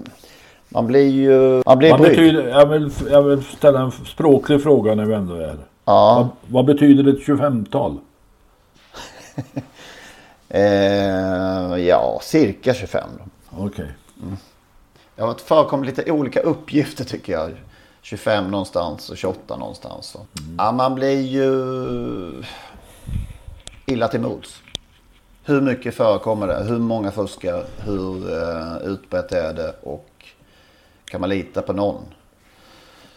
man 0.69 0.87
blir 0.87 1.09
ju 1.09 1.63
man 1.67 1.79
blir 1.79 1.91
vad 1.91 2.01
betyder, 2.01 2.49
jag, 2.49 2.67
vill, 2.67 2.93
jag 3.11 3.23
vill 3.23 3.45
ställa 3.45 3.81
en 3.81 3.91
språklig 3.91 4.63
fråga 4.63 4.95
när 4.95 5.05
vi 5.05 5.15
ändå 5.15 5.35
är 5.35 5.47
här. 5.47 5.59
Ja. 5.85 6.31
Vad, 6.43 6.53
vad 6.53 6.65
betyder 6.65 7.13
ett 7.13 7.27
25-tal? 7.27 7.99
eh, 10.49 11.77
ja, 11.87 12.19
cirka 12.23 12.75
25. 12.75 13.09
Okej. 13.51 13.65
Okay. 13.67 13.87
Mm. 14.23 14.37
Det 15.17 15.23
har 15.23 15.35
förekommit 15.35 15.99
lite 15.99 16.13
olika 16.13 16.41
uppgifter 16.41 17.05
tycker 17.05 17.33
jag. 17.33 17.51
25 18.03 18.51
någonstans 18.51 19.11
och 19.11 19.17
28 19.17 19.57
någonstans. 19.57 20.17
Mm. 20.17 20.55
Ja, 20.59 20.73
man 20.73 20.95
blir 20.95 21.21
ju 21.21 22.43
illa 23.87 24.09
till 24.09 24.21
mods. 24.21 24.63
Hur 25.45 25.61
mycket 25.61 25.95
förekommer 25.95 26.47
det? 26.47 26.65
Hur 26.65 26.79
många 26.79 27.11
fuskar? 27.11 27.65
Hur 27.79 28.33
uh, 28.33 28.83
utbrett 28.85 29.33
är 29.33 29.55
det? 29.55 29.75
Och 29.83 30.11
kan 31.05 31.21
man 31.21 31.31
lita 31.31 31.63
på 31.63 31.73
någon? 31.73 32.03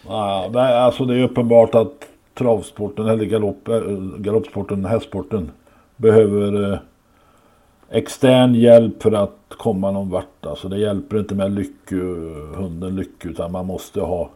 Ja, 0.07 0.49
nej, 0.53 0.77
alltså 0.77 1.05
det 1.05 1.15
är 1.15 1.23
uppenbart 1.23 1.75
att 1.75 2.07
travsporten 2.33 3.07
eller 3.07 3.25
galopp, 3.25 3.67
eh, 3.67 3.81
galoppsporten, 4.17 4.85
hästsporten 4.85 5.51
behöver 5.95 6.71
eh, 6.71 6.79
extern 7.89 8.55
hjälp 8.55 9.03
för 9.03 9.11
att 9.11 9.39
komma 9.49 9.91
någon 9.91 10.09
vart. 10.09 10.45
Alltså 10.45 10.69
det 10.69 10.77
hjälper 10.77 11.19
inte 11.19 11.35
med 11.35 11.51
lyckohunden 11.51 12.53
hunden 12.55 13.05
utan 13.23 13.51
man 13.51 13.65
måste 13.65 14.01
ha 14.01 14.29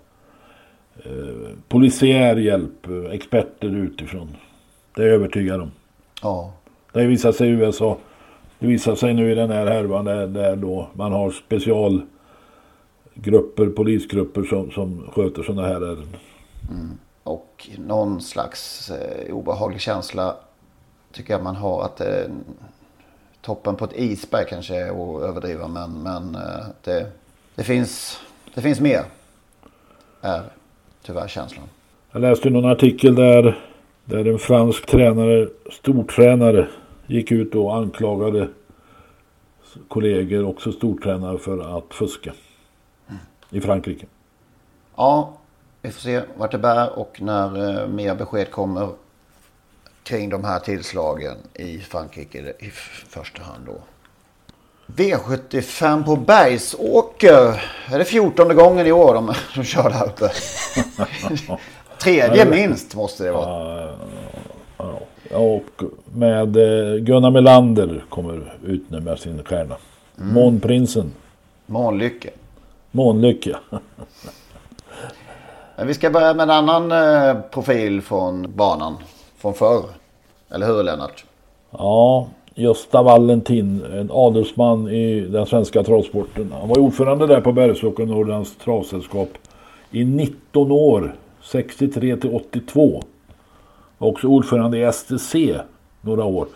eh, 1.05 1.49
polisiär 1.67 2.35
hjälp, 2.35 2.87
experter 3.11 3.75
utifrån. 3.75 4.35
Det 4.95 5.01
är 5.01 5.05
jag 5.05 5.15
övertygad 5.15 5.61
om. 5.61 5.71
Ja. 6.21 6.53
Det 6.91 6.99
har 6.99 7.07
visat 7.07 7.35
sig 7.35 7.47
i 7.47 7.51
USA. 7.51 7.97
Det 8.59 8.67
visar 8.67 8.95
sig 8.95 9.13
nu 9.13 9.31
i 9.31 9.35
den 9.35 9.51
här 9.51 9.65
härvan 9.65 10.05
där, 10.05 10.27
där 10.27 10.55
då 10.55 10.87
man 10.93 11.11
har 11.11 11.31
specialgrupper, 11.31 13.69
polisgrupper 13.75 14.43
som, 14.43 14.71
som 14.71 15.07
sköter 15.15 15.43
sådana 15.43 15.67
här 15.67 15.75
ärenden. 15.75 16.15
Mm. 16.69 16.97
Och 17.23 17.69
någon 17.77 18.21
slags 18.21 18.91
eh, 18.91 19.35
obehaglig 19.35 19.81
känsla 19.81 20.35
tycker 21.11 21.33
jag 21.33 21.43
man 21.43 21.55
har 21.55 21.83
att 21.83 22.01
eh, 22.01 22.25
toppen 23.41 23.75
på 23.75 23.85
ett 23.85 23.95
isberg 23.95 24.45
kanske 24.49 24.75
är 24.75 24.89
att 24.89 25.23
överdriva 25.23 25.67
men, 25.67 26.03
men 26.03 26.35
eh, 26.35 26.65
det, 26.83 27.11
det, 27.55 27.63
finns, 27.63 28.19
det 28.53 28.61
finns 28.61 28.79
mer. 28.79 29.03
Är 30.21 30.43
tyvärr 31.03 31.27
känslan. 31.27 31.65
Jag 32.11 32.21
läste 32.21 32.49
någon 32.49 32.71
artikel 32.71 33.15
där, 33.15 33.59
där 34.05 34.25
en 34.25 34.39
fransk 34.39 34.85
tränare, 34.85 35.47
stortränare, 35.71 36.67
gick 37.07 37.31
ut 37.31 37.55
och 37.55 37.75
anklagade 37.75 38.47
kollegor, 39.87 40.45
också 40.45 40.71
stortränare, 40.71 41.37
för 41.37 41.77
att 41.77 41.93
fuska. 41.93 42.33
Mm. 43.07 43.19
I 43.49 43.61
Frankrike. 43.61 44.05
Ja, 44.95 45.33
vi 45.81 45.91
får 45.91 46.01
se 46.01 46.21
vart 46.37 46.51
det 46.51 46.57
bär 46.57 46.99
och 46.99 47.21
när 47.21 47.81
eh, 47.81 47.87
mer 47.87 48.15
besked 48.15 48.51
kommer 48.51 48.89
kring 50.03 50.29
de 50.29 50.43
här 50.43 50.59
tillslagen 50.59 51.37
i 51.53 51.79
Frankrike 51.79 52.53
i 52.59 52.69
första 53.07 53.43
hand 53.43 53.65
då. 53.65 53.81
V75 54.87 56.05
på 56.05 56.15
Bergsåker. 56.15 57.63
Är 57.91 57.97
det 57.99 58.05
14 58.05 58.55
gången 58.55 58.87
i 58.87 58.91
år 58.91 59.13
de, 59.13 59.33
de 59.55 59.63
kör 59.63 59.89
där 59.89 60.05
uppe? 60.05 60.31
Tredje 62.01 62.45
minst 62.45 62.95
måste 62.95 63.23
det 63.23 63.31
vara. 63.31 63.89
Ja, 64.77 65.37
och 65.37 65.83
med 66.05 66.57
eh, 66.57 66.95
Gunnar 66.95 67.31
Melander 67.31 68.03
kommer 68.09 68.53
ut 68.65 68.89
nu 68.89 68.99
med 68.99 69.19
sin 69.19 69.43
stjärna. 69.43 69.75
Mm. 70.17 70.33
Månprinsen. 70.33 71.11
Månlycke. 71.65 72.29
Månlycke. 72.91 73.57
Vi 75.75 75.93
ska 75.93 76.09
börja 76.09 76.33
med 76.33 76.43
en 76.43 76.69
annan 76.69 76.91
eh, 76.91 77.41
profil 77.41 78.01
från 78.01 78.55
banan. 78.55 78.97
Från 79.37 79.53
förr. 79.53 79.83
Eller 80.49 80.67
hur 80.67 80.83
Lennart? 80.83 81.25
Ja, 81.71 82.27
Gösta 82.59 83.03
Valentin, 83.03 83.81
en 83.93 84.09
adelsman 84.11 84.89
i 84.89 85.21
den 85.21 85.45
svenska 85.45 85.83
travsporten. 85.83 86.53
Han 86.59 86.69
var 86.69 86.79
ordförande 86.79 87.27
där 87.27 87.41
på 87.41 87.51
Bergsåker 87.51 88.05
Norrlands 88.05 88.55
travsällskap 88.55 89.29
i 89.91 90.05
19 90.05 90.71
år, 90.71 91.15
63 91.43 92.17
till 92.17 92.29
82. 92.29 93.03
Var 93.97 94.07
också 94.07 94.27
ordförande 94.27 94.77
i 94.77 94.91
STC 94.91 95.55
några 96.01 96.25
år. 96.25 96.47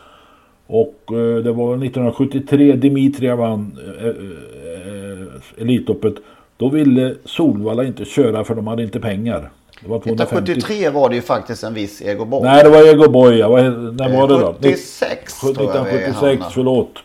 Och 0.67 1.03
eh, 1.07 1.43
det 1.43 1.51
var 1.51 1.73
1973 1.73 2.75
Dimitria 2.75 3.35
vann 3.35 3.77
eh, 3.99 4.05
eh, 4.05 4.07
eh, 4.07 5.61
Elitloppet. 5.61 6.15
Då 6.57 6.69
ville 6.69 7.15
Solvalla 7.25 7.83
inte 7.83 8.05
köra 8.05 8.43
för 8.43 8.55
de 8.55 8.67
hade 8.67 8.83
inte 8.83 8.99
pengar. 8.99 9.49
Det 9.81 9.89
var 9.89 9.97
1973 9.97 10.89
var 10.89 11.09
det 11.09 11.15
ju 11.15 11.21
faktiskt 11.21 11.63
en 11.63 11.73
viss 11.73 12.01
Ego 12.01 12.25
Boy. 12.25 12.41
Nej, 12.43 12.63
det 12.63 12.69
var 12.69 12.87
Ego 12.87 13.11
Boy. 13.11 13.37
Ja. 13.37 13.49
När 13.49 14.17
var 14.17 14.27
det 14.27 14.39
då? 14.39 14.55
76 14.61 15.43
1976, 15.43 16.45
förlåt. 16.51 16.99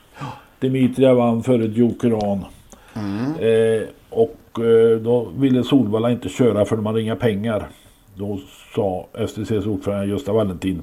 Dimitria 0.61 1.15
vann 1.15 1.43
före 1.43 1.65
Jokeran. 1.65 2.45
Mm. 2.95 3.35
Eh, 3.39 3.89
och 4.11 4.61
eh, 4.61 4.99
då 4.99 5.29
ville 5.39 5.65
Solvalla 5.65 6.11
inte 6.11 6.29
köra 6.29 6.65
för 6.65 6.77
de 6.77 6.87
hade 6.87 7.03
inga 7.03 7.17
pengar. 7.17 7.69
Då 8.15 8.39
sa 8.75 9.07
STCs 9.29 9.67
ordförande 9.67 10.07
Gösta 10.07 10.33
Valentin 10.33 10.83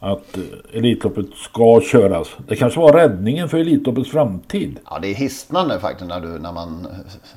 att 0.00 0.36
eh, 0.36 0.78
Elitloppet 0.78 1.26
ska 1.34 1.80
köras. 1.80 2.28
Det 2.48 2.56
kanske 2.56 2.80
var 2.80 2.92
räddningen 2.92 3.48
för 3.48 3.58
Elitloppets 3.58 4.10
framtid. 4.10 4.78
Ja, 4.90 4.98
det 4.98 5.08
är 5.08 5.14
hisnande 5.14 5.80
faktiskt 5.80 6.08
när, 6.08 6.20
du, 6.20 6.28
när 6.28 6.52
man, 6.52 6.86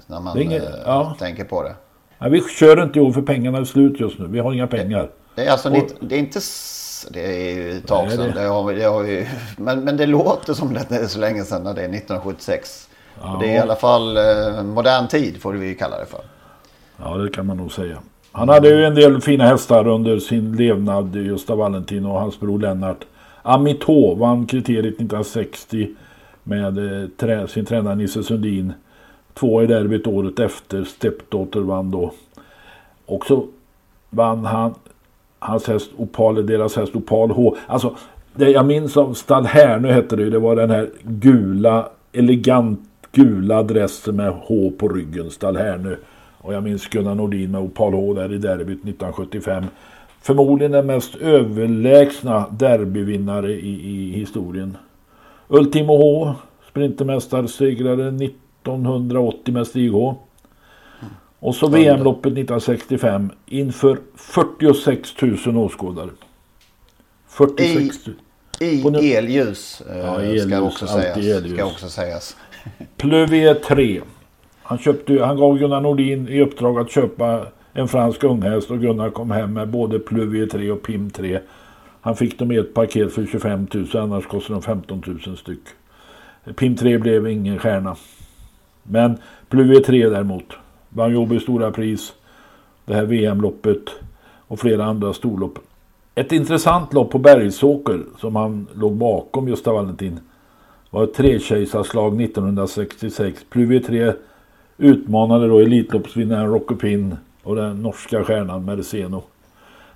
när 0.07 0.19
man 0.19 0.41
inget, 0.41 0.63
eh, 0.63 0.69
ja. 0.85 1.15
tänker 1.19 1.43
på 1.43 1.63
det. 1.63 1.75
Nej, 2.19 2.29
vi 2.31 2.41
kör 2.41 2.83
inte 2.83 2.99
i 2.99 3.01
år 3.01 3.11
för 3.11 3.21
pengarna 3.21 3.57
är 3.57 3.63
slut 3.63 3.99
just 3.99 4.19
nu. 4.19 4.27
Vi 4.27 4.39
har 4.39 4.53
inga 4.53 4.67
pengar. 4.67 5.09
Det 5.35 5.45
är 5.45 5.51
alltså 5.51 5.69
och, 5.69 5.89
det 5.99 6.15
är 6.15 6.19
inte... 6.19 6.39
Det 7.11 7.25
är 7.25 7.55
ju 7.55 7.71
ett 7.71 7.87
tag 7.87 8.11
sedan. 8.11 8.31
Det. 8.35 8.41
Det 8.41 8.47
har, 8.47 8.73
det 8.73 8.83
har 8.83 9.03
vi, 9.03 9.27
men, 9.57 9.83
men 9.83 9.97
det 9.97 10.05
låter 10.05 10.53
som 10.53 10.73
det 10.73 10.95
är 10.95 11.07
så 11.07 11.19
länge 11.19 11.43
sedan 11.43 11.63
när 11.63 11.73
det 11.73 11.81
är 11.81 11.85
1976. 11.85 12.89
Ja. 13.21 13.37
det 13.41 13.49
är 13.49 13.55
i 13.55 13.57
alla 13.57 13.75
fall 13.75 14.17
eh, 14.17 14.63
modern 14.63 15.07
tid 15.07 15.41
får 15.41 15.53
vi 15.53 15.75
kalla 15.75 15.99
det 15.99 16.05
för. 16.05 16.21
Ja 16.97 17.17
det 17.17 17.29
kan 17.29 17.45
man 17.45 17.57
nog 17.57 17.71
säga. 17.71 17.97
Han 18.31 18.49
hade 18.49 18.69
ju 18.69 18.85
en 18.85 18.95
del 18.95 19.21
fina 19.21 19.47
hästar 19.47 19.87
under 19.87 20.19
sin 20.19 20.55
levnad, 20.55 21.15
Gösta 21.15 21.55
Valentin 21.55 22.05
och 22.05 22.19
hans 22.19 22.39
bror 22.39 22.59
Lennart. 22.59 23.05
Amitå 23.41 24.15
vann 24.15 24.45
kriteriet 24.45 24.85
1960 24.85 25.89
med 26.43 26.77
eh, 26.77 27.09
trä, 27.17 27.47
sin 27.47 27.65
tränare 27.65 27.95
Nisse 27.95 28.23
Sundin. 28.23 28.73
Tvåa 29.39 29.63
i 29.63 29.67
derbyt 29.67 30.07
året 30.07 30.39
efter. 30.39 30.83
Steppdotter 30.83 31.59
vann 31.59 31.91
då. 31.91 32.11
Och 33.05 33.25
så 33.25 33.45
vann 34.09 34.45
han 34.45 34.73
hans 35.39 35.67
häst 35.67 35.91
Opal, 35.97 36.45
deras 36.45 36.75
häst 36.75 36.95
Opal 36.95 37.31
H. 37.31 37.55
Alltså, 37.67 37.95
det 38.35 38.49
jag 38.49 38.65
minns 38.65 38.97
av 38.97 39.13
Stall 39.13 39.45
Härnö 39.45 39.91
hette 39.91 40.15
det 40.15 40.29
det 40.29 40.39
var 40.39 40.55
den 40.55 40.69
här 40.69 40.89
gula, 41.03 41.89
elegant 42.13 42.79
gula 43.11 43.63
dressen 43.63 44.15
med 44.15 44.33
H 44.33 44.71
på 44.77 44.87
ryggen, 44.87 45.29
Stall 45.29 45.57
Härnö. 45.57 45.95
Och 46.37 46.53
jag 46.53 46.63
minns 46.63 46.87
Gunnar 46.87 47.15
Nordin 47.15 47.51
med 47.51 47.61
Opal 47.61 47.93
H 47.93 48.13
där 48.13 48.33
i 48.33 48.37
derbyt 48.37 48.67
1975. 48.67 49.63
Förmodligen 50.21 50.71
den 50.71 50.85
mest 50.85 51.15
överlägsna 51.15 52.45
derbyvinnare 52.51 53.51
i, 53.51 53.89
i 53.89 54.11
historien. 54.11 54.77
Ultimo 55.47 55.97
H, 55.97 56.33
sprintermästarsegrare 56.69 58.11
1980 58.61 59.53
med 59.53 59.67
Stig 59.67 59.91
H. 59.91 60.15
Och 61.39 61.55
så 61.55 61.67
VM-loppet 61.67 62.25
1965 62.25 63.29
inför 63.45 63.97
46 64.15 65.21
000 65.45 65.57
åskådare. 65.57 66.09
46 67.27 68.07
000. 68.07 68.15
I, 68.59 68.65
i 69.01 69.13
elljus, 69.15 69.81
eh, 69.89 69.97
ja, 69.97 70.21
elljus 70.21 70.43
ska, 70.43 70.61
också 70.61 70.87
sägas, 70.87 71.17
elljus. 71.17 71.53
ska 71.53 71.65
också 71.65 71.89
sägas. 71.89 72.37
Pluvier 72.97 73.53
3. 73.53 74.01
Han, 74.63 74.77
köpte, 74.77 75.25
han 75.25 75.37
gav 75.37 75.57
Gunnar 75.57 75.81
Nordin 75.81 76.27
i 76.27 76.41
uppdrag 76.41 76.79
att 76.79 76.91
köpa 76.91 77.45
en 77.73 77.87
fransk 77.87 78.23
unghäst 78.23 78.71
och 78.71 78.79
Gunnar 78.79 79.09
kom 79.09 79.31
hem 79.31 79.53
med 79.53 79.69
både 79.69 79.99
Pluvier 79.99 80.47
3 80.47 80.71
och 80.71 80.83
Pim 80.83 81.09
3. 81.09 81.39
Han 82.01 82.15
fick 82.15 82.39
dem 82.39 82.51
i 82.51 82.57
ett 82.57 82.73
paket 82.73 83.13
för 83.13 83.25
25 83.25 83.67
000 83.73 83.87
annars 83.93 84.25
kostade 84.25 84.55
de 84.55 84.61
15 84.61 85.03
000 85.25 85.37
styck. 85.37 85.63
Pim 86.55 86.75
3 86.75 86.97
blev 86.97 87.27
ingen 87.27 87.59
stjärna. 87.59 87.95
Men 88.83 89.17
Pluvier 89.49 89.81
3 89.81 90.09
däremot 90.09 90.53
vann 90.89 91.13
Jobbys 91.13 91.43
stora 91.43 91.71
pris. 91.71 92.13
Det 92.85 92.93
här 92.93 93.05
VM-loppet 93.05 93.89
och 94.47 94.59
flera 94.59 94.85
andra 94.85 95.13
storlopp. 95.13 95.59
Ett 96.15 96.31
intressant 96.31 96.93
lopp 96.93 97.11
på 97.11 97.19
Bergsåker 97.19 97.99
som 98.19 98.35
han 98.35 98.67
låg 98.73 98.93
bakom 98.93 99.47
Gösta 99.47 99.73
Valentin 99.73 100.19
var 100.89 101.03
ett 101.03 101.13
trekejsarslag 101.13 102.21
1966. 102.21 103.45
Pluvier 103.49 103.79
3 103.79 104.13
utmanade 104.77 105.47
då 105.47 105.59
Elitloppsvinnaren 105.59 106.47
Rockopin 106.47 107.15
och 107.43 107.55
den 107.55 107.81
norska 107.81 108.23
stjärnan 108.23 108.65
Merceno. 108.65 109.23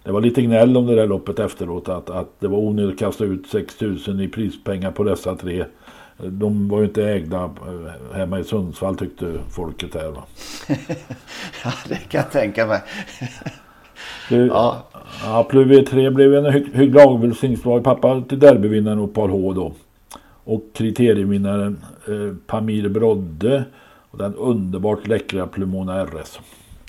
Det 0.04 0.12
var 0.12 0.22
lite 0.22 0.42
gnäll 0.42 0.78
om 0.78 0.88
det 0.88 0.96
där 0.96 1.08
loppet 1.08 1.40
efteråt 1.40 1.90
att, 1.90 2.10
att 2.10 2.40
det 2.40 2.48
var 2.48 2.58
onödigt 2.58 2.94
att 2.94 3.00
kasta 3.00 3.24
ut 3.26 3.48
6000 3.48 4.20
i 4.20 4.28
prispengar 4.28 4.92
på 4.92 5.04
dessa 5.04 5.36
tre. 5.36 5.66
De 6.18 6.68
var 6.70 6.80
ju 6.80 6.86
inte 6.86 7.03
ägda 7.03 7.43
eh, 7.43 8.16
hemma 8.16 8.39
i 8.39 8.43
Sundsvall 8.43 8.97
tyckte 8.97 9.39
folket 9.49 9.93
här 9.93 10.11
va. 10.11 10.24
ja 11.64 11.74
det 11.88 11.95
kan 11.95 12.22
jag 12.22 12.32
tänka 12.32 12.68
mig. 12.68 12.82
Ja. 14.30 14.84
ja 15.24 15.43
Pluvier 15.49 15.84
3 15.84 16.09
blev 16.09 16.36
en 16.36 16.45
hy 16.45 16.66
hygglig 16.74 17.01
avelsningssvag 17.01 17.84
pappa 17.84 18.22
till 18.22 18.39
derbyvinnaren 18.39 18.99
Opal 18.99 19.30
H 19.30 19.53
då. 19.53 19.74
Och 20.43 20.64
kriterievinnaren 20.74 21.84
eh, 22.07 22.36
Pamir 22.47 22.89
Brodde 22.89 23.64
och 24.11 24.18
den 24.18 24.36
underbart 24.36 25.07
läckra 25.07 25.47
Plumona 25.47 26.05
RS. 26.05 26.39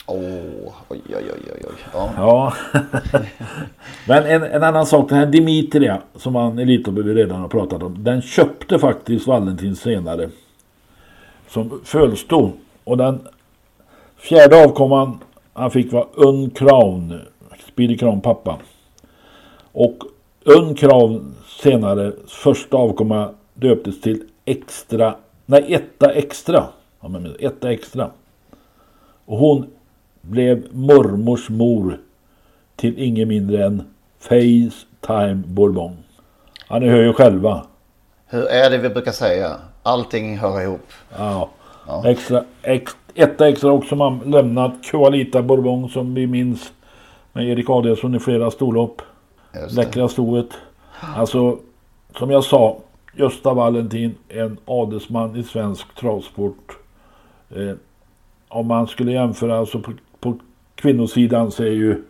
Åh, 0.06 0.72
oj, 0.88 1.00
oj, 1.08 1.30
oj, 1.32 1.52
oj, 1.54 1.64
oj. 1.64 1.74
Ja. 1.92 2.12
Ja. 2.16 2.52
Men 4.08 4.26
en, 4.26 4.42
en 4.42 4.62
annan 4.62 4.86
sak, 4.86 5.08
den 5.08 5.18
här 5.18 5.26
Dimitria 5.26 6.02
som 6.16 6.34
han 6.34 6.58
Elitloppet 6.58 7.06
redan 7.06 7.40
har 7.40 7.48
pratat 7.48 7.82
om. 7.82 8.04
Den 8.04 8.22
köpte 8.22 8.78
faktiskt 8.78 9.26
Valentin 9.26 9.76
senare. 9.76 10.28
Som 11.48 11.80
födelsedag. 11.84 12.50
Och 12.84 12.96
den 12.96 13.28
fjärde 14.16 14.64
avkomman 14.64 15.18
han 15.52 15.70
fick 15.70 15.92
var 15.92 16.08
Un 16.14 17.20
Speedy 17.72 17.96
Crown 17.96 18.20
pappa. 18.20 18.58
Och 19.72 20.04
Un 20.44 21.34
senare 21.62 22.12
första 22.26 22.76
avkomma 22.76 23.30
döptes 23.54 24.00
till 24.00 24.22
Extra. 24.44 25.14
Nej, 25.46 25.74
Etta 25.74 26.12
Extra. 26.12 26.64
Ja, 27.00 27.08
men 27.08 27.36
Etta 27.40 27.72
Extra. 27.72 28.10
Och 29.26 29.38
hon 29.38 29.66
blev 30.28 30.66
mormors 30.70 31.48
mor 31.48 31.98
till 32.76 32.98
ingen 32.98 33.28
mindre 33.28 33.64
än 33.64 33.82
Facetime 34.18 35.42
Bourbon. 35.46 35.96
Ja, 36.68 36.78
ni 36.78 36.88
hör 36.88 37.02
ju 37.02 37.12
själva. 37.12 37.66
Hur 38.26 38.46
är 38.46 38.70
det 38.70 38.78
vi 38.78 38.88
brukar 38.88 39.12
säga? 39.12 39.56
Allting 39.82 40.38
hör 40.38 40.60
ihop. 40.60 40.86
Ja. 41.18 41.50
Extra, 42.04 42.44
ex, 42.62 42.96
etta 43.14 43.48
extra 43.48 43.72
också 43.72 43.96
man 43.96 44.18
lämnat 44.18 44.72
Qualita 44.82 45.42
Bourbon 45.42 45.88
som 45.88 46.14
vi 46.14 46.26
minns 46.26 46.72
med 47.32 47.48
Erik 47.48 47.70
Adielsson 47.70 48.14
i 48.14 48.18
flera 48.18 48.50
storlopp. 48.50 49.02
Läckra 49.70 50.08
stoet. 50.08 50.48
Alltså, 51.16 51.58
som 52.18 52.30
jag 52.30 52.44
sa, 52.44 52.76
Gösta 53.16 53.54
Valentin, 53.54 54.14
en 54.28 54.56
adelsman 54.64 55.36
i 55.36 55.42
svensk 55.42 55.94
travsport. 55.94 56.78
Eh, 57.50 57.74
om 58.48 58.66
man 58.66 58.86
skulle 58.86 59.12
jämföra, 59.12 59.58
alltså 59.58 59.80
på 59.80 59.92
kvinnosidan 60.74 61.50
så 61.50 61.62
är 61.62 61.70
ju 61.70 62.02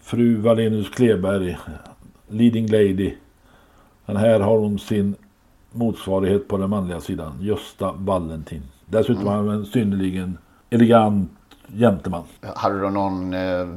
fru 0.00 0.36
Valenius 0.36 0.88
Kleberg, 0.90 1.58
leading 2.28 2.66
lady. 2.66 3.14
Men 4.06 4.16
här 4.16 4.40
har 4.40 4.58
hon 4.58 4.78
sin 4.78 5.14
motsvarighet 5.72 6.48
på 6.48 6.56
den 6.56 6.70
manliga 6.70 7.00
sidan, 7.00 7.32
Gösta 7.40 7.92
Valentin. 7.96 8.62
Dessutom 8.86 9.22
Mm. 9.22 9.34
han 9.34 9.48
en 9.48 9.66
synnerligen 9.66 10.38
elegant 10.70 11.30
gentleman. 11.68 12.22
Hade 12.54 12.80
du 12.80 12.90
någon 12.90 13.34
eh, 13.34 13.68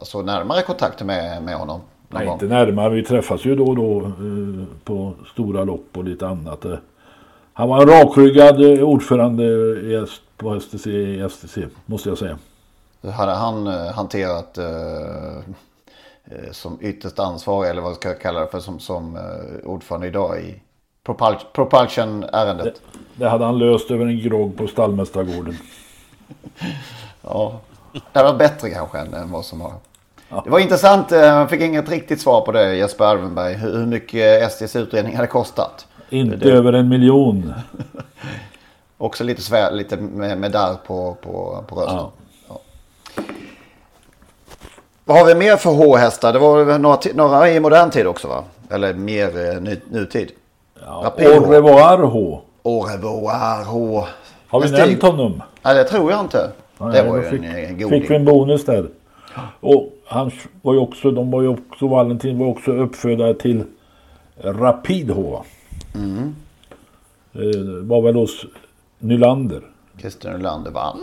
alltså 0.00 0.22
närmare 0.22 0.62
kontakt 0.62 1.04
med, 1.04 1.42
med 1.42 1.54
honom? 1.56 1.80
Nej, 2.08 2.24
gång? 2.26 2.34
inte 2.34 2.46
närmare. 2.46 2.94
Vi 2.94 3.02
träffas 3.04 3.44
ju 3.44 3.54
då 3.56 3.64
och 3.64 3.76
då 3.76 4.00
eh, 4.00 4.64
på 4.84 5.14
stora 5.32 5.64
lopp 5.64 5.88
och 5.96 6.04
lite 6.04 6.28
annat. 6.28 6.64
Eh, 6.64 6.74
Han 7.52 7.68
var 7.68 7.82
en 7.82 7.88
rakryggad 7.88 8.60
ordförande 8.82 9.44
i 9.80 10.06
STC, 10.60 10.86
STC, 11.30 11.58
måste 11.86 12.08
jag 12.08 12.18
säga. 12.18 12.38
Hur 13.00 13.10
hade 13.10 13.32
han 13.32 13.66
eh, 13.66 13.86
hanterat 13.92 14.58
eh, 14.58 14.66
eh, 16.24 16.50
som 16.52 16.78
ytterst 16.80 17.18
ansvarig 17.18 17.70
eller 17.70 17.82
vad 17.82 17.94
ska 17.94 18.08
jag 18.08 18.20
kalla 18.20 18.40
det 18.40 18.46
för 18.46 18.60
som, 18.60 18.80
som 18.80 19.18
ordförande 19.64 20.06
idag 20.06 20.40
i 20.40 20.60
Propul- 21.04 21.44
Propulsion-ärendet? 21.52 22.74
Det 23.14 23.28
hade 23.28 23.44
han 23.44 23.58
löst 23.58 23.90
över 23.90 24.06
en 24.06 24.20
grogg 24.20 24.56
på 24.56 24.66
Stallmästargården. 24.66 25.56
Ja, 27.22 27.60
det 28.12 28.22
var 28.22 28.34
bättre 28.34 28.70
kanske 28.70 28.98
än, 28.98 29.14
än 29.14 29.30
vad 29.32 29.44
som 29.44 29.60
har. 29.60 29.72
Det 30.44 30.50
var 30.50 30.58
intressant, 30.58 31.10
jag 31.10 31.50
fick 31.50 31.60
inget 31.60 31.88
riktigt 31.88 32.20
svar 32.20 32.40
på 32.40 32.52
det 32.52 32.76
Jesper 32.76 33.04
Arvenberg. 33.04 33.54
Hur, 33.54 33.72
hur 33.78 33.86
mycket 33.86 34.52
SDs 34.52 34.76
utredning 34.76 35.16
hade 35.16 35.28
kostat. 35.28 35.86
Inte 36.10 36.36
Det- 36.36 36.50
över 36.50 36.72
en 36.72 36.88
miljon. 36.88 37.52
Också 38.98 39.24
lite, 39.24 39.42
svär, 39.42 39.72
lite 39.72 39.96
med, 39.96 40.38
med 40.38 40.52
darr 40.52 40.74
på, 40.86 41.16
på, 41.22 41.64
på 41.68 41.76
rösten. 41.76 41.96
Ja. 41.96 42.12
Vad 45.08 45.18
har 45.18 45.24
vi 45.26 45.34
mer 45.34 45.56
för 45.56 45.70
H-hästar? 45.70 46.32
Det 46.32 46.38
var 46.38 46.78
några, 46.78 46.98
några 47.14 47.50
i 47.50 47.60
modern 47.60 47.90
tid 47.90 48.06
också 48.06 48.28
va? 48.28 48.44
Eller 48.70 48.94
mer 48.94 49.54
eh, 49.54 49.60
ny, 49.60 49.76
nutid? 49.90 50.32
Ja, 50.80 51.14
Au 51.18 51.50
revoir 51.50 51.98
H. 51.98 52.42
Au 52.62 52.82
revoir 52.82 53.64
H. 53.64 54.06
Har 54.48 54.60
vi 54.60 54.70
nämnt 54.70 55.02
honom? 55.02 55.42
Nej, 55.62 55.74
det 55.74 55.84
tror 55.84 56.10
jag 56.10 56.20
inte. 56.20 56.50
Nej, 56.78 56.92
det 56.92 57.08
var 57.08 57.16
ju 57.16 57.22
fick, 57.22 57.40
en, 57.40 57.44
en 57.44 57.68
fick 57.68 57.78
goding. 57.78 58.06
vi 58.08 58.14
en 58.16 58.24
bonus 58.24 58.64
där. 58.64 58.88
Och 59.60 59.92
han 60.06 60.30
var 60.62 60.72
ju 60.72 60.78
också, 60.78 61.10
de 61.10 61.30
var 61.30 61.42
ju 61.42 61.48
också, 61.48 61.86
Valentin 61.86 62.38
var 62.38 62.46
också 62.46 62.72
uppfödare 62.72 63.34
till 63.34 63.64
Rapid 64.42 65.10
H. 65.10 65.44
Mm. 65.94 66.34
Eh, 67.32 67.86
var 67.88 68.02
väl 68.02 68.14
hos 68.14 68.46
Nylander. 68.98 69.62
Christian 70.00 70.36
Nylander 70.36 70.70
vann 70.70 70.98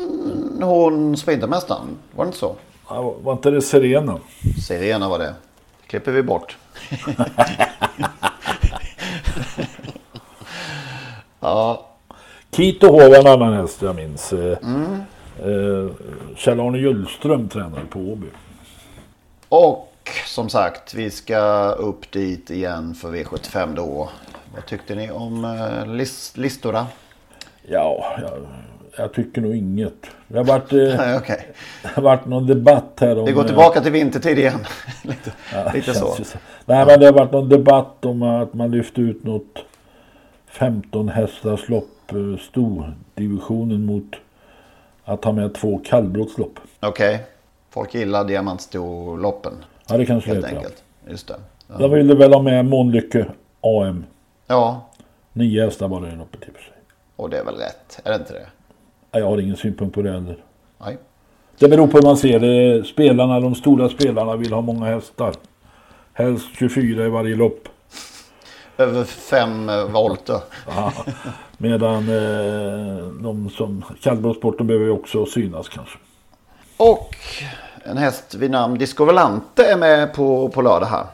hon 0.61 1.17
Sprintermästaren. 1.17 1.87
Var 2.15 2.25
det 2.25 2.27
inte 2.27 2.39
så? 2.39 2.55
Var 2.87 3.33
inte 3.33 3.51
det 3.51 3.61
Serena? 3.61 4.19
Serena 4.67 5.09
var 5.09 5.19
det. 5.19 5.33
klipper 5.87 6.11
vi 6.11 6.23
bort. 6.23 6.57
ja. 11.39 11.85
Kito 12.51 12.87
H 12.87 12.97
var 12.97 13.15
en 13.19 13.27
annan 13.27 13.53
häst 13.53 13.81
jag 13.81 13.95
minns. 13.95 14.33
Mm. 14.33 15.01
Kjell-Arne 16.35 16.77
Gyllström 16.77 17.49
tränade 17.49 17.85
på 17.89 17.99
Åby. 17.99 18.27
Och 19.49 19.91
som 20.25 20.49
sagt, 20.49 20.93
vi 20.93 21.11
ska 21.11 21.69
upp 21.71 22.11
dit 22.11 22.49
igen 22.49 22.95
för 22.95 23.11
V75 23.11 23.75
då. 23.75 24.09
Vad 24.55 24.65
tyckte 24.65 24.95
ni 24.95 25.11
om 25.11 25.45
eh, 25.45 25.85
lis- 25.85 26.37
listorna? 26.37 26.87
Ja, 27.67 28.17
jag, 28.21 28.31
jag 28.97 29.13
tycker 29.13 29.41
nog 29.41 29.55
inget. 29.55 29.93
Det 30.27 30.37
har 30.37 30.45
varit, 30.45 30.73
eh, 30.73 30.79
Nej, 30.97 31.17
okej. 31.17 31.47
det 31.81 31.87
har 31.87 32.01
varit 32.03 32.25
någon 32.25 32.47
debatt 32.47 32.97
här 32.99 33.19
om... 33.19 33.25
Vi 33.25 33.31
går 33.31 33.41
eh, 33.41 33.47
tillbaka 33.47 33.81
till 33.81 33.91
vintertid 33.91 34.39
igen. 34.39 34.59
lite 35.03 35.31
Ja, 35.53 35.71
lite 35.73 35.93
så. 35.93 36.15
ju 36.19 36.25
Nej, 36.65 36.85
men 36.85 36.99
det 36.99 37.05
har 37.05 37.13
varit 37.13 37.31
någon 37.31 37.49
debatt 37.49 38.05
om 38.05 38.21
att 38.23 38.53
man 38.53 38.71
lyfte 38.71 39.01
ut 39.01 39.23
något 39.23 39.57
15 40.47 41.09
hästars 41.09 41.69
lopp, 41.69 42.11
eh, 42.11 42.39
stordivisionen 42.41 43.85
mot 43.85 44.15
att 45.05 45.23
ha 45.25 45.31
med 45.31 45.53
två 45.53 45.77
kallblodslopp. 45.85 46.59
Okej. 46.79 47.25
Folk 47.69 47.93
gillar 47.95 48.23
diamantstorloppen. 48.23 49.53
Ja, 49.89 49.97
det 49.97 50.05
kanske 50.05 50.29
Helt 50.29 50.41
det 50.41 50.55
enkelt. 50.55 50.83
Just 51.09 51.27
det. 51.27 51.35
Ja. 51.67 51.75
Jag 51.79 51.89
ville 51.89 52.15
väl 52.15 52.33
ha 52.33 52.41
med 52.41 52.65
Månlycke 52.65 53.25
AM. 53.61 54.05
ja, 54.47 54.89
Nio 55.33 55.65
hästar 55.65 55.87
var 55.87 56.01
det 56.01 56.07
i 56.07 56.15
loppet 56.15 56.41
i 56.47 56.51
och 56.51 56.55
för 56.55 56.61
sig. 56.63 56.73
och 57.15 57.29
det 57.29 57.37
är 57.37 57.43
väl 57.45 57.55
rätt. 57.55 57.99
Är 58.03 58.09
det 58.11 58.15
inte 58.15 58.33
det? 58.33 58.45
Ja, 59.15 59.19
Jag 59.19 59.27
har 59.27 59.37
ingen 59.37 59.57
synpunkt 59.57 59.95
på 59.95 60.01
det 60.01 60.11
heller. 60.11 60.37
Nej. 60.77 60.97
Det 61.59 61.67
beror 61.67 61.87
på 61.87 61.97
hur 61.97 62.03
man 62.03 62.17
ser 62.17 62.39
det. 62.39 62.83
Spelarna, 62.87 63.39
de 63.39 63.55
stora 63.55 63.89
spelarna 63.89 64.35
vill 64.35 64.53
ha 64.53 64.61
många 64.61 64.85
hästar. 64.85 65.33
Helst 66.13 66.45
24 66.59 67.05
i 67.05 67.09
varje 67.09 67.35
lopp. 67.35 67.69
Över 68.77 69.03
fem 69.03 69.69
eh, 69.69 69.83
volter. 69.83 70.39
Ja. 70.67 70.93
Medan 71.57 71.97
eh, 72.09 73.07
de 73.07 73.49
som 73.49 73.83
kallblodssporten 74.01 74.67
behöver 74.67 74.85
ju 74.85 74.91
också 74.91 75.25
synas 75.25 75.69
kanske. 75.69 75.97
Och 76.77 77.15
en 77.83 77.97
häst 77.97 78.35
vid 78.35 78.51
namn 78.51 78.77
Disco 78.77 79.05
Volante 79.05 79.65
är 79.65 79.77
med 79.77 80.13
på, 80.13 80.49
på 80.49 80.61
lördag 80.61 80.87
här. 80.87 81.05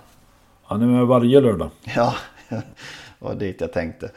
Han 0.63 0.81
är 0.81 0.85
med 0.85 1.07
varje 1.07 1.41
lördag. 1.41 1.69
Ja, 1.95 2.13
det 2.49 2.61
var 3.19 3.35
dit 3.35 3.61
jag 3.61 3.73
tänkte. 3.73 4.11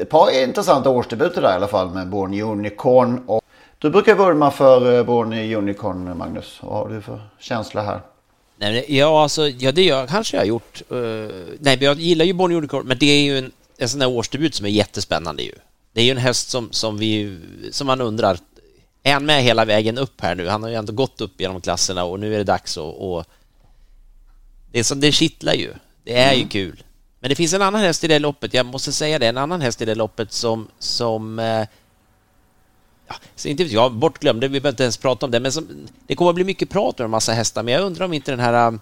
Ett 0.00 0.08
par 0.08 0.42
intressanta 0.42 0.90
årsdebuter 0.90 1.42
där 1.42 1.52
i 1.52 1.54
alla 1.54 1.68
fall 1.68 1.90
med 1.90 2.08
Born 2.08 2.40
Unicorn. 2.40 3.22
Och 3.26 3.42
du 3.78 3.90
brukar 3.90 4.14
vurma 4.14 4.50
för 4.50 4.98
eh, 4.98 5.04
Born 5.04 5.32
Unicorn, 5.32 6.18
Magnus. 6.18 6.58
Vad 6.62 6.72
har 6.72 6.88
du 6.88 7.00
för 7.00 7.20
känsla 7.38 7.82
här? 7.82 8.00
Nej, 8.56 8.84
ja, 8.88 9.22
alltså, 9.22 9.48
ja, 9.48 9.72
det 9.72 9.82
gör, 9.84 10.06
kanske 10.06 10.36
jag 10.36 10.42
har 10.42 10.46
gjort. 10.46 10.82
Uh, 10.92 11.28
nej, 11.60 11.78
jag 11.80 12.00
gillar 12.00 12.24
ju 12.24 12.32
Born 12.32 12.52
Unicorn, 12.52 12.86
men 12.86 12.98
det 12.98 13.06
är 13.06 13.22
ju 13.22 13.38
en, 13.38 13.52
en 13.78 13.88
sån 13.88 14.00
där 14.00 14.08
årsdebut 14.08 14.54
som 14.54 14.66
är 14.66 14.70
jättespännande 14.70 15.42
ju. 15.42 15.52
Det 15.92 16.00
är 16.00 16.04
ju 16.04 16.10
en 16.10 16.16
häst 16.16 16.50
som, 16.50 16.72
som 16.72 16.98
vi, 16.98 17.38
som 17.72 17.86
man 17.86 18.00
undrar, 18.00 18.38
är 19.02 19.12
han 19.12 19.26
med 19.26 19.42
hela 19.42 19.64
vägen 19.64 19.98
upp 19.98 20.20
här 20.20 20.34
nu? 20.34 20.48
Han 20.48 20.62
har 20.62 20.70
ju 20.70 20.76
ändå 20.76 20.92
gått 20.92 21.20
upp 21.20 21.40
genom 21.40 21.60
klasserna 21.60 22.04
och 22.04 22.20
nu 22.20 22.34
är 22.34 22.38
det 22.38 22.44
dags 22.44 22.78
att... 22.78 22.94
Och, 22.96 23.24
det, 24.72 24.78
är 24.78 24.82
som, 24.82 25.00
det 25.00 25.12
kittlar 25.12 25.54
ju. 25.54 25.72
Det 26.04 26.18
är 26.18 26.32
ju 26.32 26.38
Mm. 26.38 26.48
kul. 26.48 26.82
Men 27.20 27.28
det 27.28 27.34
finns 27.34 27.52
en 27.52 27.62
annan 27.62 27.80
häst 27.80 28.04
i 28.04 28.08
det 28.08 28.18
loppet, 28.18 28.54
jag 28.54 28.66
måste 28.66 28.92
säga 28.92 29.18
det, 29.18 29.26
en 29.26 29.38
annan 29.38 29.60
häst 29.60 29.82
i 29.82 29.84
det 29.84 29.94
loppet 29.94 30.32
som, 30.32 30.68
som 30.78 31.38
eh, 31.38 31.66
ja, 33.08 33.14
så 33.36 33.48
inte 33.48 33.64
vet 33.64 33.72
jag, 33.72 33.92
bortglömd, 33.92 34.44
vi 34.44 34.48
behöver 34.48 34.68
inte 34.68 34.82
ens 34.82 34.96
prata 34.96 35.26
om 35.26 35.32
det, 35.32 35.40
men 35.40 35.52
som, 35.52 35.88
det 36.06 36.14
kommer 36.14 36.30
att 36.30 36.34
bli 36.34 36.44
mycket 36.44 36.70
prat 36.70 37.00
om 37.00 37.04
en 37.04 37.10
massa 37.10 37.32
hästar, 37.32 37.62
men 37.62 37.74
jag 37.74 37.82
undrar 37.82 38.04
om 38.04 38.12
inte 38.12 38.32
den 38.32 38.40
här 38.40 38.72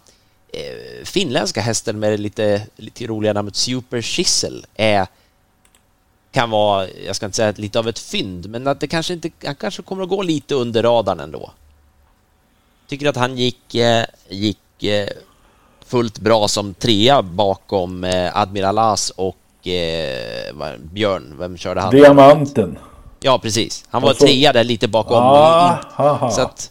eh, 0.53 1.05
finländska 1.05 1.61
hästen 1.61 1.99
med 1.99 2.13
det 2.13 2.17
lite, 2.17 2.67
lite 2.77 3.07
roliga 3.07 3.33
namnet 3.33 3.57
Super 3.57 4.03
Chisel 4.03 4.67
är 4.75 5.07
kan 6.37 6.51
vara, 6.51 6.89
jag 6.89 7.17
ska 7.17 7.27
inte 7.27 7.37
säga 7.37 7.55
lite 7.57 7.79
av 7.79 7.89
ett 7.89 7.99
fynd, 7.99 8.49
men 8.49 8.67
att 8.67 8.81
det 8.81 8.87
kanske 8.87 9.13
inte, 9.13 9.31
han 9.45 9.55
kanske 9.55 9.83
kommer 9.83 10.03
att 10.03 10.09
gå 10.09 10.23
lite 10.23 10.55
under 10.55 10.83
radarn 10.83 11.21
ändå. 11.21 11.51
Tycker 12.87 13.09
att 13.09 13.17
han 13.17 13.37
gick, 13.37 13.75
eh, 13.75 14.05
gick 14.29 14.83
eh, 14.83 15.09
fullt 15.87 16.19
bra 16.19 16.49
som 16.49 16.75
trea 16.75 17.23
bakom 17.23 18.05
eh, 18.05 18.37
Admiral 18.39 18.79
As 18.79 19.11
och 19.11 19.67
eh, 19.69 20.53
Björn, 20.93 21.35
vem 21.39 21.57
körde 21.57 21.81
han? 21.81 21.91
Diamanten. 21.91 22.79
Ja, 23.21 23.39
precis. 23.39 23.85
Han 23.91 24.03
var 24.03 24.11
Och 24.11 24.17
så- 24.17 24.27
trea 24.27 24.53
där 24.53 24.65
lite 24.65 24.89
bakom. 24.89 25.17
Ah, 25.17 25.79
haha. 25.91 26.31
så 26.31 26.43
att, 26.43 26.71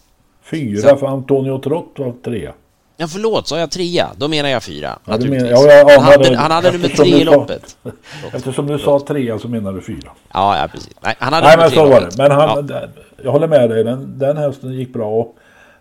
Fyra 0.50 0.96
för 0.96 1.06
Antonio 1.06 1.58
Trott 1.58 1.92
var 1.96 2.12
trea. 2.24 2.52
Ja, 2.96 3.06
förlåt, 3.08 3.48
sa 3.48 3.58
jag 3.58 3.70
trea? 3.70 4.08
Då 4.16 4.28
menar 4.28 4.48
jag 4.48 4.62
fyra. 4.62 4.98
Ja, 5.04 5.16
menar, 5.18 5.46
ja, 5.50 5.62
jag 5.72 6.00
han, 6.00 6.12
hade, 6.12 6.36
han 6.36 6.50
hade 6.50 6.72
nummer 6.72 6.88
tre 6.88 7.06
i 7.06 7.24
sa- 7.24 7.30
loppet. 7.32 7.76
Eftersom 8.32 8.66
du 8.66 8.78
sa 8.78 9.00
trea 9.00 9.38
så 9.38 9.48
menar 9.48 9.72
du 9.72 9.80
fyra. 9.82 10.10
Ja, 10.32 10.58
ja 10.58 10.68
precis. 10.68 10.90
Nej, 11.00 11.14
han 11.18 11.32
hade 11.32 11.46
Nej 11.46 11.56
men 11.58 11.70
så 11.70 11.84
var 11.86 12.00
det. 12.00 12.10
Men 12.18 12.30
han, 12.30 12.66
Ja. 12.70 12.80
jag 13.24 13.32
håller 13.32 13.46
med 13.48 13.70
dig. 13.70 13.84
Den, 13.84 14.18
den 14.18 14.36
hästen 14.36 14.72
gick 14.72 14.92
bra. 14.92 15.26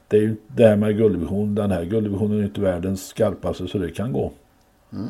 Det 0.07 0.17
är 0.17 0.21
ju 0.21 0.35
det 0.47 0.67
här 0.67 0.75
med 0.75 0.97
gulddivision. 0.97 1.55
Den 1.55 1.71
här 1.71 1.83
gulddivisionen 1.85 2.31
är 2.33 2.39
ju 2.39 2.45
inte 2.45 2.61
världens 2.61 3.07
skarpaste 3.07 3.67
så 3.67 3.77
det 3.77 3.91
kan 3.91 4.13
gå. 4.13 4.31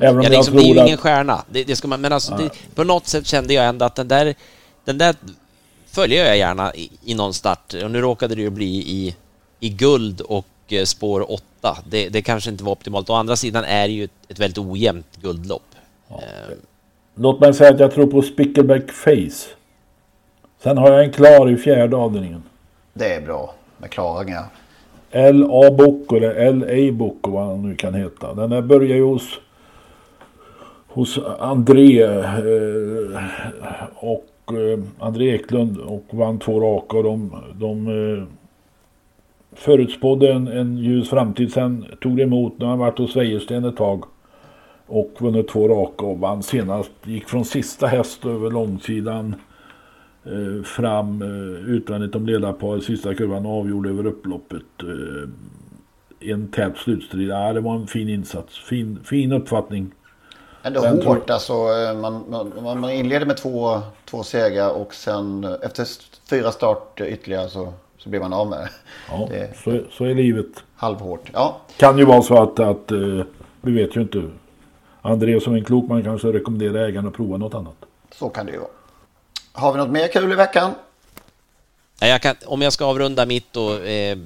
Även 0.01 0.17
om 0.17 0.23
Ja, 0.23 0.23
jag 0.23 0.31
liksom, 0.31 0.55
det 0.55 0.61
är 0.61 0.67
ju 0.67 0.73
tror 0.73 0.85
ingen 0.85 0.97
stjärna. 0.97 1.43
Det, 1.51 1.63
det 1.63 1.75
ska 1.75 1.87
man, 1.87 2.01
men 2.01 2.13
alltså, 2.13 2.37
det, 2.37 2.49
på 2.75 2.83
något 2.83 3.07
sätt 3.07 3.27
kände 3.27 3.53
jag 3.53 3.65
ändå 3.65 3.85
att 3.85 3.95
den 3.95 4.07
där, 4.07 4.35
den 4.85 4.97
där 4.97 5.15
följer 5.85 6.25
jag 6.25 6.37
gärna 6.37 6.73
i, 6.75 6.91
i 7.05 7.15
någon 7.15 7.33
start. 7.33 7.73
Och 7.83 7.91
nu 7.91 8.01
råkade 8.01 8.35
det 8.35 8.41
ju 8.41 8.49
bli 8.49 8.75
i, 8.77 9.15
i 9.59 9.69
guld 9.69 10.21
och 10.21 10.45
eh, 10.67 10.83
spår 10.83 11.31
8. 11.31 11.77
Det, 11.89 12.09
det 12.09 12.21
kanske 12.21 12.49
inte 12.49 12.63
var 12.63 12.71
optimalt. 12.71 13.09
Å 13.09 13.13
andra 13.13 13.35
sidan 13.35 13.63
är 13.63 13.87
det 13.87 13.93
ju 13.93 14.03
ett, 14.03 14.11
ett 14.27 14.39
väldigt 14.39 14.57
ojämnt 14.57 15.17
guldlopp. 15.21 15.75
Eh, 16.09 16.15
Låt 17.15 17.39
mig 17.39 17.53
säga 17.53 17.73
att 17.73 17.79
jag 17.79 17.91
tror 17.91 18.07
på 18.07 18.21
Spickleback 18.21 18.91
Face. 18.91 19.49
Sen 20.63 20.77
har 20.77 20.91
jag 20.91 21.03
en 21.03 21.11
klar 21.11 21.49
i 21.49 21.57
fjärde 21.57 21.95
avdelningen. 21.95 22.43
Det 22.93 23.13
är 23.13 23.21
bra 23.21 23.53
med 23.77 23.91
klaringar. 23.91 24.45
L.A. 25.15 25.71
Bocco 25.71 26.15
eller 26.15 26.35
L.A. 26.35 26.91
Bocco 26.93 27.31
vad 27.31 27.45
han 27.45 27.61
nu 27.61 27.75
kan 27.75 27.93
heta. 27.93 28.33
Den 28.33 28.49
där 28.49 28.61
börjar 28.61 28.95
ju 28.95 29.03
hos 29.03 29.39
hos 30.87 31.19
André 31.39 32.03
eh, 32.03 32.25
och 33.95 34.29
eh, 34.47 34.79
André 34.99 35.35
Eklund 35.35 35.77
och 35.77 36.05
vann 36.11 36.39
två 36.39 36.59
raka 36.59 36.97
och 36.97 37.03
de, 37.03 37.35
de 37.55 37.87
eh, 37.87 38.23
förutspådde 39.55 40.33
en, 40.33 40.47
en 40.47 40.77
ljus 40.77 41.09
framtid. 41.09 41.53
Sen 41.53 41.85
tog 42.01 42.17
det 42.17 42.23
emot. 42.23 42.59
när 42.59 42.67
han 42.67 42.79
varit 42.79 42.97
hos 42.97 43.15
Wäjersten 43.15 43.65
ett 43.65 43.77
tag 43.77 44.03
och 44.87 45.11
vunnit 45.19 45.47
två 45.47 45.67
raka 45.67 46.05
och 46.05 46.19
vann 46.19 46.43
senast. 46.43 46.91
Gick 47.03 47.29
från 47.29 47.45
sista 47.45 47.87
häst 47.87 48.25
över 48.25 48.51
långsidan 48.51 49.27
eh, 49.27 49.54
fram 50.63 51.21
eh, 51.21 51.69
utvändigt 51.69 52.15
om 52.15 52.25
ledarpar 52.25 52.79
sista 52.79 53.15
kurvan 53.15 53.45
avgjorde 53.45 53.89
över 53.89 54.05
upploppet. 54.05 54.61
Eh, 54.83 55.29
en 56.31 56.47
tät 56.47 56.77
slutstrid. 56.77 57.29
Ja, 57.29 57.53
det 57.53 57.59
var 57.61 57.75
en 57.75 57.87
fin 57.87 58.09
insats. 58.09 58.59
Fin, 58.59 58.99
fin 59.03 59.31
uppfattning. 59.31 59.91
Ändå 60.63 60.81
Den 60.81 61.01
tror- 61.01 61.15
hårt 61.15 61.29
alltså. 61.29 61.53
eh, 61.53 61.97
Man, 62.01 62.23
man, 62.63 62.79
man 62.79 62.91
inleder 62.91 63.25
med 63.25 63.37
två, 63.37 63.81
två 64.09 64.23
segrar 64.23 64.69
och 64.69 64.93
sen 64.93 65.43
eh, 65.43 65.51
efter 65.61 65.87
fyra 66.29 66.51
start 66.51 67.01
ytterligare 67.01 67.49
så, 67.49 67.73
så 67.97 68.09
blir 68.09 68.19
man 68.19 68.33
av 68.33 68.49
med 68.49 68.59
det. 68.59 68.69
Ja, 69.11 69.27
det 69.29 69.57
så, 69.63 69.79
så 69.91 70.05
är 70.05 70.15
livet. 70.15 70.63
halvhårt. 70.75 71.29
Ja, 71.33 71.61
Kan 71.77 71.97
ju 71.97 72.05
vara 72.05 72.21
så 72.21 72.43
att, 72.43 72.59
att 72.59 72.91
eh, 72.91 73.21
vi 73.61 73.71
vet 73.73 73.95
ju 73.97 74.01
inte. 74.01 74.23
André 75.01 75.39
som 75.41 75.53
en 75.55 75.63
klok 75.63 75.89
man 75.89 76.03
kanske 76.03 76.27
rekommenderar 76.27 76.87
ägaren 76.87 77.07
att 77.07 77.13
prova 77.13 77.37
något 77.37 77.53
annat. 77.53 77.75
så 78.15 78.29
kan 78.29 78.45
det 78.45 78.51
ju 78.51 78.57
vara. 78.57 78.69
Har 79.55 79.71
vi 79.71 79.77
något 79.77 79.89
mer 79.89 80.07
kul 80.07 80.31
i 80.31 80.35
veckan? 80.35 80.73
Jag 81.99 82.21
kan, 82.21 82.35
om 82.45 82.61
jag 82.61 82.73
ska 82.73 82.85
avrunda 82.85 83.25
mitt 83.25 83.53
då, 83.53 83.79
eh, 83.79 84.17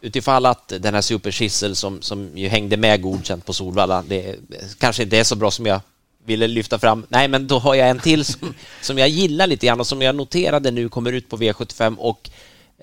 utifall 0.00 0.46
att 0.46 0.68
den 0.68 0.94
här 0.94 1.00
Super 1.00 1.30
Schissel 1.30 1.76
som, 1.76 2.02
som 2.02 2.38
ju 2.38 2.48
hängde 2.48 2.76
med 2.76 3.02
godkänt 3.02 3.46
på 3.46 3.52
Solvalla, 3.52 4.04
det 4.08 4.36
kanske 4.78 5.02
inte 5.02 5.18
är 5.18 5.24
så 5.24 5.36
bra 5.36 5.50
som 5.50 5.66
jag 5.66 5.80
ville 6.24 6.46
lyfta 6.46 6.78
fram. 6.78 7.06
Nej, 7.08 7.28
men 7.28 7.46
då 7.46 7.58
har 7.58 7.74
jag 7.74 7.88
en 7.88 7.98
till 7.98 8.24
som, 8.24 8.54
som 8.80 8.98
jag 8.98 9.08
gillar 9.08 9.46
lite 9.46 9.66
grann 9.66 9.80
och 9.80 9.86
som 9.86 10.02
jag 10.02 10.14
noterade 10.14 10.70
nu 10.70 10.88
kommer 10.88 11.12
ut 11.12 11.28
på 11.28 11.36
V75 11.36 11.96
och 11.96 12.30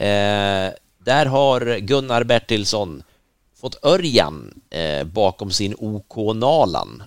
eh, 0.03 0.71
där 0.97 1.25
har 1.25 1.79
Gunnar 1.79 2.23
Bertilsson 2.23 3.03
fått 3.61 3.85
Örjan 3.85 4.61
eh, 4.69 5.03
bakom 5.03 5.51
sin 5.51 5.75
OK 5.79 6.35
Nalan. 6.35 7.03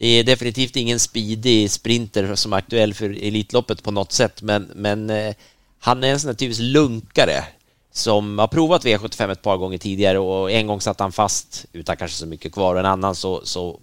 Det 0.00 0.06
är 0.06 0.24
definitivt 0.24 0.76
ingen 0.76 1.00
speedig 1.00 1.70
sprinter 1.70 2.34
som 2.34 2.52
är 2.52 2.56
aktuell 2.56 2.94
för 2.94 3.10
Elitloppet 3.10 3.82
på 3.82 3.90
något 3.90 4.12
sätt, 4.12 4.42
men, 4.42 4.70
men 4.74 5.10
eh, 5.10 5.34
han 5.78 6.04
är 6.04 6.08
en 6.08 6.20
sån 6.20 6.28
där 6.28 6.34
typisk 6.34 6.60
lunkare 6.60 7.44
som 7.92 8.38
har 8.38 8.46
provat 8.46 8.84
V75 8.84 9.32
ett 9.32 9.42
par 9.42 9.56
gånger 9.56 9.78
tidigare 9.78 10.18
och 10.18 10.50
en 10.50 10.66
gång 10.66 10.80
satt 10.80 11.00
han 11.00 11.12
fast 11.12 11.66
utan 11.72 11.96
kanske 11.96 12.16
så 12.16 12.26
mycket 12.26 12.52
kvar 12.52 12.74
och 12.74 12.80
en 12.80 12.86
annan 12.86 13.14
så, 13.14 13.40
så 13.44 13.80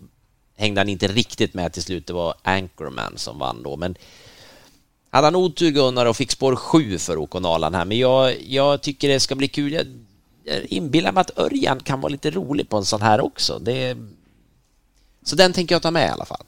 hängde 0.57 0.80
han 0.82 0.89
inte 0.89 1.07
riktigt 1.07 1.53
med 1.53 1.74
till 1.74 1.84
slut. 1.84 2.07
Det 2.07 2.13
var 2.13 2.34
Anchorman 2.43 3.18
som 3.18 3.39
vann 3.39 3.63
då, 3.63 3.78
men 3.78 3.95
hade 5.09 5.28
han 5.28 5.36
otur 5.36 5.72
Gunnar 5.72 6.05
och 6.05 6.18
fick 6.18 6.32
spår 6.32 6.55
7 6.55 6.97
för 6.97 7.18
Okonalan 7.18 7.76
här, 7.76 7.86
men 7.86 7.97
jag, 7.97 8.41
jag 8.41 8.82
tycker 8.82 9.09
det 9.09 9.20
ska 9.20 9.36
bli 9.36 9.47
kul. 9.47 9.74
Jag, 9.74 9.86
jag 10.43 10.66
inbillar 10.66 11.11
mig 11.11 11.22
att 11.22 11.39
Örjan 11.39 11.80
kan 11.80 12.01
vara 12.01 12.11
lite 12.11 12.32
rolig 12.32 12.70
på 12.70 12.78
en 12.78 12.86
sån 12.86 13.01
här 13.01 13.22
också. 13.22 13.59
Det, 13.59 13.97
så 15.26 15.36
den 15.36 15.53
tänker 15.53 15.76
jag 15.76 15.82
ta 15.82 15.91
med 15.91 16.07
i 16.07 16.11
alla 16.11 16.26
fall. 16.26 16.45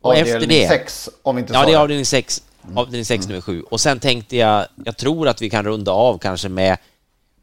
Och 0.00 0.10
Avdelning 0.10 0.34
efter 0.34 0.46
det... 0.46 0.68
sex, 0.68 1.10
om 1.22 1.38
inte 1.38 1.52
Ja, 1.52 1.66
det 1.66 1.72
är 1.72 1.76
avdelning 1.76 2.06
6. 2.06 2.42
Avdelning 2.74 3.04
6 3.04 3.28
nummer 3.28 3.40
7. 3.40 3.62
Och 3.62 3.80
sen 3.80 4.00
tänkte 4.00 4.36
jag, 4.36 4.66
jag 4.84 4.96
tror 4.96 5.28
att 5.28 5.42
vi 5.42 5.50
kan 5.50 5.64
runda 5.64 5.92
av 5.92 6.18
kanske 6.18 6.48
med, 6.48 6.78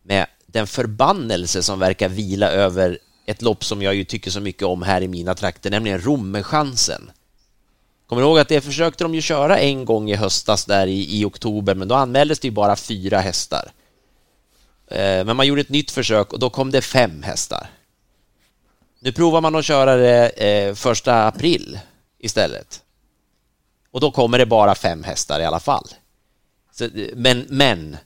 med 0.04 0.26
den 0.46 0.68
förbannelse 0.68 1.64
som 1.64 1.80
verkar 1.80 2.10
vila 2.10 2.52
över 2.52 3.00
ett 3.26 3.42
lopp 3.42 3.64
som 3.64 3.82
jag 3.82 3.96
ju 3.96 4.04
tycker 4.04 4.32
så 4.32 4.40
mycket 4.40 4.64
om 4.64 4.82
här 4.82 5.02
i 5.02 5.08
mina 5.08 5.36
trakter, 5.36 5.70
nämligen 5.70 6.02
Rommerchansen. 6.02 7.12
Kommer 8.08 8.22
du 8.22 8.28
ihåg 8.28 8.40
att 8.40 8.48
det 8.48 8.62
försökte 8.62 9.04
de 9.04 9.16
ju 9.16 9.22
köra 9.22 9.60
en 9.60 9.86
gång 9.86 10.10
i 10.10 10.16
höstas 10.16 10.66
där 10.66 10.88
i, 10.88 11.20
i 11.20 11.26
oktober, 11.26 11.76
men 11.76 11.88
då 11.88 11.96
anmäldes 11.96 12.40
det 12.40 12.48
ju 12.48 12.52
bara 12.52 12.76
fyra 12.76 13.20
hästar. 13.20 13.72
Eh, 14.88 15.26
Men 15.26 15.36
man 15.36 15.48
gjorde 15.48 15.62
ett 15.62 15.70
nytt 15.70 15.92
försök 15.92 16.34
och 16.34 16.40
då 16.40 16.50
kom 16.50 16.72
det 16.72 16.82
fem 16.82 17.24
hästar. 17.24 17.70
Nu 19.00 19.12
provar 19.12 19.42
man 19.42 19.56
att 19.56 19.66
köra 19.66 19.96
det 19.96 20.28
eh, 20.30 20.76
första 20.76 21.28
april 21.28 21.80
istället. 22.20 22.82
Och 23.92 24.02
då 24.02 24.12
kommer 24.12 24.38
det 24.38 24.46
bara 24.46 24.76
fem 24.76 25.04
hästar 25.04 25.40
i 25.40 25.46
alla 25.46 25.60
fall. 25.60 25.88
Så, 26.72 26.90
men, 27.16 27.46
men 27.50 27.98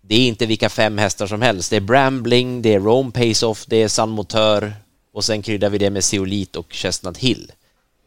det 0.00 0.14
är 0.14 0.28
inte 0.28 0.46
vilka 0.46 0.68
fem 0.68 0.98
hästar 0.98 1.26
som 1.26 1.42
helst. 1.42 1.70
Det 1.70 1.76
är 1.76 1.80
Brambling, 1.80 2.62
det 2.62 2.74
är 2.74 2.80
Rome 2.80 3.10
Pace 3.10 3.46
Off, 3.46 3.66
det 3.66 3.76
är 3.76 3.88
San 3.88 4.08
Motör 4.08 4.72
och 5.12 5.24
sen 5.24 5.42
kryddar 5.42 5.70
vi 5.70 5.78
det 5.78 5.90
med 5.90 6.04
Zeolit 6.04 6.56
och 6.56 6.72
Chestnut 6.72 7.18
Hill. 7.18 7.52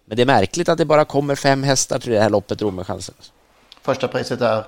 Men 0.06 0.16
det 0.16 0.22
är 0.22 0.26
märkligt 0.26 0.70
att 0.70 0.78
det 0.78 0.86
bara 0.86 1.06
kommer 1.06 1.36
fem 1.36 1.64
hästar 1.64 2.00
till 2.00 2.12
det 2.12 2.22
här 2.22 2.30
loppet, 2.30 2.62
Romerchansen. 2.62 3.16
Första 3.82 4.08
priset 4.08 4.42
är? 4.42 4.64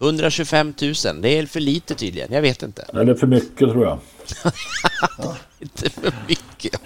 125 0.00 0.74
000, 0.82 0.94
det 1.22 1.28
är 1.38 1.46
för 1.46 1.60
lite 1.60 1.94
tydligen, 1.94 2.32
jag 2.32 2.42
vet 2.42 2.62
inte. 2.62 2.82
Eller 2.94 3.14
för 3.14 3.26
mycket 3.26 3.58
tror 3.58 3.84
jag. 3.84 3.98
Inte 5.58 5.90
för 5.90 6.12
mycket. 6.28 6.80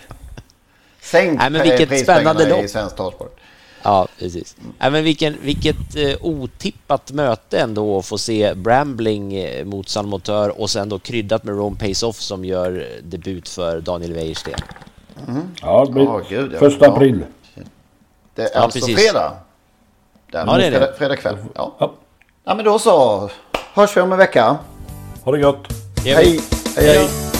Sänk 1.00 1.38
Nej, 1.38 1.50
men 1.50 1.62
vilket 1.62 2.00
spännande 2.00 2.44
i 2.44 2.50
lopp. 2.50 2.70
svensk 2.70 2.96
travsport. 2.96 3.36
Ja, 3.82 4.08
precis. 4.18 4.56
Nej, 4.78 4.90
men 4.90 5.04
vilken, 5.04 5.36
vilket 5.42 5.96
eh, 5.96 6.16
otippat 6.20 7.12
möte 7.12 7.58
ändå 7.58 7.98
att 7.98 8.06
få 8.06 8.18
se 8.18 8.54
Brambling 8.54 9.34
eh, 9.34 9.64
mot 9.64 9.88
San 9.88 10.08
Motör 10.08 10.61
och 10.61 10.70
sen 10.70 10.88
då 10.88 10.98
kryddat 10.98 11.44
med 11.44 11.54
Rome 11.56 11.76
Pace 11.76 12.06
Off 12.06 12.16
som 12.16 12.44
gör 12.44 12.80
eh, 12.80 13.02
debut 13.04 13.48
för 13.48 13.80
Daniel 13.80 14.12
Wäjersten. 14.12 14.54
Ja, 15.62 15.84
det 15.84 15.92
blir 15.92 16.04
Ja, 16.04 16.20
gud, 16.28 16.52
första 16.58 16.92
april. 16.92 17.24
Det 18.34 18.42
är 18.42 18.48
Ja, 18.54 18.61
alltså 18.61 18.78
precis. 18.78 18.96
fredag. 18.96 19.32
Ja, 20.32 20.56
det 20.56 20.64
är 20.66 20.70
det. 20.70 20.94
fredag 20.98 21.16
kväll. 21.16 21.36
Ja. 21.54 21.76
Ja. 21.80 21.94
Ja, 22.51 22.55
men 22.55 22.64
då 22.64 22.78
så. 22.78 23.30
Hörs 23.74 23.96
vi 23.96 24.01
om 24.01 24.12
en 24.12 24.18
vecka. 24.18 24.57
Ha 25.24 25.32
det 25.32 25.38
gött. 25.38 25.57
Gör 26.04 26.18
vi. 26.18 26.25
Hej, 26.25 26.41
hej, 26.76 26.87
hej. 26.87 27.39